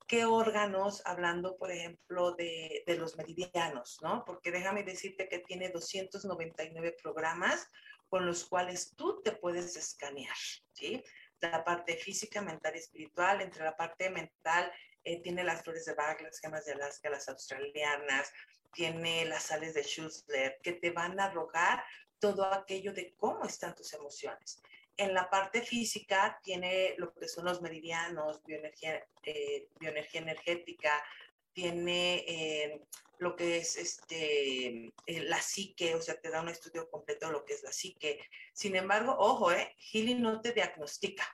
qué 0.07 0.25
órganos, 0.25 1.01
hablando, 1.05 1.57
por 1.57 1.71
ejemplo, 1.71 2.33
de, 2.33 2.83
de 2.85 2.97
los 2.97 3.17
meridianos, 3.17 3.97
¿no? 4.01 4.23
Porque 4.25 4.51
déjame 4.51 4.83
decirte 4.83 5.27
que 5.27 5.39
tiene 5.39 5.69
299 5.69 6.95
programas 7.01 7.67
con 8.09 8.25
los 8.27 8.45
cuales 8.45 8.93
tú 8.95 9.21
te 9.23 9.31
puedes 9.31 9.75
escanear, 9.75 10.35
¿sí? 10.73 11.03
La 11.39 11.63
parte 11.63 11.95
física, 11.95 12.41
mental 12.41 12.75
y 12.75 12.79
espiritual, 12.79 13.41
entre 13.41 13.63
la 13.63 13.75
parte 13.75 14.11
mental 14.11 14.71
eh, 15.03 15.21
tiene 15.21 15.43
las 15.43 15.63
flores 15.63 15.85
de 15.85 15.93
Bach, 15.93 16.21
las 16.21 16.39
gemas 16.39 16.65
de 16.65 16.73
Alaska, 16.73 17.09
las 17.09 17.29
australianas, 17.29 18.31
tiene 18.73 19.25
las 19.25 19.43
sales 19.43 19.73
de 19.73 19.83
Schussler, 19.83 20.59
que 20.63 20.73
te 20.73 20.91
van 20.91 21.19
a 21.19 21.25
arrojar 21.25 21.83
todo 22.19 22.45
aquello 22.45 22.93
de 22.93 23.13
cómo 23.17 23.45
están 23.45 23.75
tus 23.75 23.93
emociones. 23.93 24.61
En 24.95 25.13
la 25.13 25.29
parte 25.29 25.61
física 25.61 26.39
tiene 26.43 26.95
lo 26.97 27.13
que 27.13 27.27
son 27.27 27.45
los 27.45 27.61
meridianos, 27.61 28.43
bioenergía, 28.43 29.05
eh, 29.23 29.67
bioenergía 29.79 30.21
energética, 30.21 31.03
tiene 31.51 32.23
eh, 32.27 32.81
lo 33.19 33.35
que 33.35 33.57
es 33.57 33.77
este, 33.77 34.93
la 35.07 35.41
psique, 35.41 35.95
o 35.95 36.01
sea, 36.01 36.19
te 36.19 36.29
da 36.29 36.41
un 36.41 36.49
estudio 36.49 36.89
completo 36.89 37.27
de 37.27 37.33
lo 37.33 37.45
que 37.45 37.53
es 37.53 37.63
la 37.63 37.71
psique. 37.71 38.19
Sin 38.53 38.75
embargo, 38.75 39.15
ojo, 39.17 39.51
eh, 39.51 39.73
Healy 39.77 40.15
no 40.15 40.41
te 40.41 40.51
diagnostica. 40.51 41.25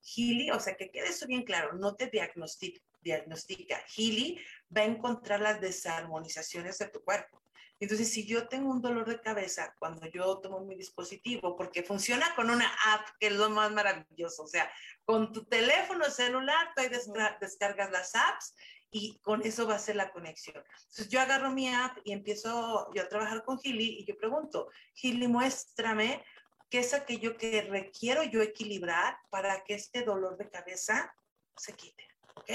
Healy, 0.00 0.50
o 0.50 0.60
sea, 0.60 0.76
que 0.76 0.90
quede 0.90 1.08
eso 1.08 1.26
bien 1.26 1.42
claro, 1.42 1.72
no 1.74 1.94
te 1.96 2.06
diagnostica, 2.06 2.80
diagnostica. 3.00 3.82
Healy 3.96 4.40
va 4.74 4.82
a 4.82 4.86
encontrar 4.86 5.40
las 5.40 5.60
desarmonizaciones 5.60 6.78
de 6.78 6.88
tu 6.88 7.02
cuerpo. 7.02 7.42
Entonces, 7.80 8.10
si 8.10 8.26
yo 8.26 8.48
tengo 8.48 8.70
un 8.70 8.82
dolor 8.82 9.08
de 9.08 9.20
cabeza 9.20 9.74
cuando 9.78 10.06
yo 10.06 10.38
tomo 10.38 10.60
mi 10.60 10.74
dispositivo, 10.74 11.56
porque 11.56 11.84
funciona 11.84 12.34
con 12.34 12.50
una 12.50 12.68
app 12.86 13.06
que 13.20 13.28
es 13.28 13.34
lo 13.34 13.50
más 13.50 13.70
maravilloso, 13.70 14.42
o 14.42 14.48
sea, 14.48 14.70
con 15.04 15.32
tu 15.32 15.44
teléfono 15.44 16.04
celular, 16.06 16.72
tú 16.74 16.82
ahí 16.82 16.88
descargas 17.40 17.90
las 17.92 18.16
apps 18.16 18.54
y 18.90 19.18
con 19.20 19.46
eso 19.46 19.66
va 19.66 19.76
a 19.76 19.78
ser 19.78 19.94
la 19.94 20.10
conexión. 20.10 20.56
Entonces, 20.56 21.08
yo 21.08 21.20
agarro 21.20 21.50
mi 21.50 21.68
app 21.72 21.98
y 22.04 22.12
empiezo 22.12 22.92
yo 22.94 23.02
a 23.02 23.08
trabajar 23.08 23.44
con 23.44 23.58
Healy 23.58 24.00
y 24.00 24.04
yo 24.04 24.16
pregunto, 24.16 24.68
Healy, 25.00 25.28
muéstrame 25.28 26.24
qué 26.70 26.80
es 26.80 26.94
aquello 26.94 27.36
que 27.36 27.62
requiero 27.62 28.24
yo 28.24 28.42
equilibrar 28.42 29.18
para 29.30 29.62
que 29.62 29.74
este 29.74 30.02
dolor 30.02 30.36
de 30.36 30.50
cabeza 30.50 31.14
se 31.56 31.74
quite. 31.74 32.07
¿Ok? 32.38 32.50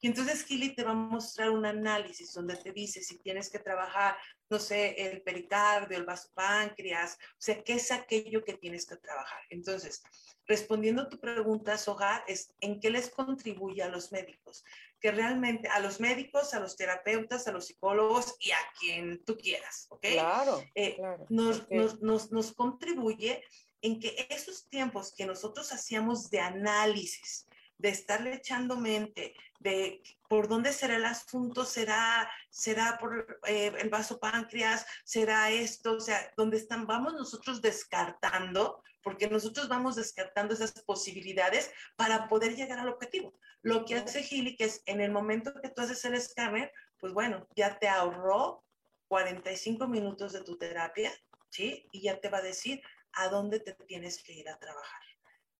Y 0.00 0.08
entonces 0.08 0.44
Gili 0.44 0.74
te 0.74 0.82
va 0.82 0.90
a 0.90 0.94
mostrar 0.94 1.50
un 1.50 1.64
análisis 1.64 2.32
donde 2.32 2.56
te 2.56 2.72
dice 2.72 3.02
si 3.02 3.18
tienes 3.18 3.48
que 3.48 3.60
trabajar, 3.60 4.16
no 4.50 4.58
sé, 4.58 4.96
el 4.98 5.22
pericardio, 5.22 5.96
el 5.96 6.04
vaso 6.04 6.28
páncreas, 6.34 7.14
o 7.14 7.40
sea, 7.40 7.62
qué 7.62 7.74
es 7.74 7.92
aquello 7.92 8.44
que 8.44 8.54
tienes 8.54 8.84
que 8.84 8.96
trabajar. 8.96 9.40
Entonces, 9.50 10.02
respondiendo 10.46 11.02
a 11.02 11.08
tu 11.08 11.20
pregunta, 11.20 11.78
Soja, 11.78 12.24
es 12.26 12.52
en 12.60 12.80
qué 12.80 12.90
les 12.90 13.10
contribuye 13.10 13.82
a 13.82 13.88
los 13.88 14.10
médicos, 14.10 14.64
que 15.00 15.12
realmente 15.12 15.68
a 15.68 15.78
los 15.78 16.00
médicos, 16.00 16.52
a 16.52 16.60
los 16.60 16.76
terapeutas, 16.76 17.46
a 17.46 17.52
los 17.52 17.66
psicólogos 17.66 18.34
y 18.40 18.50
a 18.50 18.58
quien 18.80 19.24
tú 19.24 19.36
quieras, 19.36 19.86
¿ok? 19.90 20.06
Claro. 20.12 20.64
Eh, 20.74 20.96
nos, 21.28 21.70
nos, 21.70 22.02
nos, 22.02 22.32
nos 22.32 22.52
contribuye 22.52 23.44
en 23.82 24.00
que 24.00 24.26
esos 24.30 24.68
tiempos 24.68 25.14
que 25.14 25.26
nosotros 25.26 25.72
hacíamos 25.72 26.28
de 26.30 26.40
análisis, 26.40 27.46
de 27.82 27.88
estarle 27.88 28.34
echando 28.34 28.76
mente, 28.76 29.34
de 29.58 30.02
por 30.28 30.46
dónde 30.46 30.72
será 30.72 30.94
el 30.94 31.04
asunto, 31.04 31.64
será, 31.64 32.30
será 32.48 32.96
por 32.96 33.40
eh, 33.44 33.72
el 33.76 33.90
vaso 33.90 34.20
páncreas, 34.20 34.86
será 35.04 35.50
esto, 35.50 35.94
o 35.94 36.00
sea, 36.00 36.32
dónde 36.36 36.58
están, 36.58 36.86
vamos 36.86 37.12
nosotros 37.14 37.60
descartando, 37.60 38.84
porque 39.02 39.28
nosotros 39.28 39.68
vamos 39.68 39.96
descartando 39.96 40.54
esas 40.54 40.70
posibilidades 40.84 41.72
para 41.96 42.28
poder 42.28 42.54
llegar 42.54 42.78
al 42.78 42.88
objetivo. 42.88 43.34
Lo 43.62 43.84
que 43.84 43.96
hace 43.96 44.22
Gili, 44.22 44.56
que 44.56 44.66
es 44.66 44.82
en 44.86 45.00
el 45.00 45.10
momento 45.10 45.52
que 45.60 45.68
tú 45.68 45.82
haces 45.82 46.04
el 46.04 46.14
escáner, 46.14 46.72
pues 46.98 47.12
bueno, 47.12 47.48
ya 47.56 47.80
te 47.80 47.88
ahorró 47.88 48.64
45 49.08 49.88
minutos 49.88 50.32
de 50.32 50.44
tu 50.44 50.56
terapia, 50.56 51.12
¿sí? 51.50 51.84
Y 51.90 52.02
ya 52.02 52.20
te 52.20 52.28
va 52.28 52.38
a 52.38 52.42
decir 52.42 52.80
a 53.14 53.28
dónde 53.28 53.58
te 53.58 53.72
tienes 53.72 54.22
que 54.22 54.34
ir 54.34 54.48
a 54.48 54.58
trabajar 54.58 55.11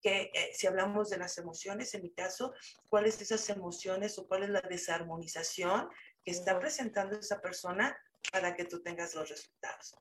que 0.03 0.31
eh, 0.35 0.51
si 0.53 0.67
hablamos 0.67 1.11
de 1.11 1.19
las 1.19 1.39
emociones, 1.39 1.95
en 1.95 2.03
mi 2.03 2.11
caso, 2.11 2.53
cuáles 2.89 3.21
esas 3.21 3.49
emociones 3.49 4.19
o 4.19 4.27
cuál 4.27 4.43
es 4.43 4.51
la 4.51 4.61
desarmonización 4.63 5.89
que 6.25 6.33
está 6.33 6.59
presentando 6.59 7.19
esa 7.19 7.41
persona 7.41 7.97
para 8.31 8.55
que 8.55 8.65
tú 8.65 8.83
tengas 8.83 9.15
los 9.15 9.29
resultados. 9.29 9.95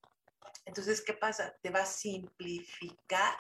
Entonces, 0.66 1.02
¿qué 1.02 1.14
pasa? 1.14 1.56
Te 1.62 1.70
va 1.70 1.82
a 1.82 1.86
simplificar 1.86 3.36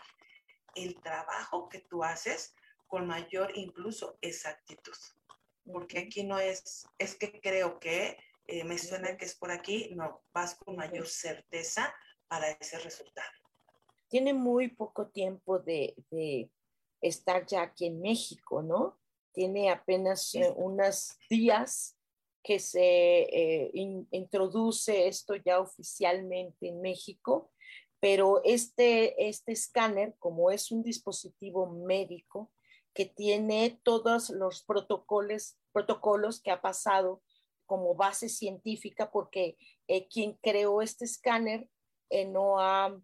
el 0.75 0.99
trabajo 1.01 1.67
que 1.67 1.79
tú 1.79 2.03
haces 2.03 2.55
con 2.87 3.07
mayor 3.07 3.51
incluso 3.55 4.17
exactitud. 4.21 4.97
Porque 5.65 5.99
aquí 5.99 6.23
no 6.23 6.39
es, 6.39 6.87
es 6.97 7.15
que 7.15 7.39
creo 7.39 7.79
que 7.79 8.17
eh, 8.47 8.63
me 8.63 8.77
suena 8.77 9.17
que 9.17 9.25
es 9.25 9.35
por 9.35 9.51
aquí, 9.51 9.91
no, 9.95 10.23
vas 10.33 10.55
con 10.55 10.75
mayor 10.75 11.07
certeza 11.07 11.93
para 12.27 12.51
ese 12.51 12.79
resultado 12.79 13.40
tiene 14.11 14.33
muy 14.33 14.67
poco 14.67 15.07
tiempo 15.07 15.59
de, 15.59 15.95
estar 16.99 17.47
ya 17.47 17.63
aquí 17.63 17.85
en 17.87 17.99
México, 17.99 18.61
¿no? 18.61 18.99
Tiene 19.33 19.71
apenas 19.71 20.35
eh, 20.35 20.53
unos 20.55 21.17
días 21.29 21.97
que 22.43 22.59
se 22.59 23.21
eh, 23.21 23.71
introduce 24.11 25.07
esto 25.07 25.33
ya 25.35 25.59
oficialmente 25.59 26.67
en 26.67 26.81
México, 26.81 27.51
pero 27.99 28.41
este, 28.43 29.29
este 29.29 29.53
escáner, 29.53 30.13
como 30.19 30.51
es 30.51 30.71
un 30.71 30.83
dispositivo 30.83 31.67
médico 31.67 32.51
que 32.93 33.05
tiene 33.05 33.79
todos 33.81 34.29
los 34.29 34.63
protocolos, 34.63 35.57
protocolos 35.71 36.41
que 36.41 36.51
ha 36.51 36.61
pasado 36.61 37.23
como 37.65 37.95
base 37.95 38.27
científica, 38.27 39.09
porque 39.09 39.57
eh, 39.87 40.07
quien 40.09 40.33
creó 40.41 40.81
este 40.81 41.05
escáner 41.05 41.69
no 42.27 42.59
ha 42.59 43.01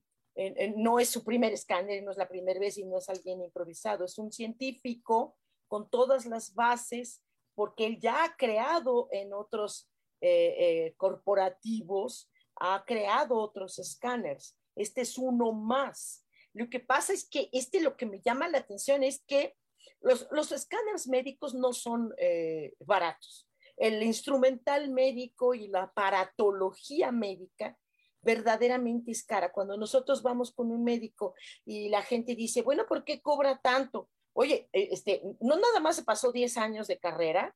no 0.76 1.00
es 1.00 1.10
su 1.10 1.24
primer 1.24 1.54
escáner, 1.54 2.04
no 2.04 2.12
es 2.12 2.18
la 2.18 2.28
primera 2.28 2.60
vez 2.60 2.78
y 2.78 2.86
no 2.86 2.98
es 2.98 3.10
alguien 3.10 3.42
improvisado, 3.42 4.06
es 4.06 4.18
un 4.18 4.32
científico 4.32 5.36
con 5.68 5.90
todas 5.90 6.26
las 6.26 6.54
bases, 6.54 7.24
porque 7.56 7.88
él 7.88 8.00
ya 8.00 8.24
ha 8.24 8.36
creado 8.38 9.08
en 9.12 9.34
otros 9.34 9.90
eh, 10.22 10.56
eh, 10.60 10.94
corporativos, 10.98 12.30
ha 12.56 12.84
creado 12.86 13.36
otros 13.36 13.80
escáneres. 13.80 14.58
Este 14.76 15.02
es 15.02 15.18
uno 15.18 15.52
más. 15.54 16.26
Lo 16.54 16.70
que 16.70 16.80
pasa 16.80 17.14
es 17.14 17.28
que 17.28 17.50
este 17.52 17.82
lo 17.82 17.98
que 17.98 18.06
me 18.06 18.22
llama 18.22 18.48
la 18.48 18.60
atención 18.60 19.04
es 19.04 19.24
que 19.28 19.56
los, 20.02 20.28
los 20.32 20.52
escáneres 20.52 21.08
médicos 21.08 21.54
no 21.54 21.74
son 21.74 22.14
eh, 22.18 22.74
baratos. 22.80 23.48
El 23.76 24.02
instrumental 24.04 24.90
médico 24.90 25.54
y 25.54 25.68
la 25.68 25.84
aparatología 25.84 27.12
médica 27.12 27.78
verdaderamente 28.22 29.12
es 29.12 29.24
cara. 29.24 29.52
Cuando 29.52 29.78
nosotros 29.78 30.22
vamos 30.22 30.52
con 30.52 30.72
un 30.72 30.84
médico 30.84 31.34
y 31.66 31.90
la 31.90 32.02
gente 32.02 32.36
dice, 32.36 32.62
bueno, 32.62 32.86
¿por 32.88 33.04
qué 33.04 33.22
cobra 33.22 33.60
tanto? 33.62 34.10
Oye, 34.34 34.70
eh, 34.74 34.90
este, 34.92 35.22
no 35.40 35.58
nada 35.58 35.80
más 35.80 35.96
se 35.96 36.04
pasó 36.04 36.32
10 36.32 36.58
años 36.58 36.88
de 36.88 37.00
carrera 37.00 37.56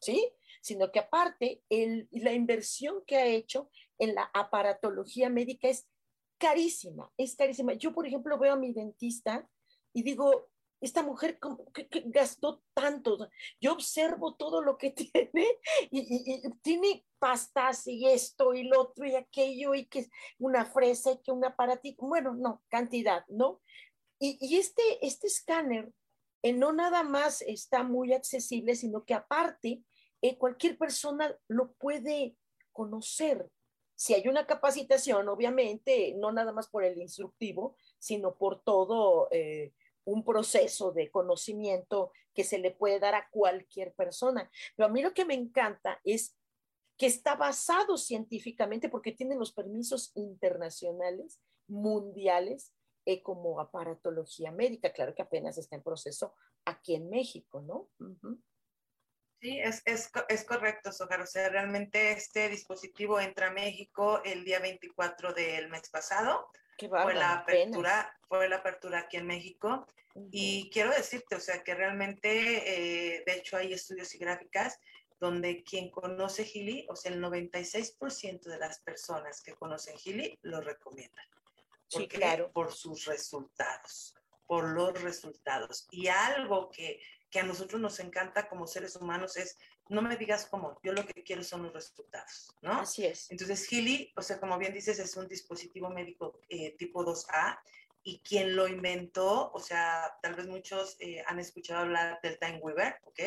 ¿sí? 0.00 0.32
Sino 0.60 0.90
que 0.90 0.98
aparte, 0.98 1.62
el, 1.68 2.08
la 2.10 2.32
inversión 2.32 3.02
que 3.06 3.16
ha 3.16 3.26
hecho 3.26 3.70
en 3.98 4.14
la 4.14 4.30
aparatología 4.34 5.28
médica 5.28 5.68
es 5.68 5.86
carísima, 6.38 7.10
es 7.16 7.36
carísima. 7.36 7.74
Yo, 7.74 7.92
por 7.92 8.06
ejemplo, 8.06 8.38
veo 8.38 8.54
a 8.54 8.56
mi 8.56 8.72
dentista 8.72 9.48
y 9.92 10.02
digo, 10.02 10.50
esta 10.80 11.02
mujer 11.02 11.38
que, 11.74 11.88
gastó 12.06 12.62
tanto. 12.74 13.28
Yo 13.60 13.72
observo 13.72 14.34
todo 14.34 14.62
lo 14.62 14.78
que 14.78 14.90
tiene 15.12 15.46
y, 15.90 16.42
tiene 16.62 17.04
pastas 17.20 17.86
y 17.86 18.08
esto 18.08 18.54
y 18.54 18.64
lo 18.64 18.80
otro 18.80 19.06
y 19.06 19.14
aquello 19.14 19.74
y 19.74 19.86
que 19.86 20.08
una 20.38 20.64
fresa 20.64 21.12
y 21.12 21.22
que 21.22 21.30
un 21.30 21.44
aparatito. 21.44 22.06
Bueno, 22.06 22.34
no, 22.34 22.62
cantidad, 22.68 23.24
¿no? 23.28 23.60
Y, 24.18 24.58
este, 24.58 24.82
este 25.00 25.28
escáner 25.28 25.92
eh, 26.42 26.52
no 26.52 26.72
nada 26.72 27.02
más 27.02 27.42
está 27.42 27.84
muy 27.84 28.12
accesible, 28.12 28.74
sino 28.74 29.04
que 29.04 29.14
aparte 29.14 29.82
eh, 30.20 30.36
cualquier 30.36 30.76
persona 30.76 31.34
lo 31.48 31.72
puede 31.74 32.36
conocer. 32.72 33.48
Si 33.94 34.14
hay 34.14 34.28
una 34.28 34.46
capacitación, 34.46 35.28
obviamente, 35.28 36.14
no 36.18 36.32
nada 36.32 36.52
más 36.52 36.68
por 36.68 36.84
el 36.84 36.98
instructivo, 37.00 37.76
sino 37.98 38.34
por 38.34 38.62
todo 38.62 39.28
eh, 39.30 39.72
un 40.04 40.24
proceso 40.24 40.92
de 40.92 41.10
conocimiento 41.10 42.12
que 42.34 42.44
se 42.44 42.58
le 42.58 42.70
puede 42.70 42.98
dar 42.98 43.14
a 43.14 43.28
cualquier 43.30 43.92
persona. 43.94 44.50
Pero 44.76 44.86
a 44.86 44.92
mí 44.92 45.02
lo 45.02 45.12
que 45.12 45.24
me 45.24 45.34
encanta 45.34 46.00
es 46.04 46.36
que 47.00 47.06
está 47.06 47.34
basado 47.34 47.96
científicamente 47.96 48.90
porque 48.90 49.12
tiene 49.12 49.34
los 49.34 49.54
permisos 49.54 50.12
internacionales, 50.16 51.40
mundiales, 51.66 52.74
eh, 53.06 53.22
como 53.22 53.58
aparatología 53.58 54.52
médica. 54.52 54.92
Claro 54.92 55.14
que 55.14 55.22
apenas 55.22 55.56
está 55.56 55.76
en 55.76 55.82
proceso 55.82 56.34
aquí 56.66 56.94
en 56.94 57.08
México, 57.08 57.62
¿no? 57.62 57.88
Sí, 59.40 59.58
es, 59.58 59.80
es, 59.86 60.10
es, 60.28 60.44
correcto, 60.44 60.92
Sojar. 60.92 61.22
O 61.22 61.26
sea, 61.26 61.48
realmente 61.48 62.12
este 62.12 62.50
dispositivo 62.50 63.18
entra 63.18 63.46
a 63.46 63.52
México 63.52 64.20
el 64.22 64.44
día 64.44 64.58
24 64.58 65.32
del 65.32 65.70
mes 65.70 65.88
pasado. 65.88 66.50
fue 66.78 67.14
la 67.14 67.32
apertura, 67.32 68.14
fue 68.28 68.46
la 68.46 68.56
apertura 68.56 68.98
aquí 68.98 69.16
en 69.16 69.26
México. 69.26 69.86
Y 70.30 70.68
quiero 70.70 70.90
decirte, 70.90 71.36
o 71.36 71.40
sea, 71.40 71.62
que 71.62 71.74
realmente, 71.74 73.14
eh, 73.14 73.22
de 73.24 73.32
hecho, 73.32 73.56
hay 73.56 73.72
estudios 73.72 74.14
y 74.14 74.18
gráficas 74.18 74.78
donde 75.20 75.62
quien 75.62 75.90
conoce 75.90 76.44
Gili, 76.44 76.86
o 76.88 76.96
sea, 76.96 77.12
el 77.12 77.20
96% 77.20 78.42
de 78.42 78.58
las 78.58 78.80
personas 78.80 79.42
que 79.42 79.54
conocen 79.54 79.96
Gili 79.98 80.38
lo 80.42 80.60
recomiendan. 80.60 81.26
Sí, 81.86 82.08
claro. 82.08 82.50
Por 82.52 82.72
sus 82.72 83.04
resultados, 83.04 84.14
por 84.46 84.68
los 84.70 85.00
resultados. 85.02 85.86
Y 85.90 86.08
algo 86.08 86.70
que 86.70 87.00
que 87.30 87.40
a 87.40 87.44
nosotros 87.44 87.80
nos 87.80 88.00
encanta 88.00 88.48
como 88.48 88.66
seres 88.66 88.96
humanos 88.96 89.36
es, 89.36 89.56
no 89.88 90.02
me 90.02 90.16
digas 90.16 90.46
cómo, 90.46 90.78
yo 90.82 90.92
lo 90.92 91.06
que 91.06 91.22
quiero 91.22 91.42
son 91.42 91.62
los 91.62 91.72
resultados, 91.72 92.54
¿no? 92.60 92.80
Así 92.80 93.06
es. 93.06 93.30
Entonces, 93.30 93.66
Healy, 93.70 94.12
o 94.16 94.22
sea, 94.22 94.38
como 94.38 94.58
bien 94.58 94.74
dices, 94.74 94.98
es 94.98 95.16
un 95.16 95.28
dispositivo 95.28 95.90
médico 95.90 96.40
eh, 96.48 96.76
tipo 96.76 97.04
2A 97.04 97.58
y 98.02 98.20
quien 98.20 98.56
lo 98.56 98.66
inventó, 98.66 99.50
o 99.52 99.60
sea, 99.60 100.16
tal 100.22 100.34
vez 100.34 100.46
muchos 100.46 100.96
eh, 101.00 101.22
han 101.26 101.38
escuchado 101.38 101.80
hablar 101.80 102.20
del 102.22 102.38
Time 102.38 102.58
Weaver, 102.58 103.00
¿ok? 103.04 103.20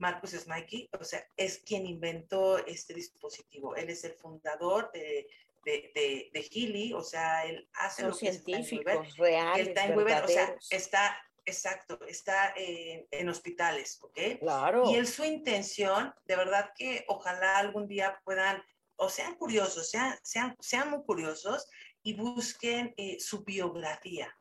Marcus 0.00 0.30
Smikey, 0.30 0.88
o 0.98 1.04
sea, 1.04 1.24
es 1.36 1.58
quien 1.58 1.86
inventó 1.86 2.58
este 2.66 2.94
dispositivo. 2.94 3.76
Él 3.76 3.90
es 3.90 4.02
el 4.04 4.14
fundador 4.14 4.90
de, 4.92 5.28
de, 5.64 6.30
de, 6.32 6.42
Healy, 6.50 6.92
o 6.94 7.02
sea, 7.02 7.44
él 7.44 7.68
hace 7.74 8.02
Los 8.02 8.14
lo 8.14 8.18
que 8.18 8.32
científicos 8.32 9.06
es 9.06 9.16
reales, 9.16 9.68
el 9.68 9.74
Time 9.74 9.96
Weaver, 9.96 10.24
o 10.24 10.28
sea, 10.28 10.56
está 10.70 11.16
Exacto, 11.46 11.98
está 12.06 12.52
en 12.56 13.28
hospitales, 13.28 13.98
¿ok? 14.02 14.38
Claro. 14.38 14.90
Y 14.90 14.96
en 14.96 15.06
su 15.06 15.24
intención, 15.24 16.14
de 16.26 16.36
verdad 16.36 16.70
que 16.76 17.04
ojalá 17.08 17.58
algún 17.58 17.88
día 17.88 18.20
puedan, 18.24 18.62
o 18.96 19.08
sean 19.08 19.34
curiosos, 19.36 19.90
sean, 19.90 20.16
sean, 20.22 20.56
sean 20.60 20.90
muy 20.90 21.02
curiosos 21.02 21.66
y 22.02 22.14
busquen 22.14 22.94
eh, 22.96 23.18
su 23.18 23.42
biografía. 23.42 24.34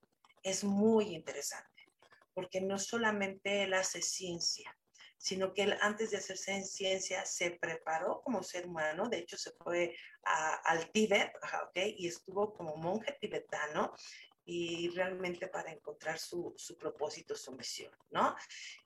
Es 0.43 0.63
muy 0.63 1.15
interesante, 1.15 1.89
porque 2.33 2.61
no 2.61 2.77
solamente 2.77 3.63
él 3.63 3.73
hace 3.73 4.01
ciencia, 4.01 4.77
sino 5.19 5.53
que 5.53 5.63
él 5.63 5.77
antes 5.81 6.11
de 6.11 6.17
hacerse 6.17 6.53
en 6.53 6.65
ciencia 6.65 7.25
se 7.25 7.51
preparó 7.51 8.21
como 8.21 8.41
ser 8.41 8.65
humano, 8.65 9.09
de 9.09 9.19
hecho 9.19 9.37
se 9.37 9.51
fue 9.51 9.95
al 10.23 10.89
Tíbet, 10.91 11.33
¿ok? 11.67 11.77
Y 11.97 12.07
estuvo 12.07 12.53
como 12.53 12.77
monje 12.77 13.17
tibetano 13.19 13.93
y 14.45 14.89
realmente 14.89 15.47
para 15.47 15.71
encontrar 15.71 16.17
su, 16.17 16.55
su, 16.57 16.77
propósito, 16.77 17.35
su 17.35 17.51
misión, 17.51 17.91
¿no? 18.09 18.33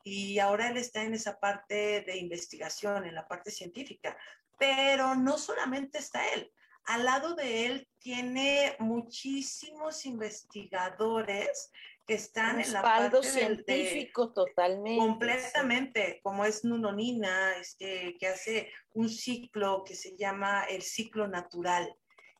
Y 0.03 0.39
ahora 0.39 0.69
él 0.69 0.77
está 0.77 1.03
en 1.03 1.13
esa 1.13 1.39
parte 1.39 2.01
de 2.01 2.17
investigación, 2.17 3.05
en 3.05 3.15
la 3.15 3.27
parte 3.27 3.51
científica, 3.51 4.17
pero 4.57 5.15
no 5.15 5.37
solamente 5.37 5.99
está 5.99 6.27
él. 6.33 6.51
Al 6.85 7.05
lado 7.05 7.35
de 7.35 7.67
él 7.67 7.87
tiene 7.99 8.75
muchísimos 8.79 10.05
investigadores 10.05 11.71
que 12.05 12.15
están 12.15 12.59
en 12.59 12.73
la 12.73 12.81
parte 12.81 13.23
científico 13.23 14.33
totalmente. 14.33 14.99
Completamente, 14.99 16.19
como 16.21 16.45
es 16.45 16.63
Nunonina, 16.65 17.55
este, 17.57 18.17
que 18.19 18.27
hace 18.27 18.71
un 18.93 19.09
ciclo 19.09 19.83
que 19.85 19.95
se 19.95 20.15
llama 20.17 20.63
el 20.63 20.81
ciclo 20.81 21.27
natural. 21.27 21.95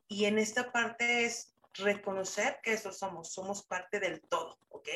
Y 0.08 0.26
en 0.26 0.38
esta 0.38 0.72
parte 0.72 1.26
es 1.26 1.54
reconocer 1.76 2.60
que 2.62 2.74
eso 2.74 2.92
somos, 2.92 3.34
somos 3.34 3.66
parte 3.66 4.00
del 4.00 4.22
todo, 4.22 4.60
¿ok? 4.70 4.90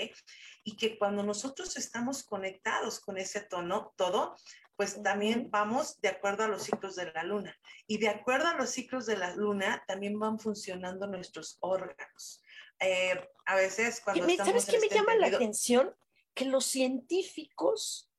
Y 0.63 0.75
que 0.75 0.97
cuando 0.97 1.23
nosotros 1.23 1.75
estamos 1.77 2.23
conectados 2.23 2.99
con 2.99 3.17
ese 3.17 3.41
tono, 3.41 3.93
todo, 3.95 4.35
pues 4.75 5.01
también 5.01 5.49
vamos 5.49 5.99
de 6.01 6.09
acuerdo 6.09 6.43
a 6.43 6.47
los 6.47 6.63
ciclos 6.63 6.95
de 6.95 7.11
la 7.11 7.23
luna. 7.23 7.57
Y 7.87 7.97
de 7.97 8.09
acuerdo 8.09 8.47
a 8.47 8.53
los 8.53 8.69
ciclos 8.69 9.07
de 9.07 9.17
la 9.17 9.35
luna, 9.35 9.83
también 9.87 10.19
van 10.19 10.39
funcionando 10.39 11.07
nuestros 11.07 11.57
órganos. 11.61 12.43
Eh, 12.79 13.29
a 13.45 13.55
veces 13.55 14.01
cuando 14.01 14.23
¿Sabes 14.23 14.65
qué 14.65 14.79
me 14.79 14.85
este 14.87 14.95
llama 14.95 15.15
la 15.15 15.27
atención? 15.27 15.95
Que 16.33 16.45
los 16.45 16.65
científicos, 16.65 18.11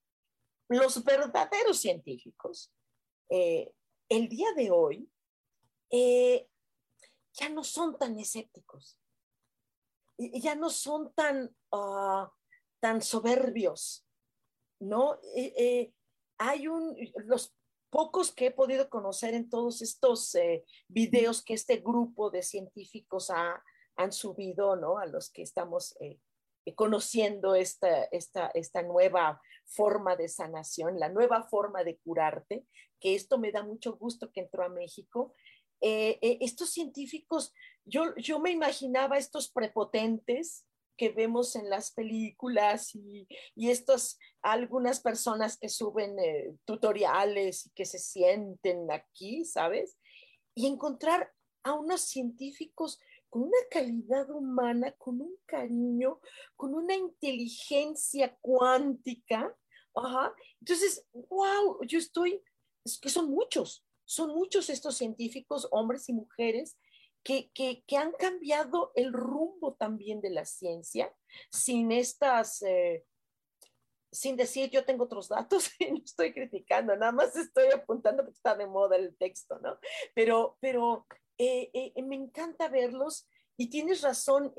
los 0.68 1.04
verdaderos 1.04 1.78
científicos, 1.80 2.72
eh, 3.30 3.72
el 4.08 4.28
día 4.28 4.52
de 4.56 4.70
hoy, 4.70 5.10
eh, 5.90 6.48
ya 7.34 7.48
no 7.50 7.62
son 7.62 7.98
tan 7.98 8.18
escépticos, 8.18 8.98
ya 10.18 10.54
no 10.54 10.70
son 10.70 11.12
tan, 11.14 11.54
ah, 11.72 12.32
tan 12.80 13.02
soberbios, 13.02 14.06
¿no? 14.80 15.20
Hay 16.38 16.68
un, 16.68 16.96
los 17.16 17.54
pocos 17.90 18.32
que 18.32 18.46
he 18.46 18.50
podido 18.50 18.88
conocer 18.88 19.34
en 19.34 19.48
todos 19.48 19.82
estos 19.82 20.34
eh, 20.34 20.64
videos 20.88 21.42
que 21.42 21.54
este 21.54 21.76
grupo 21.78 22.30
de 22.30 22.42
científicos 22.42 23.30
han 23.98 24.12
subido, 24.12 24.76
¿no? 24.76 24.98
A 24.98 25.04
los 25.04 25.30
que 25.30 25.42
estamos 25.42 25.94
conociendo 26.74 27.54
esta, 27.54 28.04
esta, 28.04 28.48
esta 28.48 28.82
nueva 28.82 29.40
forma 29.66 30.16
de 30.16 30.28
sanación, 30.28 30.98
la 30.98 31.10
nueva 31.10 31.42
forma 31.42 31.84
de 31.84 31.98
curarte, 31.98 32.66
que 33.00 33.14
esto 33.14 33.38
me 33.38 33.52
da 33.52 33.62
mucho 33.62 33.96
gusto 33.96 34.32
que 34.32 34.40
entró 34.40 34.64
a 34.64 34.68
México 34.70 35.34
eh, 35.80 36.18
eh, 36.22 36.38
estos 36.40 36.70
científicos, 36.70 37.52
yo, 37.84 38.14
yo 38.16 38.40
me 38.40 38.50
imaginaba 38.50 39.16
estos 39.16 39.50
prepotentes 39.50 40.64
que 40.96 41.10
vemos 41.10 41.54
en 41.54 41.70
las 41.70 41.92
películas 41.92 42.94
y, 42.96 43.28
y 43.54 43.70
estos, 43.70 44.18
algunas 44.42 45.00
personas 45.00 45.56
que 45.56 45.68
suben 45.68 46.18
eh, 46.18 46.56
tutoriales 46.64 47.66
y 47.66 47.70
que 47.70 47.84
se 47.84 48.00
sienten 48.00 48.90
aquí, 48.90 49.44
¿sabes? 49.44 49.96
Y 50.56 50.66
encontrar 50.66 51.32
a 51.62 51.74
unos 51.74 52.00
científicos 52.00 52.98
con 53.28 53.42
una 53.42 53.58
calidad 53.70 54.30
humana, 54.30 54.92
con 54.92 55.20
un 55.20 55.36
cariño, 55.46 56.20
con 56.56 56.74
una 56.74 56.94
inteligencia 56.94 58.36
cuántica. 58.40 59.54
Ajá. 59.94 60.34
Entonces, 60.60 61.06
wow, 61.12 61.84
yo 61.86 61.98
estoy, 61.98 62.42
es 62.84 62.98
que 62.98 63.08
son 63.08 63.30
muchos, 63.30 63.84
son 64.04 64.34
muchos 64.34 64.70
estos 64.70 64.96
científicos, 64.96 65.68
hombres 65.70 66.08
y 66.08 66.12
mujeres, 66.12 66.78
que, 67.22 67.84
han 67.96 68.12
cambiado 68.12 68.92
el 68.94 69.12
rumbo 69.12 69.74
también 69.74 70.20
de 70.20 70.30
la 70.30 70.44
ciencia 70.44 71.14
sin 71.50 71.92
estas, 71.92 72.62
eh, 72.62 73.04
sin 74.10 74.36
decir 74.36 74.70
yo 74.70 74.84
tengo 74.84 75.04
otros 75.04 75.28
datos 75.28 75.70
no 75.90 76.02
estoy 76.02 76.32
criticando, 76.32 76.96
nada 76.96 77.12
más 77.12 77.36
estoy 77.36 77.68
apuntando 77.70 78.22
porque 78.22 78.36
está 78.36 78.56
de 78.56 78.66
moda 78.66 78.96
el 78.96 79.16
texto, 79.16 79.58
¿no? 79.58 79.78
Pero, 80.14 80.56
pero 80.60 81.06
eh, 81.38 81.70
eh, 81.72 82.02
me 82.02 82.16
encanta 82.16 82.68
verlos 82.68 83.28
y 83.56 83.70
tienes 83.70 84.02
razón, 84.02 84.54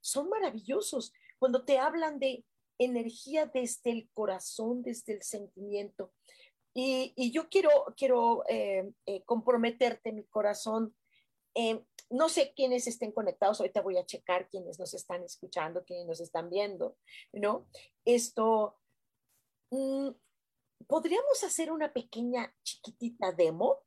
son 0.00 0.28
maravillosos 0.28 1.12
cuando 1.38 1.64
te 1.64 1.78
hablan 1.78 2.18
de 2.18 2.44
energía 2.78 3.46
desde 3.46 3.90
el 3.90 4.08
corazón, 4.12 4.82
desde 4.82 5.14
el 5.14 5.22
sentimiento. 5.22 6.12
Y, 6.74 7.32
yo 7.32 7.48
quiero, 7.48 7.70
quiero 7.96 8.44
eh, 8.48 8.92
eh, 9.06 9.22
comprometerte 9.24 10.12
mi 10.12 10.24
corazón. 10.24 10.94
Eh, 11.54 11.84
no 12.10 12.28
sé 12.28 12.52
quiénes 12.54 12.86
estén 12.86 13.10
conectados, 13.10 13.60
ahorita 13.60 13.82
voy 13.82 13.98
a 13.98 14.06
checar 14.06 14.48
quiénes 14.48 14.78
nos 14.78 14.94
están 14.94 15.24
escuchando, 15.24 15.84
quiénes 15.84 16.06
nos 16.06 16.20
están 16.20 16.48
viendo, 16.48 16.96
¿no? 17.32 17.66
Esto, 18.04 18.78
mm, 19.70 20.10
¿podríamos 20.86 21.42
hacer 21.42 21.72
una 21.72 21.92
pequeña 21.92 22.54
chiquitita 22.62 23.32
demo? 23.32 23.82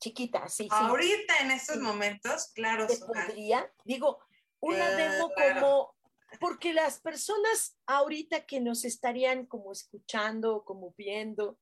Chiquita, 0.00 0.48
sí, 0.48 0.64
sí. 0.64 0.68
Ahorita 0.70 1.40
en 1.40 1.50
estos 1.50 1.78
momentos, 1.78 2.50
claro. 2.54 2.88
¿Se 2.88 3.04
podría? 3.04 3.70
Digo, 3.84 4.18
una 4.60 4.88
demo 4.90 5.30
como, 5.30 5.94
porque 6.40 6.72
las 6.72 7.00
personas 7.00 7.76
ahorita 7.86 8.46
que 8.46 8.60
nos 8.60 8.84
estarían 8.84 9.44
como 9.46 9.72
escuchando, 9.72 10.64
como 10.64 10.94
viendo, 10.96 11.58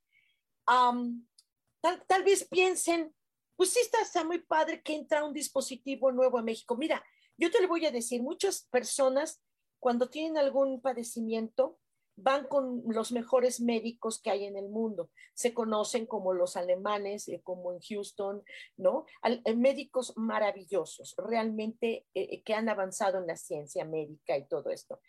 tal, 0.66 2.04
tal, 2.06 2.22
vez 2.22 2.46
piensen, 2.48 3.12
pues 3.56 3.72
sí 3.72 3.80
está, 3.80 4.02
está 4.02 4.22
muy 4.22 4.38
padre 4.38 4.82
que 4.82 4.94
entra 4.94 5.24
un 5.24 5.32
dispositivo 5.32 6.12
nuevo 6.12 6.38
a 6.38 6.42
México. 6.42 6.76
Mira, 6.76 7.04
yo 7.36 7.50
te 7.50 7.60
lo 7.60 7.66
voy 7.66 7.86
a 7.86 7.90
decir, 7.90 8.22
muchas 8.22 8.68
personas 8.70 9.42
cuando 9.80 10.08
tienen 10.08 10.38
algún 10.38 10.80
padecimiento, 10.80 11.78
van 12.20 12.46
con 12.48 12.82
los 12.88 13.12
mejores 13.12 13.60
médicos 13.60 14.20
que 14.20 14.30
hay 14.30 14.44
en 14.44 14.56
el 14.56 14.68
mundo. 14.68 15.10
Se 15.34 15.54
conocen 15.54 16.06
como 16.06 16.32
los 16.32 16.56
alemanes, 16.56 17.28
eh, 17.28 17.40
como 17.44 17.72
en 17.72 17.80
Houston, 17.80 18.42
¿no? 18.76 19.06
Eh, 19.22 19.54
médicos 19.54 20.14
maravillosos, 20.16 21.14
realmente 21.16 22.06
eh, 22.14 22.42
que 22.42 22.54
han 22.54 22.68
avanzado 22.68 23.18
en 23.18 23.28
la 23.28 23.36
ciencia 23.36 23.84
médica 23.84 24.36
y 24.36 24.46
todo 24.48 24.70
esto. 24.70 25.00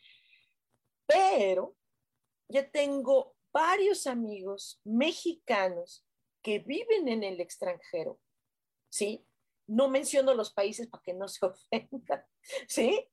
Pero 1.08 1.76
yo 2.48 2.70
tengo 2.70 3.36
varios 3.52 4.06
amigos 4.06 4.80
mexicanos 4.84 6.06
que 6.44 6.60
viven 6.60 7.08
en 7.08 7.24
el 7.24 7.42
extranjero, 7.42 8.20
¿sí? 8.90 9.26
No 9.66 9.90
menciono 9.90 10.36
los 10.36 10.54
países 10.54 10.88
para 10.88 11.04
que 11.04 11.14
no 11.14 11.28
se 11.28 11.46
ofendan, 11.48 12.24
¿sí? 12.68 13.10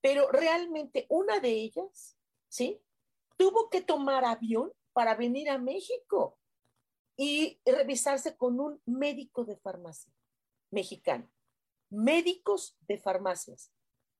Pero 0.00 0.28
realmente 0.32 1.06
una 1.08 1.38
de 1.38 1.50
ellas, 1.50 2.18
¿sí? 2.48 2.82
Tuvo 3.36 3.68
que 3.70 3.80
tomar 3.80 4.24
avión 4.24 4.72
para 4.92 5.14
venir 5.14 5.50
a 5.50 5.58
México 5.58 6.38
y 7.16 7.60
revisarse 7.64 8.36
con 8.36 8.60
un 8.60 8.80
médico 8.84 9.44
de 9.44 9.56
farmacia 9.56 10.12
mexicano. 10.70 11.28
Médicos 11.88 12.76
de 12.80 12.98
farmacias, 12.98 13.72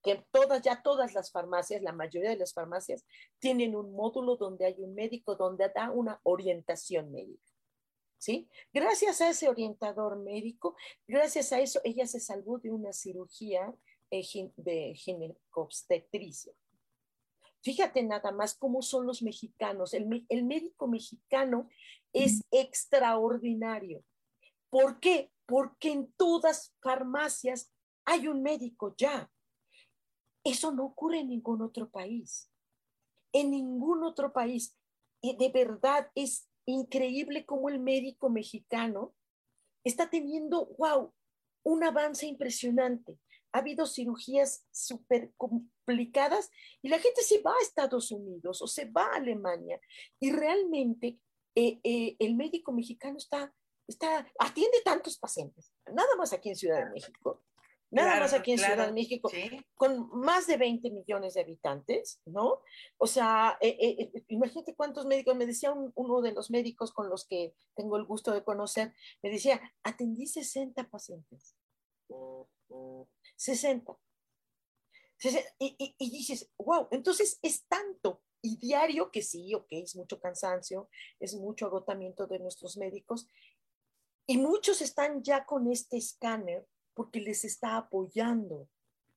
que 0.03 0.25
todas, 0.31 0.63
ya 0.63 0.83
todas 0.83 1.15
las 1.15 1.31
farmacias, 1.33 1.83
la 1.83 1.93
mayoría 1.93 2.31
de 2.31 2.37
las 2.37 2.55
farmacias, 2.55 3.05
tienen 3.39 3.75
un 3.75 3.93
módulo 3.93 4.37
donde 4.37 4.67
hay 4.67 4.77
un 4.79 4.95
médico 4.95 5.35
donde 5.35 5.69
da 5.75 5.91
una 5.91 6.21
orientación 6.23 7.11
médica. 7.11 7.53
¿Sí? 8.19 8.49
Gracias 8.73 9.21
a 9.21 9.29
ese 9.29 9.49
orientador 9.49 10.19
médico, 10.19 10.75
gracias 11.07 11.53
a 11.53 11.61
eso, 11.61 11.81
ella 11.85 12.07
se 12.07 12.19
salvó 12.19 12.59
de 12.59 12.71
una 12.71 12.93
cirugía 12.93 13.75
eh, 14.11 14.23
de 14.57 14.95
ginecobstetricia. 14.95 16.53
Fíjate 17.67 18.05
nada 18.05 18.31
más 18.31 18.55
cómo 18.55 18.81
son 18.81 19.09
los 19.09 19.23
mexicanos. 19.23 19.93
El, 19.93 20.07
médico 20.45 20.87
mexicano 20.87 21.69
es 22.13 22.45
extraordinario. 22.53 24.05
¿Por 24.71 25.01
qué? 25.01 25.33
Porque 25.47 25.91
en 25.91 26.13
todas 26.13 26.73
farmacias 26.81 27.73
hay 28.05 28.29
un 28.29 28.41
médico 28.45 28.95
ya. 28.97 29.29
Eso 30.45 30.71
no 30.71 30.85
ocurre 30.85 31.19
en 31.19 31.31
ningún 31.31 31.61
otro 31.61 31.91
país. 31.91 32.49
En 33.33 33.51
ningún 33.51 34.05
otro 34.05 34.33
país. 34.33 34.79
Y 35.21 35.37
de 35.37 35.49
verdad 35.49 36.09
es 36.15 36.49
increíble 36.67 37.47
cómo 37.47 37.69
el 37.69 37.81
médico 37.81 38.31
mexicano 38.31 39.13
está 39.83 40.09
teniendo, 40.09 40.67
wow, 40.79 41.13
un 41.65 41.83
avance 41.83 42.27
impresionante 42.27 43.19
ha 43.57 43.61
habido 43.61 43.87
cirugías 43.87 44.67
súper 44.71 45.33
complicadas 45.39 46.51
y 46.83 46.91
la 46.91 46.99
gente 46.99 47.23
se 47.23 47.41
va 47.41 47.53
a 47.53 47.63
Estados 47.63 48.13
Unidos 48.13 48.61
o 48.61 48.67
se 48.67 48.85
va 48.85 49.07
a 49.07 49.17
Alemania 49.17 49.81
y 50.21 50.31
realmente 50.31 51.19
eh, 51.55 51.81
eh, 51.83 52.17
el 52.19 52.35
médico 52.35 52.73
mexicano 52.73 53.17
está, 53.17 53.55
está, 53.89 54.27
atiende 54.39 54.83
tantos 54.85 55.17
pacientes, 55.19 55.73
nada 55.91 56.15
más 56.19 56.35
aquí 56.35 56.51
en 56.51 56.57
Ciudad 56.57 56.85
de 56.85 56.91
México, 56.91 57.43
nada 57.91 58.21
más 58.21 58.35
aquí 58.35 58.53
en 58.53 58.59
Ciudad 58.59 58.89
de 58.89 58.93
México, 58.93 59.31
con 59.75 60.11
más 60.11 60.47
de 60.47 60.59
20 60.59 60.91
millones 60.91 61.33
de 61.33 61.41
habitantes, 61.41 62.21
¿no? 62.27 62.61
O 62.99 63.07
sea, 63.07 63.57
eh, 63.63 64.13
imagínate 64.29 64.75
cuántos 64.75 65.07
médicos, 65.07 65.35
me 65.35 65.47
decía 65.47 65.73
uno 65.73 66.21
de 66.21 66.33
los 66.33 66.51
médicos 66.51 66.93
con 66.93 67.09
los 67.09 67.27
que 67.27 67.55
tengo 67.75 67.97
el 67.97 68.05
gusto 68.05 68.33
de 68.33 68.45
conocer, 68.45 68.93
me 69.23 69.31
decía, 69.31 69.63
atendí 69.83 70.27
60 70.27 70.91
pacientes. 70.91 71.56
60. 73.37 73.97
Y, 75.59 75.95
y, 75.99 76.11
dices, 76.11 76.51
wow, 76.59 76.89
entonces 76.91 77.39
es 77.43 77.67
tanto 77.67 78.23
y 78.43 78.59
diario 78.59 79.11
que 79.11 79.23
sí, 79.23 79.55
ok, 79.55 79.67
es 79.71 79.97
mucho 79.97 80.21
cansancio, 80.21 80.89
es 81.19 81.35
mucho 81.35 81.67
agotamiento 81.67 82.27
de 82.27 82.39
nuestros 82.39 82.77
médicos 82.77 83.29
y 84.27 84.39
muchos 84.39 84.83
están 84.83 85.23
ya 85.23 85.45
con 85.47 85.71
este 85.71 85.97
escáner 85.97 86.67
porque 86.95 87.21
les 87.21 87.45
está 87.45 87.77
apoyando, 87.77 88.69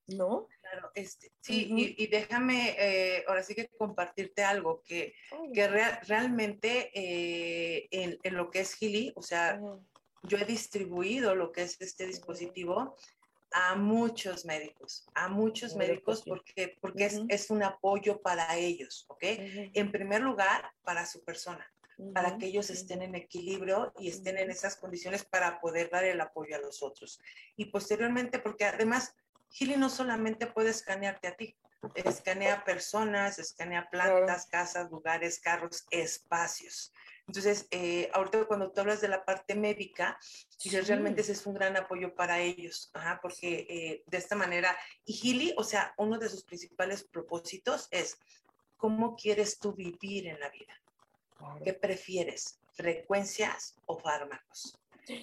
¿no? 0.07 0.47
Claro, 0.61 0.91
este, 0.95 1.31
sí, 1.41 1.95
y, 1.97 2.07
déjame 2.07 2.75
eh, 2.77 3.23
ahora 3.27 3.43
sí 3.43 3.55
que 3.55 3.67
compartirte 3.69 4.43
algo 4.43 4.83
que, 4.83 5.15
que 5.53 5.67
realmente 5.67 6.91
eh, 6.93 7.87
en, 7.91 8.19
en, 8.23 8.35
lo 8.35 8.51
que 8.51 8.61
es 8.61 8.73
Gili, 8.73 9.11
o 9.15 9.21
sea, 9.21 9.59
yo 10.23 10.37
he 10.37 10.45
distribuido 10.45 11.35
lo 11.35 11.51
que 11.51 11.63
es 11.63 11.79
este 11.79 12.05
dispositivo 12.05 12.95
a 13.51 13.75
muchos 13.75 14.45
médicos, 14.45 15.07
a 15.15 15.27
muchos 15.27 15.75
médicos 15.75 16.23
porque, 16.25 16.77
porque 16.81 17.05
es, 17.05 17.21
es, 17.29 17.49
un 17.49 17.63
apoyo 17.63 18.21
para 18.21 18.55
ellos, 18.57 19.05
¿ok? 19.07 19.23
En 19.73 19.91
primer 19.91 20.21
lugar, 20.21 20.71
para 20.83 21.05
su 21.05 21.23
persona, 21.23 21.65
para 22.13 22.37
que 22.37 22.45
ellos 22.45 22.69
estén 22.69 23.01
en 23.01 23.15
equilibrio 23.15 23.91
y 23.97 24.09
estén 24.09 24.37
en 24.37 24.51
esas 24.51 24.75
condiciones 24.75 25.25
para 25.25 25.59
poder 25.59 25.89
dar 25.89 26.03
el 26.03 26.21
apoyo 26.21 26.55
a 26.55 26.59
los 26.59 26.83
otros. 26.83 27.19
Y 27.55 27.65
posteriormente, 27.65 28.39
porque 28.39 28.65
además, 28.65 29.15
Gili 29.49 29.77
no 29.77 29.89
solamente 29.89 30.45
puede 30.45 30.69
escanearte 30.69 31.27
a 31.27 31.35
ti, 31.35 31.55
escanea 31.95 32.63
personas, 32.63 33.39
escanea 33.39 33.89
plantas, 33.89 34.45
casas, 34.45 34.89
lugares, 34.91 35.39
carros, 35.39 35.85
espacios. 35.89 36.93
Entonces, 37.29 37.67
eh, 37.69 38.09
ahorita 38.11 38.45
cuando 38.45 38.71
tú 38.71 38.81
hablas 38.81 39.01
de 39.01 39.07
la 39.07 39.23
parte 39.23 39.53
médica, 39.53 40.19
dices, 40.63 40.87
realmente 40.87 41.21
ese 41.21 41.33
es 41.33 41.45
un 41.45 41.53
gran 41.53 41.77
apoyo 41.77 42.15
para 42.15 42.39
ellos, 42.39 42.91
porque 43.21 43.67
eh, 43.69 44.03
de 44.07 44.17
esta 44.17 44.35
manera, 44.35 44.75
y 45.05 45.13
Gili, 45.13 45.53
o 45.55 45.63
sea, 45.63 45.93
uno 45.97 46.17
de 46.17 46.27
sus 46.27 46.43
principales 46.43 47.03
propósitos 47.03 47.87
es, 47.91 48.17
¿cómo 48.77 49.15
quieres 49.15 49.59
tú 49.59 49.73
vivir 49.73 50.25
en 50.25 50.39
la 50.39 50.49
vida? 50.49 50.73
¿Qué 51.63 51.75
prefieres? 51.75 52.59
¿Frecuencias 52.73 53.75
o 53.85 53.99
fármacos? 53.99 54.75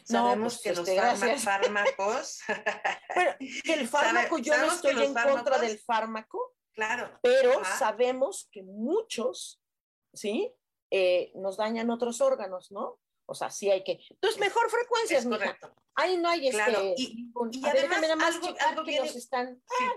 Sabemos 0.05 0.61
pues, 0.63 0.63
que 0.63 0.81
los 0.81 0.89
este, 0.89 1.39
fármacos... 1.39 2.39
bueno, 3.17 3.33
que 3.65 3.75
el 3.75 3.89
fármaco, 3.89 4.39
yo 4.39 4.57
no 4.59 4.73
estoy 4.73 5.07
en 5.07 5.13
contra 5.13 5.59
del 5.59 5.81
fármaco, 5.81 6.55
claro, 6.71 7.19
pero 7.21 7.65
sabemos 7.65 8.49
que 8.53 8.63
muchos, 8.63 9.61
¿sí? 10.13 10.55
Eh, 10.91 11.33
nos 11.35 11.57
dañan 11.57 11.91
otros 11.91 12.21
órganos, 12.21 12.71
¿no? 12.71 12.99
O 13.27 13.35
sea, 13.35 13.51
sí 13.51 13.71
hay 13.71 13.83
que. 13.83 13.99
Entonces, 14.11 14.41
mejor 14.41 14.71
frecuencias, 14.71 15.25
es 15.25 15.29
correcto. 15.29 15.75
Ahí 15.95 16.17
no 16.17 16.29
hay 16.29 16.49
este. 16.49 16.95
Y, 16.97 17.33
además, 17.65 18.39
algo, 18.61 18.85
que 18.85 19.01
nos 19.01 19.17
están. 19.17 19.61
Ah, 19.81 19.93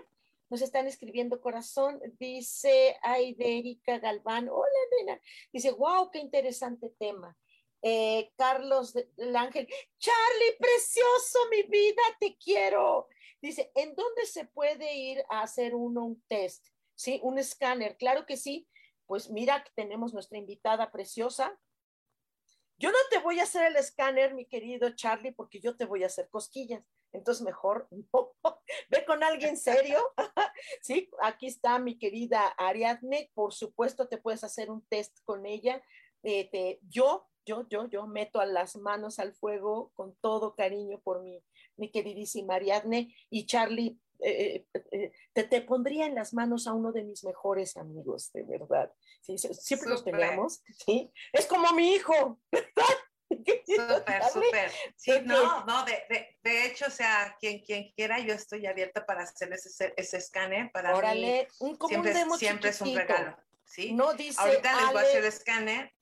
nos 0.50 0.62
están 0.62 0.88
escribiendo 0.88 1.42
corazón, 1.42 2.02
dice 2.18 2.98
Aiderica 3.04 4.00
Galván, 4.00 4.50
hola 4.50 4.80
nena, 4.98 5.22
dice, 5.54 5.72
wow, 5.72 6.10
qué 6.10 6.20
interesante 6.20 6.90
tema. 6.98 7.38
Eh, 7.82 8.32
Carlos 8.36 8.94
del 8.94 9.36
Ángel, 9.36 9.68
Charlie, 10.00 10.58
precioso, 10.60 11.40
mi 11.52 11.64
vida, 11.64 12.02
te 12.20 12.36
quiero. 12.38 13.08
Dice, 13.42 13.72
¿en 13.76 13.96
dónde 13.96 14.26
se 14.26 14.46
puede 14.46 14.96
ir 14.96 15.24
a 15.30 15.44
hacer 15.44 15.76
uno 15.76 16.04
un 16.04 16.22
test? 16.28 16.66
Sí, 16.96 17.20
un 17.24 17.38
escáner, 17.38 17.96
claro 17.98 18.26
que 18.26 18.36
sí, 18.36 18.68
pues 19.10 19.32
mira 19.32 19.66
tenemos 19.74 20.14
nuestra 20.14 20.38
invitada 20.38 20.91
preciosa. 20.91 21.60
Yo 22.78 22.91
no 22.91 22.97
te 23.10 23.18
voy 23.18 23.39
a 23.39 23.43
hacer 23.43 23.66
el 23.66 23.76
escáner, 23.76 24.36
mi 24.36 24.45
querido 24.45 24.91
Charlie, 24.95 25.34
porque 25.34 25.60
yo 25.60 25.76
te 25.76 25.86
voy 25.86 26.03
a 26.03 26.05
hacer 26.05 26.30
cosquillas. 26.30 26.86
Entonces, 27.12 27.43
mejor 27.43 27.88
ve 28.89 29.05
con 29.07 29.24
alguien 29.24 29.57
serio. 29.57 29.97
sí, 30.84 31.10
aquí 31.24 31.47
está 31.47 31.80
mi 31.80 31.97
querida 31.97 32.49
Ariadne. 32.49 33.32
Por 33.34 33.51
supuesto, 33.51 34.07
te 34.07 34.20
puedes 34.20 34.43
hacer 34.43 34.70
un 34.70 34.86
test 34.86 35.18
con 35.26 35.47
ella. 35.47 35.82
Eh, 36.22 36.80
yo, 36.84 37.28
yo, 37.47 37.68
yo, 37.68 37.89
yo 37.89 38.05
meto 38.05 38.39
a 38.39 38.45
las 38.45 38.76
manos 38.76 39.18
al 39.18 39.34
fuego 39.34 39.91
con 39.95 40.16
todo 40.22 40.53
cariño 40.53 41.01
por 41.01 41.24
mi, 41.24 41.43
mi 41.78 41.89
queridísima 41.89 42.55
Ariadne. 42.55 43.16
Y 43.32 43.47
Charlie, 43.47 43.99
eh, 44.20 44.66
eh, 44.74 44.84
eh, 44.92 45.12
te, 45.34 45.44
te, 45.44 45.62
pondría 45.62 46.06
en 46.06 46.16
las 46.16 46.34
manos 46.34 46.68
a 46.68 46.74
uno 46.74 46.92
de 46.92 47.04
mis 47.04 47.24
mejores 47.24 47.78
amigos, 47.78 48.32
de 48.34 48.44
verdad. 48.44 48.92
¿sí? 49.22 49.38
Siempre 49.38 49.90
los 49.90 50.04
teníamos, 50.04 50.62
¿sí? 50.86 51.12
Es 51.32 51.46
como 51.46 51.72
mi 51.74 51.94
hijo, 51.94 52.40
Súper, 53.30 54.24
súper. 54.34 54.72
Sí, 54.96 55.12
no, 55.24 55.64
no, 55.66 55.86
de, 55.86 56.04
de, 56.10 56.38
de, 56.42 56.66
hecho, 56.66 56.88
o 56.88 56.90
sea, 56.90 57.38
quien, 57.40 57.60
quien 57.60 57.92
quiera, 57.92 58.18
yo 58.20 58.34
estoy 58.34 58.66
abierta 58.66 59.06
para 59.06 59.22
hacer 59.22 59.54
ese, 59.54 59.94
ese 59.96 60.18
escáner. 60.18 60.72
Para 60.72 60.96
Órale, 60.96 61.48
un, 61.60 61.78
siempre, 61.88 62.14
siempre 62.38 62.70
es 62.72 62.82
un 62.82 62.96
regalo. 62.96 63.38
¿sí? 63.66 63.94
No 63.94 64.14
dice 64.16 64.42
Ahorita 64.42 64.76
les 64.82 64.88
voy 64.88 64.98
a 64.98 65.02
hacer 65.02 65.20
el 65.20 65.26
escáner 65.26 65.94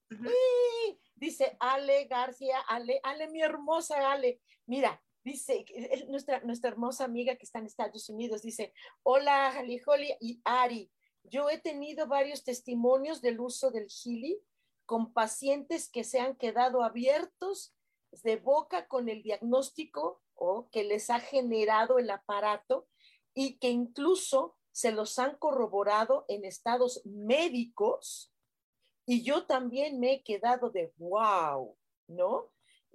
Dice 1.15 1.57
Ale 1.59 2.05
García, 2.05 2.59
Ale, 2.67 2.99
Ale, 3.03 3.27
mi 3.27 3.41
hermosa 3.41 4.11
Ale. 4.11 4.39
Mira, 4.67 5.01
dice 5.27 5.65
nuestra, 6.07 6.39
nuestra 6.41 6.69
hermosa 6.69 7.03
amiga 7.03 7.35
que 7.35 7.45
está 7.45 7.59
en 7.59 7.65
Estados 7.65 8.09
Unidos, 8.09 8.41
dice, 8.41 8.73
hola 9.03 9.51
Jalijoli 9.53 10.15
y 10.21 10.41
Ari, 10.45 10.89
yo 11.23 11.49
he 11.49 11.59
tenido 11.59 12.07
varios 12.07 12.43
testimonios 12.43 13.21
del 13.21 13.39
uso 13.39 13.69
del 13.69 13.87
Gili 13.89 14.41
con 14.85 15.11
pacientes 15.11 15.89
que 15.89 16.05
se 16.05 16.19
han 16.19 16.37
quedado 16.37 16.81
abiertos 16.81 17.75
de 18.23 18.37
boca 18.37 18.87
con 18.87 19.09
el 19.09 19.21
diagnóstico 19.21 20.21
o 20.35 20.69
que 20.71 20.85
les 20.85 21.09
ha 21.09 21.19
generado 21.19 21.99
el 21.99 22.09
aparato 22.09 22.87
y 23.33 23.57
que 23.59 23.69
incluso 23.69 24.55
se 24.71 24.91
los 24.91 25.19
han 25.19 25.35
corroborado 25.37 26.23
en 26.29 26.45
estados 26.45 27.01
médicos. 27.05 28.31
Y 29.05 29.23
yo 29.23 29.45
también 29.45 29.99
me 29.99 30.13
he 30.13 30.23
quedado 30.23 30.69
de 30.69 30.93
wow, 30.97 31.75
¿no? 32.07 32.51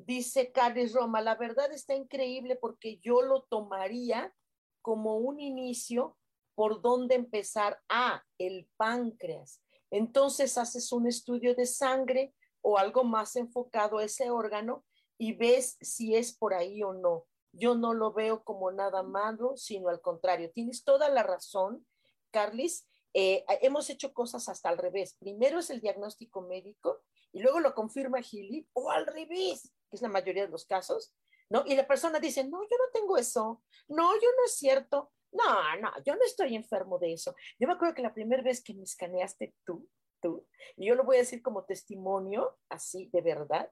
Dice 0.07 0.51
Carlos 0.51 0.93
Roma, 0.93 1.21
la 1.21 1.37
verdad 1.37 1.73
está 1.73 1.95
increíble 1.95 2.57
porque 2.57 2.99
yo 2.99 3.23
lo 3.23 3.43
tomaría 3.43 4.35
como 4.81 5.17
un 5.17 5.39
inicio 5.39 6.17
por 6.55 6.83
dónde 6.83 7.15
empezar. 7.15 7.81
Ah, 7.89 8.25
el 8.39 8.69
páncreas. 8.77 9.63
Entonces 9.91 10.59
haces 10.59 10.91
un 10.91 11.07
estudio 11.07 11.55
de 11.55 11.67
sangre 11.67 12.35
o 12.63 12.79
algo 12.79 13.05
más 13.05 13.37
enfocado 13.37 13.99
a 13.99 14.05
ese 14.05 14.31
órgano 14.31 14.85
y 15.19 15.35
ves 15.35 15.77
si 15.81 16.17
es 16.17 16.37
por 16.37 16.55
ahí 16.55 16.83
o 16.83 16.93
no. 16.93 17.27
Yo 17.53 17.77
no 17.77 17.95
lo 17.95 18.13
veo 18.13 18.43
como 18.43 18.73
nada 18.73 19.03
malo, 19.03 19.57
sino 19.57 19.89
al 19.89 20.01
contrario. 20.01 20.51
Tienes 20.51 20.83
toda 20.83 21.11
la 21.11 21.23
razón, 21.23 21.87
Carlis. 22.33 22.89
Eh, 23.15 23.45
hemos 23.61 23.89
hecho 23.91 24.15
cosas 24.15 24.49
hasta 24.49 24.69
al 24.69 24.79
revés. 24.79 25.15
Primero 25.21 25.61
es 25.61 25.71
el 25.71 25.81
diagnóstico 25.81 26.41
médico 26.41 27.03
y 27.31 27.41
luego 27.41 27.61
lo 27.61 27.75
confirma 27.75 28.23
Gili 28.23 28.67
o 28.73 28.91
al 28.91 29.07
revés, 29.07 29.73
que 29.93 29.97
es 29.97 30.03
la 30.03 30.09
mayoría 30.09 30.47
de 30.47 30.51
los 30.51 30.65
casos, 30.65 31.15
¿no? 31.51 31.65
Y 31.67 31.77
la 31.77 31.87
persona 31.87 32.19
dice, 32.19 32.45
no, 32.45 32.63
yo 32.63 32.77
no 32.79 32.91
tengo 32.95 33.19
eso, 33.19 33.63
no, 33.89 34.15
yo 34.15 34.29
no 34.39 34.47
es 34.47 34.57
cierto. 34.57 35.13
No, 35.33 35.77
no, 35.81 35.91
yo 36.05 36.15
no 36.15 36.25
estoy 36.25 36.57
enfermo 36.57 36.99
de 36.99 37.13
eso. 37.13 37.35
Yo 37.59 37.67
me 37.67 37.75
acuerdo 37.75 37.95
que 37.95 38.03
la 38.03 38.15
primera 38.15 38.43
vez 38.43 38.63
que 38.63 38.75
me 38.75 38.85
escaneaste 38.85 39.55
tú, 39.65 39.87
tú, 40.21 40.47
y 40.77 40.87
yo 40.87 40.95
lo 40.95 41.05
voy 41.05 41.17
a 41.17 41.21
decir 41.21 41.43
como 41.43 41.65
testimonio, 41.65 42.59
así 42.71 43.11
de 43.13 43.21
verdad, 43.21 43.71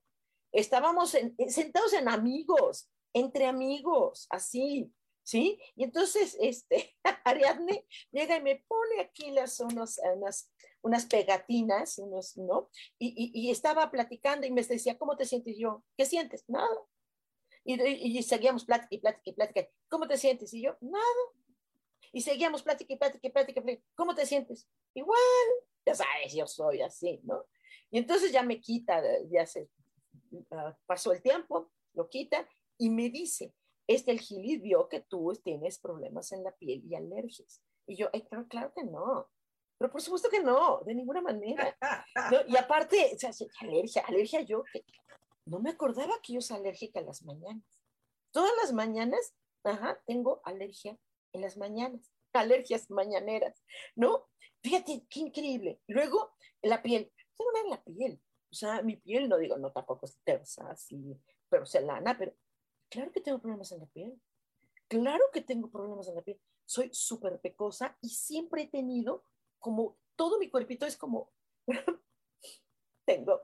estábamos 0.53 1.17
sentados 1.49 1.93
en 1.95 2.09
amigos, 2.09 2.91
entre 3.15 3.47
amigos, 3.47 4.27
así, 4.31 4.93
¿sí? 5.23 5.59
Y 5.75 5.85
entonces, 5.85 6.37
este, 6.41 6.97
Ariadne 7.25 7.87
llega 8.11 8.37
y 8.37 8.43
me 8.43 8.65
pone 8.69 9.01
aquí 9.01 9.31
las, 9.31 9.59
unas, 9.61 9.99
unas 10.83 11.07
pegatinas, 11.07 11.99
¿no? 12.37 12.71
Y, 12.99 13.51
estaba 13.51 13.91
platicando 13.91 14.47
y 14.47 14.51
me 14.51 14.63
decía, 14.63 14.99
¿cómo 14.99 15.17
te 15.17 15.25
sientes? 15.25 15.57
yo, 15.59 15.85
¿qué 15.97 16.07
sientes? 16.07 16.45
Nada. 16.49 16.77
Y, 17.65 17.81
y, 18.19 18.23
seguíamos 18.23 18.65
plática 18.65 18.95
y 18.95 18.99
plática 18.99 19.31
y 19.31 19.33
plática. 19.33 19.69
¿Cómo 19.89 20.09
te 20.09 20.17
sientes? 20.17 20.53
Y 20.55 20.63
yo, 20.63 20.77
nada. 20.81 21.05
Y 22.13 22.23
seguíamos 22.23 22.63
plática 22.63 22.93
y 22.93 22.97
plática 22.97 23.29
y 23.29 23.31
plática. 23.31 23.63
¿Cómo 23.95 24.15
te 24.15 24.27
sientes? 24.27 24.69
Igual. 24.95 25.19
Ya 25.87 25.95
sabes, 25.95 26.35
yo 26.35 26.47
soy 26.47 26.83
así, 26.83 27.21
¿no? 27.25 27.45
Y 27.91 27.99
entonces 27.99 28.33
ya 28.33 28.43
me 28.43 28.61
quita, 28.61 29.03
ya 29.31 29.47
se 29.47 29.69
ah, 30.51 30.77
pasó 30.87 31.13
el 31.13 31.23
tiempo, 31.23 31.73
lo 31.95 32.09
quita 32.09 32.49
y 32.79 32.91
me 32.91 33.11
dice, 33.11 33.55
este 33.87 34.13
el 34.13 34.21
Gili 34.21 34.59
vio 34.59 34.89
que 34.89 35.01
tú 35.01 35.33
tienes 35.43 35.79
problemas 35.79 36.33
en 36.33 36.45
la 36.45 36.53
piel 36.53 36.83
y 36.85 36.95
alergias. 36.95 37.63
Y 37.87 37.97
yo, 37.97 38.09
pero 38.31 38.47
claro 38.47 38.73
que 38.75 38.85
no. 38.85 39.29
Pero 39.81 39.93
por 39.93 40.03
supuesto 40.03 40.29
que 40.29 40.43
no, 40.43 40.83
de 40.85 40.95
ninguna 40.95 41.23
manera. 41.23 41.75
Y 42.47 42.57
aparte, 42.59 43.17
alergia, 43.61 44.03
alergia 44.07 44.43
yo, 44.43 44.63
que 44.71 44.85
no 45.47 45.59
me 45.59 45.71
acordaba 45.71 46.21
que 46.23 46.35
yo 46.35 46.43
soy 46.43 46.59
alérgica 46.59 47.01
a 47.01 47.03
las 47.03 47.23
mañanas. 47.23 47.65
Todas 48.31 48.53
las 48.61 48.75
mañanas, 48.75 49.35
ajá, 49.65 49.99
tengo 50.07 50.43
alergia 50.45 50.99
en 51.33 51.41
las 51.41 51.57
mañanas, 51.57 52.13
alergias 52.35 52.91
mañaneras, 52.91 53.65
¿no? 53.97 54.29
Fíjate, 54.63 55.07
qué 55.09 55.21
increíble. 55.21 55.81
Luego, 55.87 56.31
la 56.61 56.83
piel, 56.83 57.11
tengo 57.39 57.51
en 57.65 57.71
la 57.71 57.83
piel, 57.83 58.21
o 58.53 58.55
sea, 58.55 58.83
mi 58.83 58.97
piel, 58.97 59.31
no 59.31 59.39
digo, 59.39 59.57
no 59.57 59.73
tampoco 59.73 60.05
es 60.05 60.19
tersa, 60.25 60.71
así, 60.71 61.17
pero 61.49 61.65
lana, 61.81 62.19
pero 62.19 62.35
claro 62.91 63.11
que 63.13 63.23
tengo 63.23 63.39
problemas 63.39 63.73
en 63.73 63.81
la 63.81 63.87
piel. 63.87 64.21
Claro 64.89 65.25
que 65.33 65.41
tengo 65.41 65.71
problemas 65.71 66.07
en 66.09 66.17
la 66.17 66.23
piel. 66.23 66.39
Soy 66.67 66.91
súper 66.93 67.41
pecosa 67.41 67.97
y 68.03 68.11
siempre 68.11 68.63
he 68.65 68.69
tenido 68.69 69.25
como 69.61 69.99
todo 70.17 70.39
mi 70.39 70.51
cuerpito 70.51 70.87
es 70.87 70.97
como, 70.97 71.33
tengo, 73.07 73.43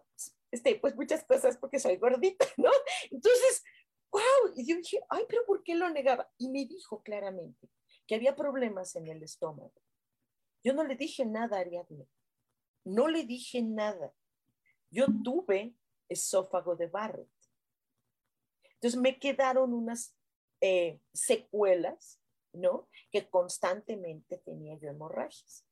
este, 0.51 0.77
pues 0.77 0.97
muchas 0.97 1.25
cosas 1.25 1.57
porque 1.59 1.79
soy 1.79 1.97
gordita, 1.97 2.47
¿no? 2.57 2.71
Entonces, 3.11 3.65
wow, 4.11 4.53
y 4.55 4.67
yo 4.67 4.77
dije, 4.77 5.01
ay, 5.09 5.25
pero 5.29 5.45
¿por 5.47 5.63
qué 5.63 5.75
lo 5.75 5.89
negaba? 5.91 6.31
Y 6.39 6.49
me 6.51 6.65
dijo 6.65 7.03
claramente, 7.03 7.69
que 8.07 8.15
había 8.15 8.37
problemas 8.37 8.97
en 8.97 9.09
el 9.09 9.23
estómago. 9.23 9.73
Yo 10.65 10.73
no 10.73 10.85
le 10.85 10.97
dije 10.97 11.25
nada 11.25 11.59
a 11.59 11.61
Ariadne, 11.61 12.09
no 12.85 13.09
le 13.09 13.25
dije 13.25 13.63
nada. 13.63 14.13
Yo 14.91 15.07
tuve 15.23 15.75
esófago 16.09 16.77
de 16.77 16.87
Barrett. 16.87 17.29
Entonces 18.75 19.01
me 19.01 19.19
quedaron 19.19 19.73
unas 19.73 20.15
eh, 20.61 21.01
secuelas, 21.13 22.21
¿no? 22.53 22.89
Que 23.11 23.29
constantemente 23.29 24.39
tenía 24.39 24.79
yo 24.79 24.89
hemorragias. 24.89 25.66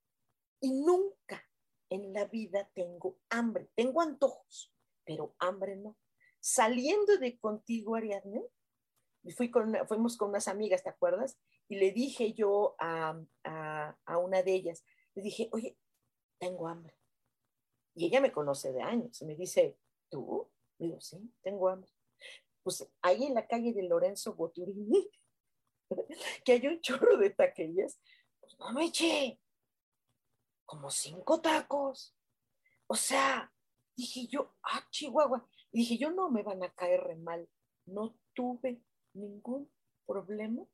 Y 0.64 0.72
nunca 0.72 1.44
en 1.90 2.12
la 2.12 2.24
vida 2.24 2.70
tengo 2.74 3.18
hambre. 3.28 3.70
Tengo 3.74 4.00
antojos, 4.00 4.72
pero 5.04 5.34
hambre 5.38 5.76
no. 5.76 5.96
Saliendo 6.40 7.18
de 7.18 7.38
contigo, 7.38 7.94
Ariadne, 7.94 8.42
fui 9.36 9.50
con, 9.50 9.74
fuimos 9.86 10.16
con 10.16 10.30
unas 10.30 10.48
amigas, 10.48 10.82
¿te 10.82 10.90
acuerdas? 10.90 11.38
y 11.68 11.76
le 11.76 11.92
dije 11.92 12.32
yo 12.32 12.76
a, 12.78 13.16
una 14.18 14.42
de 14.42 14.54
ellas, 14.54 14.84
le 15.14 15.22
dije, 15.22 15.48
oye, 15.52 15.76
tengo 16.38 16.68
hambre. 16.68 16.94
Y 17.94 18.06
ella 18.06 18.20
me 18.20 18.32
conoce 18.32 18.72
de 18.72 18.82
años 18.82 19.20
y 19.22 19.24
me 19.24 19.36
dice, 19.36 19.78
¿tú? 20.10 20.50
Digo, 20.78 21.00
sí, 21.00 21.32
tengo 21.42 21.68
hambre. 21.68 21.90
Pues 22.62 22.86
ahí 23.02 23.24
en 23.24 23.34
la 23.34 23.46
calle 23.46 23.72
de 23.72 23.82
Lorenzo 23.84 24.34
Boturini, 24.34 25.08
que 26.44 26.52
hay 26.52 26.66
un 26.66 26.80
chorro 26.80 27.16
de 27.16 27.30
taquillas, 27.30 27.98
pues 28.40 28.58
no 28.58 28.72
me 28.72 28.86
eché 28.86 29.40
como 30.64 30.90
cinco 30.90 31.40
tacos. 31.40 32.16
O 32.86 32.94
sea, 32.94 33.52
dije 33.96 34.26
yo, 34.26 34.54
ah, 34.62 34.86
Chihuahua. 34.90 35.48
Y 35.72 35.80
dije, 35.80 35.98
yo 35.98 36.10
no 36.10 36.30
me 36.30 36.42
van 36.42 36.62
a 36.62 36.72
caer 36.72 37.16
mal. 37.16 37.48
No 37.86 38.16
tuve 38.34 38.82
ningún 39.14 39.70
problema 40.06 40.64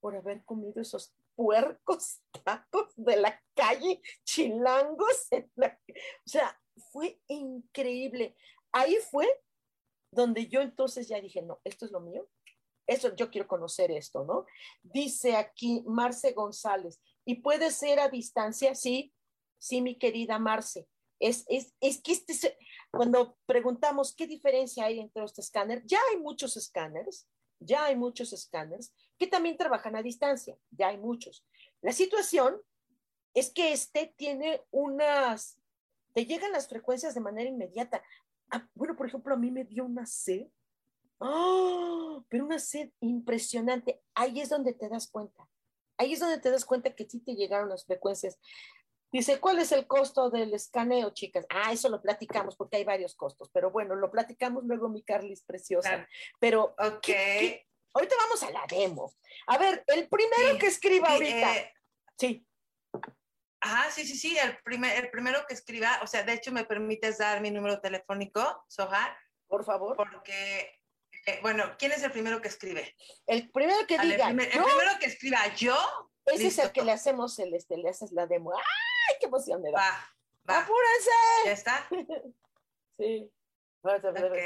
por 0.00 0.16
haber 0.16 0.44
comido 0.44 0.80
esos 0.80 1.14
puercos 1.34 2.20
tacos 2.44 2.92
de 2.96 3.16
la 3.16 3.42
calle 3.54 4.00
chilangos. 4.24 5.28
O 5.32 6.28
sea, 6.28 6.60
fue 6.92 7.20
increíble. 7.28 8.36
Ahí 8.72 8.96
fue 9.10 9.28
donde 10.10 10.48
yo 10.48 10.60
entonces 10.60 11.08
ya 11.08 11.20
dije, 11.20 11.42
no, 11.42 11.60
esto 11.64 11.84
es 11.84 11.92
lo 11.92 12.00
mío. 12.00 12.28
Eso, 12.86 13.14
yo 13.16 13.30
quiero 13.30 13.48
conocer 13.48 13.90
esto, 13.90 14.24
¿no? 14.24 14.44
Dice 14.82 15.36
aquí 15.36 15.82
Marce 15.86 16.32
González, 16.32 17.00
¿y 17.24 17.36
puede 17.36 17.70
ser 17.70 18.00
a 18.00 18.08
distancia? 18.08 18.74
Sí, 18.74 19.12
sí, 19.58 19.80
mi 19.80 19.98
querida 19.98 20.38
Marce. 20.38 20.86
Es, 21.20 21.44
es, 21.48 21.74
es 21.80 22.02
que 22.02 22.12
este, 22.12 22.58
cuando 22.90 23.36
preguntamos 23.46 24.14
qué 24.14 24.26
diferencia 24.26 24.84
hay 24.84 25.00
entre 25.00 25.22
los 25.22 25.38
escáneres, 25.38 25.84
ya 25.86 25.98
hay 26.10 26.20
muchos 26.20 26.56
escáneres, 26.56 27.28
ya 27.60 27.84
hay 27.86 27.96
muchos 27.96 28.32
escáneres 28.32 28.92
que 29.18 29.26
también 29.26 29.56
trabajan 29.56 29.96
a 29.96 30.02
distancia, 30.02 30.56
ya 30.70 30.88
hay 30.88 30.98
muchos. 30.98 31.44
La 31.80 31.92
situación 31.92 32.60
es 33.32 33.52
que 33.52 33.72
este 33.72 34.14
tiene 34.16 34.62
unas, 34.70 35.58
te 36.12 36.26
llegan 36.26 36.52
las 36.52 36.68
frecuencias 36.68 37.14
de 37.14 37.20
manera 37.20 37.48
inmediata. 37.48 38.02
Ah, 38.50 38.68
bueno, 38.74 38.96
por 38.96 39.06
ejemplo, 39.06 39.34
a 39.34 39.38
mí 39.38 39.50
me 39.50 39.64
dio 39.64 39.84
una 39.84 40.06
sed, 40.06 40.46
¡oh! 41.18 42.24
pero 42.28 42.44
una 42.44 42.58
sed 42.58 42.90
impresionante. 43.00 44.02
Ahí 44.14 44.40
es 44.40 44.48
donde 44.48 44.74
te 44.74 44.88
das 44.88 45.10
cuenta. 45.10 45.48
Ahí 45.98 46.12
es 46.12 46.20
donde 46.20 46.38
te 46.38 46.50
das 46.50 46.64
cuenta 46.64 46.94
que 46.94 47.08
sí 47.08 47.20
te 47.20 47.34
llegaron 47.34 47.68
las 47.68 47.84
frecuencias. 47.84 48.38
Dice, 49.12 49.38
¿cuál 49.38 49.60
es 49.60 49.70
el 49.70 49.86
costo 49.86 50.28
del 50.28 50.52
escaneo, 50.54 51.10
chicas? 51.10 51.46
Ah, 51.48 51.72
eso 51.72 51.88
lo 51.88 52.02
platicamos 52.02 52.56
porque 52.56 52.78
hay 52.78 52.84
varios 52.84 53.14
costos, 53.14 53.48
pero 53.52 53.70
bueno, 53.70 53.94
lo 53.94 54.10
platicamos 54.10 54.64
luego, 54.64 54.88
mi 54.88 55.04
Carlis 55.04 55.44
preciosa. 55.44 56.08
Pero, 56.40 56.74
ok. 56.78 57.08
Ahorita 57.92 58.16
vamos 58.18 58.42
a 58.42 58.50
la 58.50 58.64
demo. 58.68 59.14
A 59.46 59.56
ver, 59.56 59.84
el 59.86 60.08
primero 60.08 60.58
que 60.58 60.66
escriba 60.66 61.10
ahorita. 61.10 61.56
Eh, 61.56 61.72
sí. 62.18 62.44
Ajá, 63.60 63.90
sí, 63.92 64.04
sí, 64.04 64.16
sí, 64.16 64.36
el, 64.36 64.58
primer, 64.64 65.04
el 65.04 65.10
primero 65.10 65.46
que 65.46 65.54
escriba, 65.54 66.00
o 66.02 66.08
sea, 66.08 66.24
de 66.24 66.32
hecho 66.32 66.50
me 66.50 66.64
permites 66.64 67.18
dar 67.18 67.40
mi 67.40 67.52
número 67.52 67.80
telefónico, 67.80 68.64
Sohar. 68.66 69.16
Por 69.46 69.64
favor. 69.64 69.96
Porque, 69.96 70.80
eh, 71.26 71.38
bueno, 71.42 71.76
¿quién 71.78 71.92
es 71.92 72.02
el 72.02 72.12
primero 72.12 72.40
que 72.40 72.48
escribe? 72.48 72.96
El 73.26 73.50
primero 73.50 73.86
que 73.86 73.98
diga. 73.98 74.30
El, 74.30 74.36
primero 74.36 74.98
que 75.00 75.06
escriba 75.06 75.38
yo. 75.54 75.76
Ese 76.26 76.46
es 76.46 76.58
el 76.58 76.72
que 76.72 76.82
le 76.82 76.92
hacemos, 76.92 77.38
el, 77.38 77.54
este, 77.54 77.76
le 77.76 77.90
haces 77.90 78.12
la 78.12 78.26
demo. 78.26 78.52
¡Ay, 78.54 79.16
qué 79.20 79.26
emoción 79.26 79.60
me 79.60 79.70
da! 79.70 79.78
Va, 79.78 80.14
va. 80.48 80.58
¡Apúrense! 80.60 81.10
¿Ya 81.44 81.52
está? 81.52 81.88
Sí. 82.96 83.28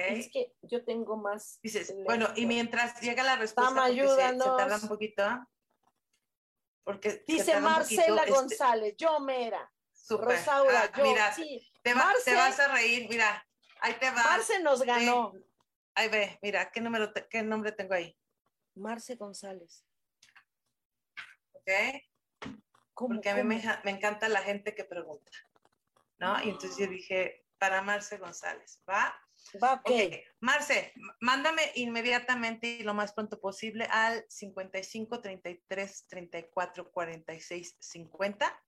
Es 0.09 0.31
que 0.33 0.53
yo 0.63 0.85
tengo 0.85 1.17
más. 1.17 1.61
Dices, 1.63 1.95
bueno, 2.05 2.29
y 2.35 2.47
mientras 2.47 3.01
llega 3.01 3.23
la 3.23 3.37
respuesta, 3.37 3.85
ayúdanos. 3.85 4.45
Se, 4.45 4.57
tarda 4.57 4.79
un 4.83 4.89
poquito. 4.89 5.25
Porque 6.83 7.23
Dice 7.27 7.61
Marcela 7.61 8.23
este 8.23 8.33
González, 8.33 8.95
yo 8.97 9.21
mera. 9.21 9.71
Super. 9.93 10.39
Rosaura, 10.39 10.91
ah, 10.93 10.97
yo. 10.97 11.05
Mira, 11.05 11.37
te, 11.83 11.95
vas 11.95 12.59
a 12.59 12.69
reír, 12.69 13.07
mira. 13.09 13.47
Ahí 13.81 13.95
te 14.01 14.07
va. 14.11 14.23
Marce 14.25 14.61
nos 14.61 14.83
ganó. 14.83 15.33
Ahí 15.99 16.09
ve, 16.09 16.39
mira, 16.43 16.71
¿qué, 16.71 16.81
número 16.81 17.13
¿qué 17.29 17.43
nombre 17.43 17.73
tengo 17.73 17.93
ahí? 17.93 18.17
Marce 18.77 19.17
González. 19.17 19.85
¿Ok? 21.55 21.71
Porque 22.95 23.31
a 23.31 23.35
mí 23.35 23.43
me, 23.43 23.61
me, 23.83 23.91
encanta 23.91 24.29
la 24.29 24.41
gente 24.43 24.77
que 24.77 24.85
pregunta, 24.85 25.33
¿no? 26.19 26.41
Y 26.45 26.51
entonces 26.51 26.79
yo 26.79 26.87
dije, 26.87 27.45
para 27.59 27.83
Marce 27.83 28.17
González, 28.17 28.81
¿va? 28.89 29.13
Va, 29.61 29.73
ok. 29.73 29.91
Marce, 30.39 30.93
mándame 31.21 31.63
inmediatamente 31.75 32.69
y 32.69 32.85
lo 32.85 32.95
más 32.95 33.13
pronto 33.13 33.41
posible 33.41 33.89
al 33.91 34.25
55 34.29 35.21
33 35.21 36.07
34 36.07 36.93
46 36.93 37.77
50 37.77 38.63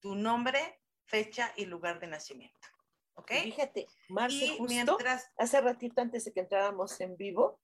tu 0.00 0.16
nombre, 0.16 0.80
fecha 1.04 1.52
y 1.56 1.66
lugar 1.66 2.00
de 2.00 2.08
nacimiento. 2.08 2.66
¿Ok? 3.14 3.30
Fíjate, 3.42 3.86
Marce, 4.08 4.48
justo 4.48 4.64
mientras... 4.64 5.30
hace 5.36 5.60
ratito 5.60 6.00
antes 6.00 6.24
de 6.24 6.32
que 6.32 6.40
entráramos 6.40 7.00
en 7.00 7.16
vivo, 7.16 7.60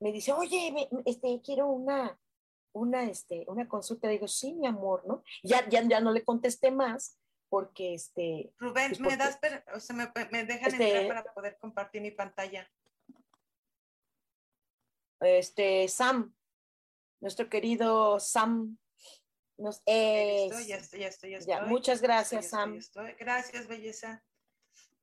me 0.00 0.12
dice, 0.12 0.32
oye, 0.32 0.88
este, 1.04 1.40
quiero 1.44 1.68
una, 1.68 2.18
una, 2.72 3.04
este, 3.04 3.44
una 3.48 3.66
consulta. 3.66 4.08
Digo, 4.08 4.28
sí, 4.28 4.52
mi 4.54 4.66
amor, 4.66 5.06
¿no? 5.06 5.22
Ya, 5.42 5.68
ya, 5.68 5.82
ya 5.82 6.00
no 6.00 6.12
le 6.12 6.24
contesté 6.24 6.70
más 6.70 7.18
porque, 7.48 7.94
este... 7.94 8.52
Rubén, 8.58 8.90
pues, 8.90 9.00
¿me 9.00 9.16
das, 9.16 9.38
o 9.74 9.80
sea, 9.80 9.96
me, 9.96 10.12
me 10.30 10.44
dejan 10.44 10.72
este 10.72 11.00
entrar 11.00 11.24
para 11.24 11.34
poder 11.34 11.58
compartir 11.58 12.02
mi 12.02 12.10
pantalla? 12.10 12.68
Este, 15.20 15.88
Sam, 15.88 16.34
nuestro 17.20 17.48
querido 17.48 18.20
Sam. 18.20 18.78
Nos, 19.58 19.82
ya 19.86 19.94
estoy, 19.94 20.66
ya 20.66 20.76
estoy, 21.08 21.30
ya 21.30 21.38
estoy. 21.38 21.68
muchas 21.68 22.02
gracias, 22.02 22.50
Sam. 22.50 22.78
Gracias, 23.18 23.66
belleza. 23.66 24.22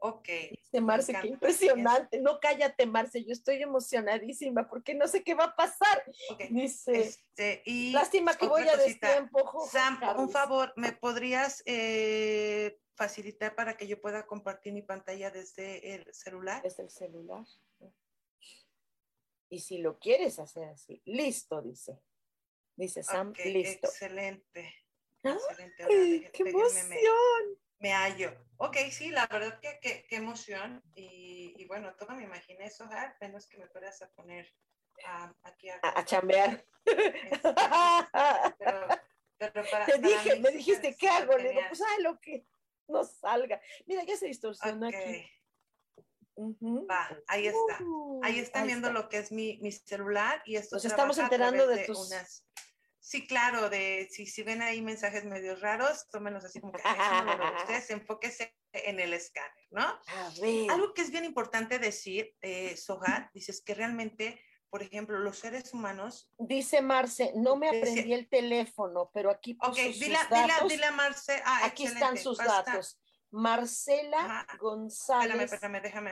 Ok. 0.05 0.27
Dice 0.51 0.81
Marce, 0.81 1.13
qué 1.21 1.27
impresionante. 1.27 2.19
No 2.19 2.37
cállate, 2.41 2.85
Marce, 2.85 3.23
yo 3.23 3.31
estoy 3.31 3.63
emocionadísima 3.63 4.67
porque 4.67 4.93
no 4.95 5.07
sé 5.07 5.23
qué 5.23 5.33
va 5.33 5.45
a 5.45 5.55
pasar. 5.55 6.03
Dice, 6.49 6.99
este, 6.99 7.63
y 7.65 7.93
lástima 7.93 8.35
que 8.35 8.45
voy 8.47 8.67
a 8.67 8.75
destiempo. 8.75 9.65
Sam, 9.71 9.97
un 10.17 10.29
favor, 10.29 10.73
¿me 10.75 10.91
podrías 10.91 11.63
eh, 11.65 12.81
facilitar 12.95 13.55
para 13.55 13.77
que 13.77 13.87
yo 13.87 14.01
pueda 14.01 14.25
compartir 14.25 14.73
mi 14.73 14.81
pantalla 14.81 15.31
desde 15.31 15.95
el 15.95 16.13
celular? 16.13 16.61
Desde 16.61 16.83
el 16.83 16.89
celular. 16.89 17.45
Y 19.47 19.59
si 19.59 19.77
lo 19.77 19.99
quieres 19.99 20.37
hacer 20.37 20.65
así, 20.67 21.01
listo, 21.05 21.61
dice. 21.61 21.97
Dice 22.75 23.03
Sam, 23.03 23.31
listo. 23.45 23.87
Excelente. 23.87 24.75
Excelente. 25.23 26.31
¡Qué 26.33 26.43
emoción! 26.43 27.62
Me 27.83 27.91
hallo. 27.91 28.31
Ok, 28.57 28.77
sí, 28.91 29.09
la 29.09 29.27
verdad 29.27 29.59
que, 29.59 30.05
qué 30.07 30.15
emoción. 30.15 30.81
Y, 30.95 31.65
bueno, 31.67 31.93
todo 31.95 32.15
me 32.15 32.23
imaginé 32.23 32.65
eso, 32.65 32.89
menos 33.19 33.45
que 33.47 33.57
me 33.57 33.67
puedas 33.67 34.01
a 34.01 34.09
poner 34.11 34.47
aquí 35.43 35.69
a, 35.69 35.79
a, 35.81 36.05
chambear. 36.05 36.65
Este, 36.85 37.53
pero, 38.57 38.87
pero 39.37 39.65
para, 39.69 39.85
Te 39.85 39.97
dije, 39.97 40.39
me 40.39 40.51
dijiste, 40.51 40.95
¿qué 40.95 41.09
hago? 41.09 41.37
Le 41.37 41.49
digo, 41.49 41.61
pues 41.67 41.81
ah, 41.81 42.01
lo 42.01 42.19
que 42.21 42.45
no 42.87 43.03
salga. 43.03 43.59
Mira, 43.85 44.03
ya 44.03 44.15
se 44.15 44.27
distorsiona 44.27 44.87
aquí. 44.87 45.29
Va, 46.89 47.09
ahí 47.27 47.47
está. 47.47 47.79
Ahí 48.23 48.39
están 48.39 48.67
viendo 48.67 48.93
lo 48.93 49.09
que 49.09 49.17
es 49.17 49.31
mi, 49.33 49.57
mi 49.61 49.73
celular 49.73 50.41
y 50.45 50.55
esto 50.55 50.77
Nos 50.77 50.85
estamos 50.85 51.17
enterando 51.17 51.67
de, 51.67 51.85
tus 51.85 52.07
unas 52.07 52.45
Sí, 53.03 53.27
claro, 53.27 53.69
de 53.69 54.07
si, 54.09 54.25
si 54.25 54.43
ven 54.43 54.61
ahí 54.61 54.81
mensajes 54.81 55.25
medio 55.25 55.57
raros, 55.57 56.07
tómenos 56.09 56.45
así 56.45 56.61
como 56.61 56.71
que 56.71 56.81
ustedes 57.67 57.89
enfóquese 57.89 58.55
en 58.71 58.97
el 59.01 59.13
escáner, 59.13 59.67
¿no? 59.71 59.99
Algo 60.71 60.93
que 60.93 61.01
es 61.01 61.11
bien 61.11 61.25
importante 61.25 61.79
decir, 61.79 62.33
eh, 62.41 62.77
Soja, 62.77 63.29
dices 63.33 63.61
que 63.61 63.75
realmente, 63.75 64.41
por 64.69 64.83
ejemplo, 64.83 65.19
los 65.19 65.37
seres 65.37 65.73
humanos. 65.73 66.31
Dice 66.37 66.81
Marce, 66.81 67.33
no 67.35 67.57
me 67.57 67.67
aprendí 67.67 68.13
el 68.13 68.29
teléfono, 68.29 69.11
pero 69.13 69.29
aquí 69.31 69.55
puso 69.55 69.71
Ok, 69.71 69.77
dile, 69.79 70.17
datos. 70.29 70.69
dile, 70.69 70.85
a 70.85 70.91
Marce. 70.93 71.41
Ah, 71.43 71.65
aquí 71.65 71.83
están 71.83 72.17
sus 72.17 72.37
datos. 72.37 73.01
Marcela 73.31 74.47
González. 74.59 75.51
Espérame, 75.51 75.75
espérame, 75.75 75.81
déjame. 75.81 76.11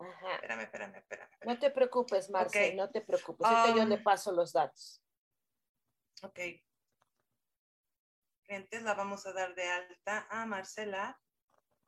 Ajá. 0.00 0.34
Espérame, 0.34 0.62
espérame, 0.62 0.96
espérame, 0.96 1.30
No 1.44 1.58
te 1.60 1.70
preocupes, 1.70 2.28
Marce, 2.28 2.74
no 2.74 2.90
te 2.90 3.02
preocupes. 3.02 3.48
yo 3.76 3.82
um, 3.82 3.88
le 3.88 3.98
paso 3.98 4.32
los 4.32 4.52
datos. 4.52 5.03
Ok. 6.24 6.40
Clientes 8.46 8.82
la 8.82 8.94
vamos 8.94 9.26
a 9.26 9.32
dar 9.34 9.54
de 9.54 9.64
alta 9.64 10.26
a 10.30 10.46
Marcela. 10.46 11.20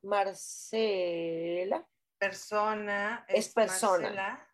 Marcela. 0.02 1.88
Persona. 2.18 3.24
Es, 3.28 3.52
persona. 3.54 4.10
Marcela. 4.10 4.50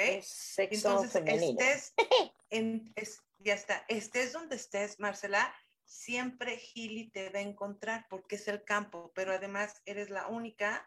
Entonces, 0.57 1.23
estés, 1.25 1.93
en, 2.49 2.93
ya 3.39 3.55
está, 3.55 3.83
estés 3.89 4.31
donde 4.31 4.55
estés, 4.55 4.99
Marcela, 4.99 5.53
siempre 5.83 6.57
Gili 6.57 7.09
te 7.11 7.29
va 7.29 7.39
a 7.39 7.41
encontrar 7.41 8.07
porque 8.09 8.37
es 8.37 8.47
el 8.47 8.63
campo, 8.63 9.11
pero 9.13 9.33
además 9.33 9.81
eres 9.85 10.09
la 10.09 10.27
única 10.27 10.85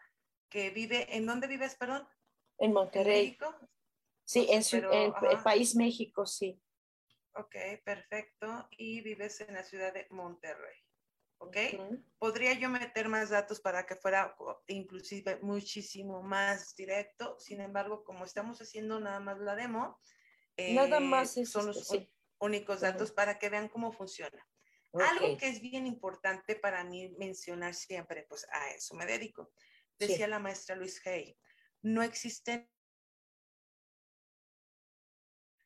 que 0.49 0.71
vive, 0.71 1.15
¿en 1.15 1.27
dónde 1.27 1.47
vives, 1.47 1.75
perdón? 1.75 2.07
En 2.57 2.73
Monterrey. 2.73 3.37
Sí, 4.25 4.47
en, 4.49 4.63
el 5.31 5.43
país 5.43 5.75
México, 5.75 6.25
sí. 6.25 6.59
Ok, 7.35 7.55
perfecto. 7.83 8.67
Y 8.71 9.01
vives 9.01 9.41
en 9.41 9.53
la 9.53 9.63
ciudad 9.63 9.93
de 9.93 10.07
Monterrey. 10.09 10.77
¿Ok? 11.37 11.57
Podría 12.17 12.53
yo 12.53 12.69
meter 12.69 13.07
más 13.07 13.29
datos 13.29 13.59
para 13.59 13.85
que 13.85 13.95
fuera 13.95 14.35
inclusive 14.67 15.37
muchísimo 15.41 16.23
más 16.23 16.75
directo. 16.75 17.37
Sin 17.39 17.61
embargo, 17.61 18.03
como 18.03 18.25
estamos 18.25 18.61
haciendo 18.61 18.99
nada 18.99 19.19
más 19.19 19.37
la 19.39 19.55
demo, 19.55 19.99
nada 20.57 20.99
más 20.99 21.37
eh, 21.37 21.45
son 21.45 21.67
los 21.67 21.93
únicos 22.39 22.81
datos 22.81 23.11
para 23.11 23.37
que 23.37 23.49
vean 23.49 23.67
cómo 23.67 23.91
funciona. 23.91 24.47
Algo 24.93 25.37
que 25.37 25.49
es 25.49 25.59
bien 25.59 25.85
importante 25.85 26.55
para 26.55 26.83
mí 26.85 27.13
mencionar 27.19 27.75
siempre, 27.75 28.25
pues 28.29 28.47
a 28.49 28.71
eso 28.71 28.95
me 28.95 29.05
dedico. 29.05 29.51
Decía 29.99 30.27
la 30.27 30.39
maestra 30.39 30.77
Luis 30.77 31.05
Hay, 31.05 31.37
no 31.81 32.01
existen 32.01 32.69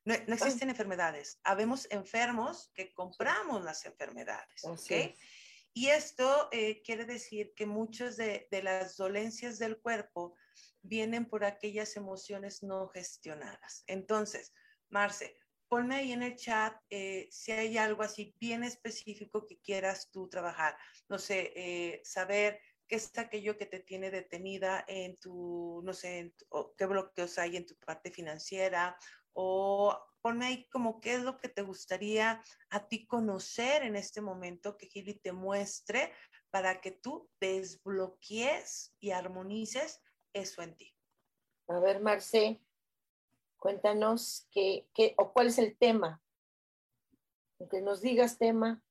no, 0.10 0.34
ah. 0.34 0.34
existen 0.34 0.70
enfermedades. 0.70 1.40
Habemos 1.44 1.88
enfermos 1.92 2.72
que 2.74 2.94
compramos 2.94 3.64
las 3.64 3.86
enfermedades. 3.86 4.64
¿ok? 4.64 5.14
Y 5.74 5.88
esto 5.88 6.50
eh, 6.52 6.82
quiere 6.82 7.06
decir 7.06 7.54
que 7.56 7.66
muchas 7.66 8.18
de, 8.18 8.48
las 8.64 8.98
dolencias 8.98 9.60
del 9.60 9.80
cuerpo 9.80 10.36
vienen 10.82 11.26
por 11.26 11.46
aquellas 11.46 11.96
emociones 11.96 12.64
no 12.64 12.88
gestionadas. 12.90 13.84
Entonces, 13.86 14.52
Marce, 14.90 15.38
ponme 15.68 15.98
ahí 15.98 16.12
en 16.12 16.24
el 16.24 16.36
chat 16.36 16.76
eh, 16.90 17.28
si 17.32 17.52
hay 17.52 17.78
algo 17.78 18.02
así 18.02 18.36
bien 18.40 18.64
específico 18.64 19.46
que 19.46 19.60
quieras 19.60 20.10
tú 20.12 20.28
trabajar. 20.28 20.76
No 21.08 21.20
sé, 21.20 21.54
eh, 21.56 22.02
saber 22.04 22.60
qué 22.88 22.96
es 22.96 23.16
aquello 23.18 23.56
que 23.56 23.68
te 23.68 23.80
tiene 23.80 24.10
detenida 24.10 24.84
en 24.88 25.18
tu, 25.18 25.82
no 25.84 25.94
sé, 25.94 26.34
qué 26.76 26.86
bloqueos 26.88 27.38
hay 27.38 27.56
en 27.56 27.68
tu 27.68 27.76
parte 27.78 28.10
financiera 28.10 28.98
o 29.42 29.98
ponme 30.22 30.48
ahí 30.48 30.68
como 30.68 31.00
qué 31.00 31.14
es 31.14 31.24
lo 31.24 31.38
que 31.38 31.48
te 31.48 31.62
gustaría 31.62 32.44
a 32.70 32.88
ti 32.90 33.08
conocer 33.08 33.84
en 33.84 33.96
este 33.96 34.20
momento 34.20 34.78
que 34.78 34.88
Gili 34.88 35.14
te 35.14 35.32
muestre 35.32 36.12
para 36.50 36.82
que 36.82 36.92
tú 36.92 37.30
desbloquees 37.40 38.94
y 39.00 39.12
armonices 39.12 40.02
eso 40.34 40.62
en 40.62 40.76
ti. 40.76 40.94
A 41.70 41.80
ver, 41.80 42.02
Marce, 42.02 42.62
cuéntanos 43.56 44.46
qué, 44.52 44.90
qué 44.94 45.16
o 45.18 45.32
cuál 45.32 45.48
es 45.48 45.58
el 45.58 45.78
tema. 45.78 46.22
Que 47.72 47.82
nos 47.82 48.02
digas 48.02 48.38
tema. 48.38 48.84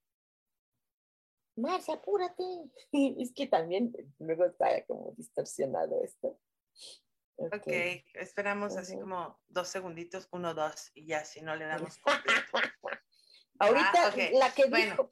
Marce, 1.56 1.92
apúrate. 1.92 2.44
Es 3.18 3.34
que 3.34 3.46
también 3.46 3.92
luego 4.18 4.46
está 4.46 4.82
como 4.86 5.12
distorsionado 5.14 6.02
esto. 6.02 6.40
Ok, 7.40 7.54
okay. 7.54 8.04
esperamos 8.14 8.76
así 8.76 8.98
como 8.98 9.40
dos 9.46 9.68
segunditos, 9.68 10.28
uno, 10.32 10.54
dos, 10.54 10.90
y 10.94 11.06
ya, 11.06 11.24
si 11.24 11.40
no 11.40 11.54
le 11.54 11.66
damos 11.66 11.96
completo. 11.98 12.52
Ahorita 13.60 14.12
la 14.32 14.52
que 14.52 14.66
dijo. 14.66 15.10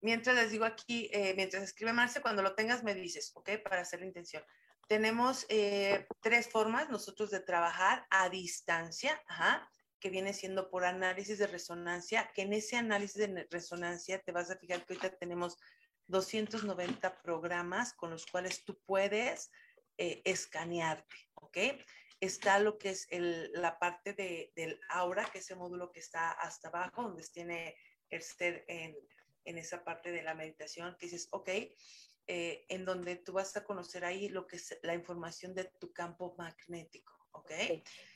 Mientras 0.00 0.36
les 0.36 0.50
digo 0.50 0.64
aquí, 0.64 1.10
eh, 1.12 1.34
mientras 1.36 1.62
escribe 1.62 1.92
Marce, 1.92 2.22
cuando 2.22 2.42
lo 2.42 2.54
tengas 2.54 2.82
me 2.82 2.94
dices, 2.94 3.30
¿ok? 3.34 3.50
Para 3.62 3.82
hacer 3.82 4.00
la 4.00 4.06
intención. 4.06 4.42
Tenemos 4.88 5.46
eh, 5.48 6.06
tres 6.20 6.48
formas 6.48 6.88
nosotros 6.90 7.30
de 7.30 7.40
trabajar 7.40 8.06
a 8.10 8.28
distancia, 8.30 9.22
ajá, 9.26 9.70
que 10.00 10.10
viene 10.10 10.32
siendo 10.32 10.70
por 10.70 10.84
análisis 10.84 11.38
de 11.38 11.46
resonancia, 11.46 12.30
que 12.34 12.42
en 12.42 12.54
ese 12.54 12.76
análisis 12.76 13.16
de 13.16 13.46
resonancia 13.50 14.18
te 14.18 14.32
vas 14.32 14.50
a 14.50 14.56
fijar 14.56 14.84
que 14.84 14.94
ahorita 14.94 15.16
tenemos 15.16 15.58
290 16.08 17.22
programas 17.22 17.94
con 17.94 18.10
los 18.10 18.26
cuales 18.26 18.64
tú 18.64 18.78
puedes 18.84 19.50
eh, 19.98 20.22
escanearte, 20.24 21.16
¿ok? 21.34 21.58
Está 22.20 22.58
lo 22.58 22.78
que 22.78 22.90
es 22.90 23.06
el, 23.10 23.52
la 23.52 23.78
parte 23.78 24.12
de, 24.14 24.52
del 24.56 24.80
aura, 24.88 25.26
que 25.26 25.38
es 25.38 25.50
el 25.50 25.58
módulo 25.58 25.92
que 25.92 26.00
está 26.00 26.32
hasta 26.32 26.68
abajo, 26.68 27.02
donde 27.02 27.26
tiene 27.32 27.76
el 28.08 28.22
ser 28.22 28.64
en 28.68 28.96
en 29.44 29.58
esa 29.58 29.84
parte 29.84 30.10
de 30.10 30.22
la 30.22 30.34
meditación 30.34 30.96
que 30.98 31.06
dices, 31.06 31.28
ok, 31.30 31.48
eh, 32.26 32.64
en 32.68 32.84
donde 32.84 33.16
tú 33.16 33.34
vas 33.34 33.56
a 33.56 33.64
conocer 33.64 34.04
ahí 34.04 34.28
lo 34.28 34.46
que 34.46 34.56
es 34.56 34.78
la 34.82 34.94
información 34.94 35.54
de 35.54 35.64
tu 35.78 35.92
campo 35.92 36.34
magnético, 36.38 37.12
¿ok? 37.32 37.50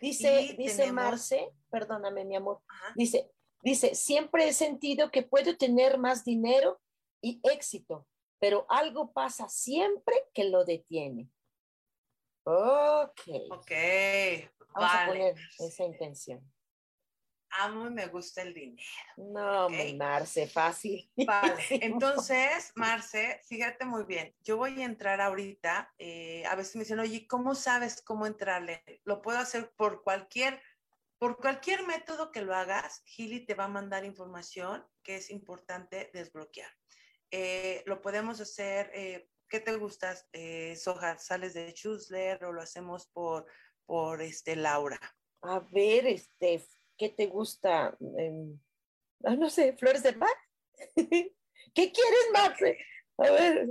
Dice, 0.01 0.55
dice 0.57 0.93
Marce, 0.93 1.51
perdóname 1.71 2.25
mi 2.25 2.37
amor, 2.37 2.63
dice, 2.95 3.31
dice, 3.63 3.95
siempre 3.95 4.49
he 4.49 4.53
sentido 4.53 5.11
que 5.11 5.23
puedo 5.23 5.57
tener 5.57 5.99
más 5.99 6.25
dinero 6.25 6.81
y 7.21 7.41
éxito, 7.43 8.07
pero 8.39 8.67
algo 8.71 9.13
pasa 9.13 9.49
siempre 9.49 10.15
que 10.33 10.45
lo 10.45 10.65
detiene. 10.65 11.29
Ok. 12.51 13.21
Ok. 13.51 13.73
Vamos 14.75 14.95
a 14.95 15.07
poner 15.07 15.35
esa 15.59 15.85
intención 15.85 16.41
amo 17.51 17.87
y 17.87 17.91
me 17.91 18.07
gusta 18.07 18.43
el 18.43 18.55
dinero. 18.55 18.89
No, 19.17 19.69
Marce, 19.97 20.47
fácil. 20.47 21.11
Vale, 21.17 21.63
entonces, 21.71 22.73
Marce, 22.75 23.41
fíjate 23.45 23.85
muy 23.85 24.05
bien, 24.05 24.35
yo 24.43 24.57
voy 24.57 24.81
a 24.83 24.85
entrar 24.85 25.21
ahorita, 25.21 25.93
eh, 25.99 26.45
a 26.47 26.55
veces 26.55 26.77
me 26.77 26.83
dicen, 26.83 27.01
oye, 27.01 27.27
¿cómo 27.27 27.55
sabes 27.55 28.03
cómo 28.03 28.27
entrarle? 28.27 28.83
Lo 29.05 29.23
puedo 29.23 29.39
hacer 29.39 29.73
por 29.77 30.03
cualquier, 30.03 30.61
por 31.19 31.39
cualquier 31.39 31.87
método 31.87 32.31
que 32.31 32.43
lo 32.43 32.55
hagas, 32.55 33.03
Gili 33.05 33.45
te 33.45 33.55
va 33.55 33.65
a 33.65 33.69
mandar 33.69 34.05
información 34.05 34.87
que 35.03 35.17
es 35.17 35.31
importante 35.31 36.11
desbloquear. 36.13 36.71
Eh, 37.31 37.83
lo 37.87 38.01
podemos 38.01 38.41
hacer, 38.41 38.91
eh, 38.95 39.29
¿qué 39.49 39.61
te 39.61 39.77
gustas, 39.77 40.29
Soja? 40.77 41.19
¿Sales 41.19 41.55
de 41.55 41.73
Chusler 41.75 42.45
o 42.45 42.53
lo 42.53 42.63
hacemos 42.63 43.07
por, 43.09 43.47
por 43.87 44.23
este, 44.23 44.57
Laura? 44.57 45.01
A 45.43 45.61
ver, 45.61 46.07
este, 46.07 46.67
¿Qué 46.99 47.11
te 47.11 47.27
gusta? 47.27 47.97
Ah, 49.25 49.37
no 49.37 49.49
sé, 49.49 49.77
flores 49.77 50.03
de 50.03 50.13
Bach. 50.13 50.37
¿Qué 50.97 51.93
quieres, 51.93 52.27
Marce? 52.33 52.77
A 53.19 53.31
ver, 53.31 53.69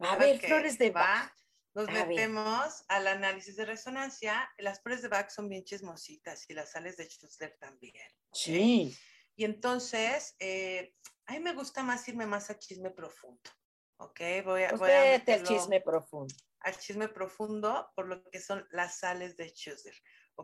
a 0.00 0.16
ver, 0.16 0.40
flores 0.40 0.76
de 0.76 0.90
Bach. 0.90 1.32
Nos 1.74 1.86
metemos 1.88 2.84
al 2.88 3.06
análisis 3.06 3.54
de 3.56 3.66
resonancia. 3.66 4.50
Las 4.58 4.82
flores 4.82 5.02
de 5.02 5.08
Bach 5.08 5.30
son 5.30 5.48
bien 5.48 5.62
chismositas 5.62 6.44
y 6.48 6.54
las 6.54 6.72
sales 6.72 6.96
de 6.96 7.04
Schuster 7.04 7.56
también. 7.60 8.08
Sí. 8.32 8.96
Y 9.36 9.44
entonces, 9.44 10.34
eh, 10.40 10.94
a 11.26 11.34
mí 11.34 11.40
me 11.40 11.54
gusta 11.54 11.84
más 11.84 12.08
irme 12.08 12.26
más 12.26 12.50
a 12.50 12.58
chisme 12.58 12.90
profundo. 12.90 13.50
¿Ok? 13.98 14.20
Voy 14.44 14.62
a. 14.64 14.72
Voy 14.72 14.90
a 14.90 15.14
al 15.14 15.42
chisme 15.42 15.80
profundo. 15.80 16.34
Al 16.60 16.76
chisme 16.78 17.08
profundo 17.08 17.90
por 17.94 18.08
lo 18.08 18.22
que 18.30 18.40
son 18.40 18.66
las 18.70 18.98
sales 18.98 19.36
de 19.36 19.48
Schuster. 19.48 19.94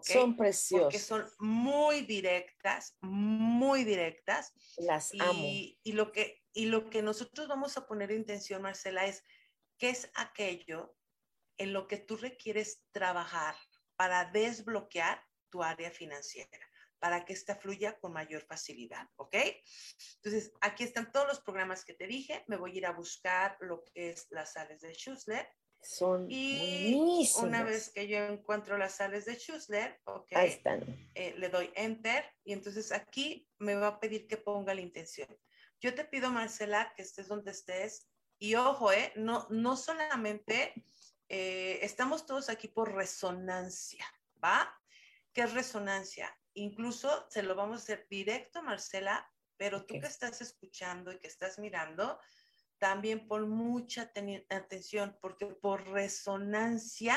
Son 0.01 0.37
preciosas. 0.37 0.85
Porque 0.85 0.99
son 0.99 1.31
muy 1.39 2.03
directas, 2.03 2.97
muy 3.03 3.85
directas. 3.85 4.55
Las 4.79 5.13
y, 5.13 5.21
amo. 5.21 5.43
Y 5.83 5.93
lo, 5.93 6.13
que, 6.13 6.43
y 6.55 6.67
lo 6.67 6.89
que 6.89 7.03
nosotros 7.03 7.47
vamos 7.47 7.77
a 7.77 7.87
poner 7.87 8.11
intención, 8.11 8.63
Marcela, 8.63 9.05
es 9.05 9.23
qué 9.79 9.91
es 9.91 10.11
aquello 10.15 10.97
en 11.59 11.73
lo 11.73 11.89
que 11.89 11.99
tú 11.99 12.17
requieres 12.17 12.85
trabajar 12.93 13.55
para 13.97 14.25
desbloquear 14.25 15.23
tu 15.51 15.63
área 15.63 15.91
financiera, 15.91 16.67
para 17.03 17.25
que 17.25 17.33
esta 17.33 17.57
fluya 17.57 17.99
con 17.99 18.13
mayor 18.13 18.43
facilidad, 18.43 19.09
¿ok? 19.17 19.35
Entonces, 20.15 20.53
aquí 20.61 20.85
están 20.85 21.11
todos 21.11 21.27
los 21.27 21.41
programas 21.41 21.85
que 21.85 21.95
te 21.95 22.07
dije. 22.07 22.45
Me 22.47 22.57
voy 22.57 22.75
a 22.75 22.77
ir 22.77 22.87
a 22.87 22.93
buscar 22.93 23.57
lo 23.59 23.83
que 23.83 24.11
es 24.11 24.29
las 24.31 24.53
sales 24.53 24.83
de 24.83 24.95
Schussler 24.95 25.49
son 25.83 26.31
y 26.31 27.29
una 27.39 27.65
vez 27.65 27.91
que 27.91 28.07
yo 28.07 28.19
encuentro 28.19 28.79
las 28.79 28.95
sales 28.95 29.25
de 29.25 29.35
Schussler, 29.35 30.01
okay, 30.05 30.39
Ahí 30.39 30.49
están. 30.51 31.11
Eh, 31.17 31.35
le 31.39 31.49
doy 31.49 31.73
enter 31.75 32.25
y 32.45 32.53
entonces 32.53 32.93
aquí 32.93 33.49
me 33.59 33.75
va 33.75 33.89
a 33.89 34.01
pedir 34.01 34.29
que 34.29 34.37
ponga 34.37 34.75
la 34.75 34.81
intención. 34.81 35.29
Yo 35.81 35.93
te 35.93 36.05
pido, 36.05 36.31
Marcela, 36.31 36.93
que 36.95 37.03
estés 37.03 37.27
donde 37.27 37.51
estés 37.51 38.09
y 38.39 38.55
ojo, 38.55 38.93
eh, 38.93 39.13
no, 39.17 39.49
no 39.51 39.77
solamente 39.77 40.73
eh, 41.29 41.81
estamos 41.83 42.27
todos 42.27 42.49
aquí 42.49 42.69
por 42.69 42.95
resonancia, 42.95 44.07
¿va? 44.43 44.73
¿Qué 45.33 45.41
es 45.43 45.53
resonancia? 45.53 46.33
Incluso 46.55 47.27
se 47.31 47.43
lo 47.43 47.55
vamos 47.55 47.81
a 47.81 47.83
hacer 47.83 48.07
directo, 48.09 48.63
Marcela, 48.63 49.31
pero 49.57 49.85
tú 49.87 49.99
que 50.01 50.07
estás 50.07 50.41
escuchando 50.41 51.13
y 51.13 51.19
que 51.19 51.29
estás 51.29 51.59
mirando, 51.59 52.19
también 52.79 53.29
pon 53.29 53.49
mucha 53.49 54.11
atención 54.51 55.17
porque 55.21 55.47
por 55.47 55.87
resonancia, 55.89 57.17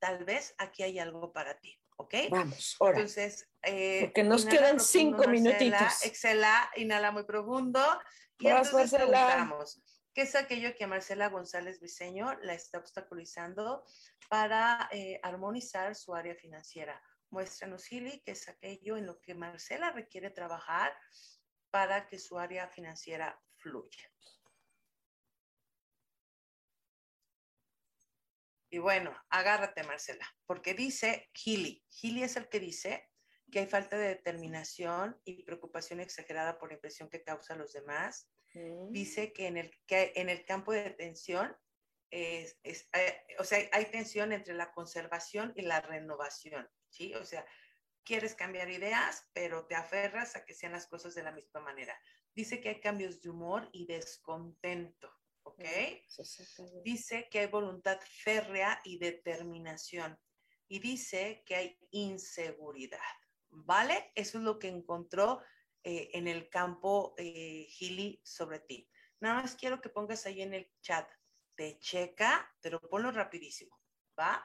tal 0.00 0.24
vez 0.24 0.54
aquí 0.58 0.82
hay 0.82 0.98
algo 0.98 1.32
para 1.32 1.58
ti, 1.60 1.80
¿ok? 1.96 2.14
Vamos, 2.30 2.76
ahora. 2.80 2.98
Entonces, 2.98 3.48
eh, 3.62 4.00
porque 4.06 4.24
nos 4.24 4.44
quedan 4.44 4.80
cinco 4.80 5.28
minutitos. 5.28 6.02
Exhala, 6.04 6.68
inhala 6.74 7.12
muy 7.12 7.22
profundo 7.22 7.80
y 8.40 8.50
Vas, 8.50 8.66
entonces 8.66 8.98
preguntamos, 8.98 9.80
¿qué 10.12 10.22
es 10.22 10.34
aquello 10.34 10.74
que 10.74 10.88
Marcela 10.88 11.28
González 11.28 11.80
Viseño 11.80 12.36
la 12.42 12.54
está 12.54 12.78
obstaculizando 12.78 13.84
para 14.28 14.88
eh, 14.90 15.20
armonizar 15.22 15.94
su 15.94 16.12
área 16.12 16.34
financiera? 16.34 17.00
Muéstranos, 17.32 17.86
Gili, 17.86 18.20
qué 18.20 18.32
es 18.32 18.46
aquello 18.46 18.98
en 18.98 19.06
lo 19.06 19.18
que 19.22 19.34
Marcela 19.34 19.90
requiere 19.90 20.28
trabajar 20.28 20.94
para 21.70 22.06
que 22.06 22.18
su 22.18 22.38
área 22.38 22.68
financiera 22.68 23.40
fluya. 23.56 24.12
Y 28.68 28.78
bueno, 28.78 29.16
agárrate, 29.30 29.82
Marcela, 29.82 30.26
porque 30.46 30.74
dice 30.74 31.30
Gili. 31.32 31.82
Gili 31.88 32.22
es 32.22 32.36
el 32.36 32.50
que 32.50 32.60
dice 32.60 33.08
que 33.50 33.60
hay 33.60 33.66
falta 33.66 33.96
de 33.96 34.08
determinación 34.08 35.18
y 35.24 35.42
preocupación 35.42 36.00
exagerada 36.00 36.58
por 36.58 36.68
la 36.68 36.74
impresión 36.74 37.08
que 37.08 37.22
causa 37.22 37.54
a 37.54 37.56
los 37.56 37.72
demás. 37.72 38.28
Mm. 38.52 38.92
Dice 38.92 39.32
que 39.32 39.46
en 39.46 39.56
el, 39.56 39.70
que 39.86 40.12
en 40.16 40.28
el 40.28 40.44
campo 40.44 40.72
de 40.72 40.90
tensión, 40.90 41.56
es, 42.10 42.58
eh, 42.62 43.24
o 43.38 43.44
sea, 43.44 43.58
hay 43.72 43.86
tensión 43.86 44.32
entre 44.32 44.52
la 44.52 44.70
conservación 44.72 45.54
y 45.56 45.62
la 45.62 45.80
renovación, 45.80 46.68
¿sí? 46.92 47.14
O 47.14 47.24
sea, 47.24 47.44
quieres 48.04 48.34
cambiar 48.34 48.70
ideas, 48.70 49.28
pero 49.32 49.66
te 49.66 49.74
aferras 49.74 50.36
a 50.36 50.44
que 50.44 50.54
sean 50.54 50.72
las 50.72 50.86
cosas 50.86 51.14
de 51.14 51.22
la 51.22 51.32
misma 51.32 51.60
manera. 51.60 51.98
Dice 52.34 52.60
que 52.60 52.68
hay 52.68 52.80
cambios 52.80 53.20
de 53.20 53.30
humor 53.30 53.68
y 53.72 53.86
descontento. 53.86 55.12
¿ok? 55.44 55.64
Dice 56.84 57.28
que 57.30 57.40
hay 57.40 57.46
voluntad 57.46 57.98
férrea 58.02 58.80
y 58.84 58.98
determinación. 58.98 60.18
Y 60.68 60.78
dice 60.78 61.42
que 61.44 61.56
hay 61.56 61.78
inseguridad, 61.90 62.98
¿vale? 63.50 64.10
Eso 64.14 64.38
es 64.38 64.44
lo 64.44 64.58
que 64.58 64.68
encontró 64.68 65.42
eh, 65.82 66.10
en 66.14 66.28
el 66.28 66.48
campo 66.48 67.14
eh, 67.18 67.66
Gili 67.68 68.20
sobre 68.24 68.60
ti. 68.60 68.88
Nada 69.20 69.42
más 69.42 69.54
quiero 69.54 69.80
que 69.80 69.90
pongas 69.90 70.24
ahí 70.24 70.40
en 70.40 70.54
el 70.54 70.72
chat, 70.80 71.08
te 71.54 71.78
checa, 71.78 72.50
pero 72.60 72.80
ponlo 72.80 73.10
rapidísimo, 73.10 73.78
¿va? 74.18 74.42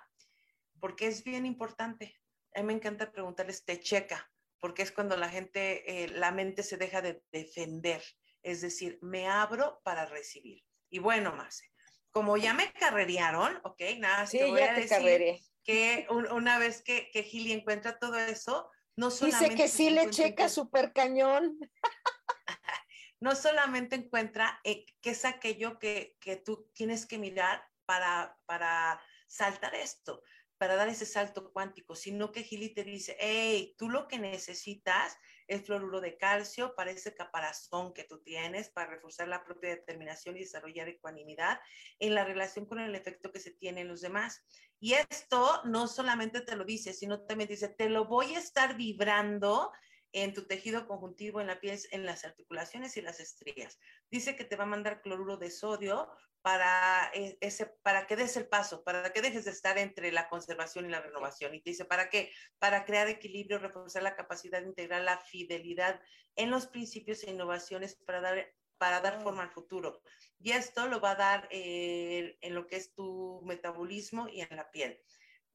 Porque 0.79 1.07
es 1.07 1.23
bien 1.23 1.45
importante. 1.45 2.19
A 2.57 2.61
mí 2.61 2.65
me 2.65 2.73
encanta 2.73 3.11
preguntarles, 3.11 3.63
te 3.63 3.79
checa. 3.79 4.31
porque 4.59 4.81
es 4.81 4.91
cuando 4.91 5.15
la 5.15 5.29
gente, 5.29 6.03
eh, 6.03 6.07
la 6.07 6.31
mente 6.31 6.63
se 6.63 6.77
deja 6.77 7.03
de 7.03 7.21
defender, 7.31 8.03
es 8.41 8.61
decir, 8.61 8.97
me 9.03 9.27
abro 9.27 9.79
para 9.83 10.07
recibir. 10.07 10.63
Y 10.89 10.97
bueno, 10.97 11.35
Marce, 11.35 11.71
como 12.09 12.35
ya 12.37 12.55
me 12.55 12.73
carrerearon, 12.73 13.61
ok, 13.63 13.79
nada, 13.99 14.25
sí, 14.25 14.39
te 14.39 14.45
voy 14.45 14.61
a 14.61 14.73
decir 14.73 15.39
que 15.63 16.07
una 16.09 16.57
vez 16.57 16.81
que, 16.81 17.11
que 17.13 17.21
Gili 17.21 17.51
encuentra 17.51 17.99
todo 17.99 18.17
eso, 18.17 18.71
no 18.95 19.11
solamente... 19.11 19.49
Dice 19.49 19.63
que 19.63 19.69
sí 19.69 19.91
le 19.91 20.09
checa 20.09 20.49
súper 20.49 20.91
cañón. 20.93 21.59
no 23.19 23.35
solamente 23.35 23.97
encuentra 23.97 24.59
eh, 24.63 24.87
qué 25.01 25.11
es 25.11 25.25
aquello 25.25 25.77
que, 25.77 26.17
que, 26.19 26.37
tú 26.37 26.71
tienes 26.73 27.05
que 27.05 27.19
mirar 27.19 27.63
para, 27.85 28.35
para 28.47 28.99
saltar 29.27 29.75
esto, 29.75 30.23
para 30.57 30.75
dar 30.75 30.89
ese 30.89 31.05
salto 31.05 31.51
cuántico, 31.51 31.95
sino 31.95 32.31
que 32.31 32.43
Gili 32.43 32.73
te 32.73 32.83
dice, 32.83 33.15
hey, 33.19 33.75
tú 33.77 33.89
lo 33.89 34.07
que 34.07 34.19
necesitas 34.19 35.17
es 35.47 35.65
fluoruro 35.65 36.01
de 36.01 36.17
calcio 36.17 36.75
para 36.75 36.91
ese 36.91 37.13
caparazón 37.13 37.93
que 37.93 38.03
tú 38.03 38.21
tienes, 38.21 38.69
para 38.69 38.91
reforzar 38.91 39.27
la 39.27 39.43
propia 39.43 39.69
determinación 39.69 40.35
y 40.35 40.41
desarrollar 40.41 40.89
ecuanimidad 40.89 41.59
en 41.99 42.15
la 42.15 42.25
relación 42.25 42.65
con 42.65 42.79
el 42.79 42.95
efecto 42.95 43.31
que 43.31 43.39
se 43.39 43.51
tiene 43.51 43.81
en 43.81 43.87
los 43.87 44.01
demás. 44.01 44.43
Y 44.79 44.93
esto 44.93 45.61
no 45.65 45.87
solamente 45.87 46.41
te 46.41 46.55
lo 46.55 46.65
dice, 46.65 46.93
sino 46.93 47.21
también 47.21 47.49
dice, 47.49 47.69
te 47.69 47.89
lo 47.89 48.05
voy 48.05 48.35
a 48.35 48.39
estar 48.39 48.75
vibrando 48.75 49.71
en 50.11 50.33
tu 50.33 50.45
tejido 50.47 50.87
conjuntivo, 50.87 51.41
en 51.41 51.47
la 51.47 51.59
piel, 51.59 51.79
en 51.91 52.05
las 52.05 52.25
articulaciones 52.25 52.97
y 52.97 53.01
las 53.01 53.19
estrías. 53.19 53.79
Dice 54.09 54.35
que 54.35 54.45
te 54.45 54.55
va 54.55 54.63
a 54.63 54.67
mandar 54.67 55.01
cloruro 55.01 55.37
de 55.37 55.51
sodio 55.51 56.09
para, 56.47 57.11
e, 57.13 57.37
ese, 57.41 57.65
para 57.83 58.07
que 58.07 58.15
des 58.15 58.37
el 58.37 58.47
paso, 58.47 58.81
para 58.85 59.11
que 59.11 59.21
dejes 59.21 59.43
de 59.43 59.51
estar 59.51 59.77
entre 59.77 60.13
la 60.13 60.29
conservación 60.29 60.85
y 60.85 60.89
la 60.89 61.01
renovación. 61.01 61.53
Y 61.53 61.59
te 61.59 61.71
dice, 61.71 61.83
¿para 61.83 62.09
qué? 62.09 62.31
Para 62.57 62.85
crear 62.85 63.09
equilibrio, 63.09 63.59
reforzar 63.59 64.01
la 64.01 64.15
capacidad 64.15 64.61
de 64.61 64.69
integrar 64.69 65.01
la 65.01 65.17
fidelidad 65.17 65.99
en 66.37 66.49
los 66.49 66.65
principios 66.67 67.21
e 67.21 67.31
innovaciones 67.31 67.95
para 67.95 68.21
dar, 68.21 68.53
para 68.77 69.01
dar 69.01 69.21
forma 69.21 69.43
al 69.43 69.51
futuro. 69.51 70.01
Y 70.39 70.51
esto 70.51 70.87
lo 70.87 71.01
va 71.01 71.11
a 71.11 71.15
dar 71.15 71.49
eh, 71.51 72.37
en 72.39 72.55
lo 72.55 72.65
que 72.65 72.77
es 72.77 72.93
tu 72.93 73.41
metabolismo 73.43 74.29
y 74.29 74.39
en 74.39 74.55
la 74.55 74.71
piel. 74.71 75.01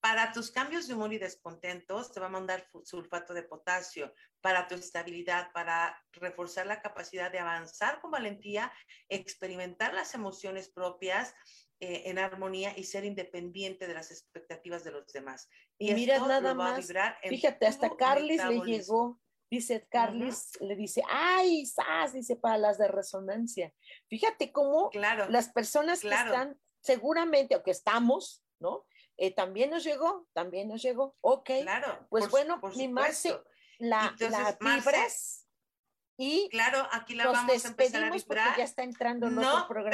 Para 0.03 0.33
tus 0.33 0.51
cambios 0.51 0.89
de 0.89 0.95
humor 0.95 1.13
y 1.13 1.19
descontentos, 1.19 2.11
te 2.11 2.19
va 2.19 2.27
a 2.27 2.29
mandar 2.29 2.69
sulfato 2.83 3.33
de 3.35 3.45
potasio. 3.45 4.13
Para 4.41 4.67
tu 4.67 4.75
estabilidad, 4.75 5.53
para 5.53 5.97
reforzar 6.11 6.67
la 6.67 6.83
capacidad 6.83 7.31
de 7.31 7.39
avanzar 7.39 8.01
con 8.01 8.11
valentía, 8.11 8.73
experimentar 9.09 9.95
las 9.95 10.15
emociones 10.15 10.69
propias 10.69 11.37
eh, 11.79 12.11
en 12.11 12.19
armonía 12.19 12.77
y 12.77 12.83
ser 12.83 13.05
independiente 13.05 13.87
de 13.87 13.95
las 13.95 14.11
expectativas 14.11 14.83
de 14.83 14.91
los 14.91 15.07
demás. 15.13 15.49
Y, 15.79 15.95
mira 15.95 16.19
nada 16.19 16.53
más, 16.53 16.85
fíjate, 17.23 17.67
hasta 17.69 17.97
Carlis 17.97 18.45
le 18.45 18.59
llegó, 18.59 19.21
dice 19.49 19.87
Carlis, 19.89 20.61
le 20.61 20.75
dice, 20.75 21.05
ay, 21.09 21.65
sas, 21.65 22.13
dice 22.13 22.35
para 22.35 22.59
las 22.59 22.77
de 22.77 22.89
resonancia. 22.89 23.73
Fíjate 24.09 24.51
cómo 24.51 24.91
claro, 24.91 25.29
las 25.29 25.51
personas 25.51 26.01
que 26.01 26.09
están 26.09 26.59
seguramente, 26.81 27.55
o 27.55 27.63
que 27.63 27.71
estamos, 27.71 28.43
¿no? 28.59 28.85
Eh, 29.23 29.31
también 29.31 29.71
nos 29.71 29.85
llegó, 29.85 30.27
también 30.33 30.67
nos 30.67 30.83
llegó. 30.83 31.17
Ok. 31.21 31.49
Claro. 31.63 32.09
Pues 32.11 32.29
bueno, 32.29 32.61
mi 32.75 32.89
Marce, 32.89 33.41
la, 33.79 34.17
la 34.19 34.59
vibras 34.61 35.47
y 36.17 36.49
claro, 36.51 36.89
aquí 36.91 37.15
la 37.15 37.29
vamos 37.29 37.65
a 37.65 37.69
empezar 37.69 38.03
a 38.03 38.11
vibrar. 38.11 38.59
ya 38.59 38.65
está 38.65 38.83
entrando 38.83 39.29
en 39.29 39.37
no, 39.37 39.69
programa. 39.69 39.91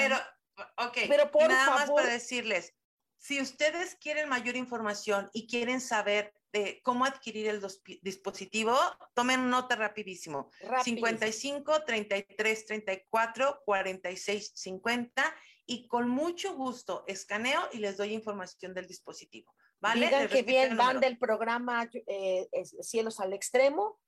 Pero, 0.56 0.86
ok, 0.88 0.98
pero 1.08 1.30
por 1.30 1.46
nada 1.46 1.74
más 1.74 1.90
para 1.90 2.08
decirles, 2.08 2.74
si 3.18 3.38
ustedes 3.38 3.96
quieren 3.96 4.30
mayor 4.30 4.56
información 4.56 5.28
y 5.34 5.46
quieren 5.46 5.82
saber 5.82 6.32
de 6.54 6.80
cómo 6.82 7.04
adquirir 7.04 7.48
el 7.48 7.60
dispositivo, 8.00 8.74
tomen 9.12 9.50
nota 9.50 9.76
rapidísimo. 9.76 10.50
rapidísimo. 10.62 11.06
55 11.06 11.84
33 11.84 12.64
34 12.64 13.62
46 13.66 14.52
50 14.54 15.36
y 15.70 15.86
con 15.86 16.08
mucho 16.08 16.56
gusto 16.56 17.04
escaneo 17.06 17.68
y 17.72 17.78
les 17.78 17.98
doy 17.98 18.14
información 18.14 18.72
del 18.72 18.86
dispositivo. 18.86 19.54
¿vale? 19.80 20.06
Digan 20.06 20.28
que 20.28 20.42
bien 20.42 20.76
van 20.78 20.98
del 20.98 21.18
programa 21.18 21.88
eh, 22.06 22.48
Cielos 22.80 23.20
al 23.20 23.34
Extremo 23.34 24.00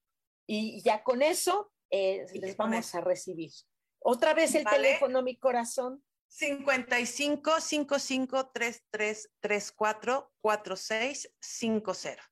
y 0.47 0.83
ya 0.83 1.05
con 1.05 1.21
eso 1.21 1.71
eh, 1.91 2.25
les 2.33 2.57
vamos 2.57 2.95
a 2.95 3.03
recibir. 3.03 3.53
Otra 3.99 4.33
vez 4.33 4.55
el 4.55 4.65
teléfono, 4.65 5.23
mi 5.23 5.37
corazón. 5.37 6.03
55 6.29 7.61
55 7.61 8.51
33 8.53 9.31
34 9.41 10.33
46 10.41 11.35
50. 11.39 12.23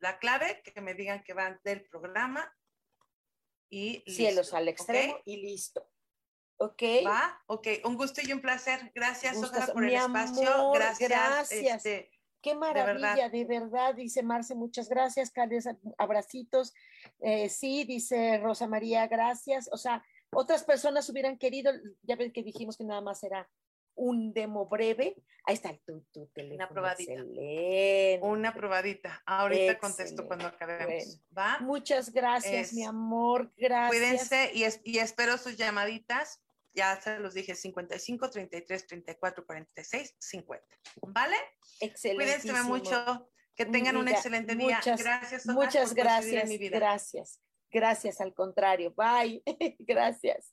La 0.00 0.18
clave, 0.18 0.60
que 0.62 0.80
me 0.82 0.92
digan 0.92 1.22
que 1.24 1.32
van 1.32 1.58
del 1.64 1.86
programa 1.86 2.54
y 3.70 4.04
Cielos 4.06 4.52
al 4.52 4.68
extremo 4.68 5.18
y 5.24 5.38
listo. 5.38 5.93
Ok. 6.58 6.82
Va, 7.06 7.42
ok. 7.46 7.66
Un 7.84 7.96
gusto 7.96 8.20
y 8.24 8.32
un 8.32 8.40
placer. 8.40 8.92
Gracias, 8.94 9.36
por 9.72 9.84
el 9.84 9.94
espacio. 9.94 10.70
Gracias. 10.72 11.10
Gracias. 11.10 11.86
Este, 11.86 12.10
Qué 12.44 12.54
maravilla, 12.54 13.30
de 13.30 13.44
verdad. 13.46 13.94
dice 13.94 14.22
Marce, 14.22 14.54
muchas 14.54 14.90
gracias, 14.90 15.30
Carles, 15.30 15.66
abracitos. 15.96 16.74
Eh, 17.20 17.48
sí, 17.48 17.84
dice 17.84 18.36
Rosa 18.36 18.66
María, 18.66 19.06
gracias. 19.06 19.70
O 19.72 19.78
sea, 19.78 20.04
otras 20.30 20.62
personas 20.62 21.08
hubieran 21.08 21.38
querido, 21.38 21.72
ya 22.02 22.16
ven 22.16 22.32
que 22.32 22.42
dijimos 22.42 22.76
que 22.76 22.84
nada 22.84 23.00
más 23.00 23.22
era 23.22 23.48
un 23.94 24.32
demo 24.32 24.66
breve. 24.66 25.16
Ahí 25.46 25.54
está 25.54 25.76
tu, 25.84 26.00
tu 26.12 26.26
teléfono. 26.28 26.56
Una 26.56 26.68
probadita. 26.68 27.12
Una 28.22 28.54
probadita. 28.54 29.22
Ahorita 29.26 29.78
contesto 29.78 30.26
cuando 30.26 30.46
acabemos. 30.46 31.20
¿Va? 31.36 31.58
Muchas 31.60 32.12
gracias, 32.12 32.72
mi 32.72 32.84
amor. 32.84 33.52
Gracias. 33.56 33.90
Cuídense 33.90 34.50
y, 34.54 34.64
y 34.90 34.98
espero 34.98 35.36
sus 35.38 35.56
llamaditas 35.56 36.40
ya 36.74 37.00
se 37.00 37.18
los 37.20 37.34
dije, 37.34 37.54
55, 37.54 38.30
33, 38.30 38.86
34, 38.86 39.46
46, 39.46 40.16
50. 40.18 40.66
¿Vale? 41.02 41.36
Excelente. 41.80 42.24
Cuídense 42.24 42.62
mucho. 42.64 43.30
Que 43.54 43.66
tengan 43.66 43.96
un 43.96 44.08
excelente 44.08 44.56
día. 44.56 44.80
gracias. 44.84 45.46
Muchas 45.46 45.94
gracias. 45.94 46.48
Mi 46.48 46.58
vida. 46.58 46.76
Gracias. 46.76 47.40
Gracias, 47.70 48.20
al 48.20 48.34
contrario. 48.34 48.92
Bye. 48.96 49.42
gracias. 49.78 50.52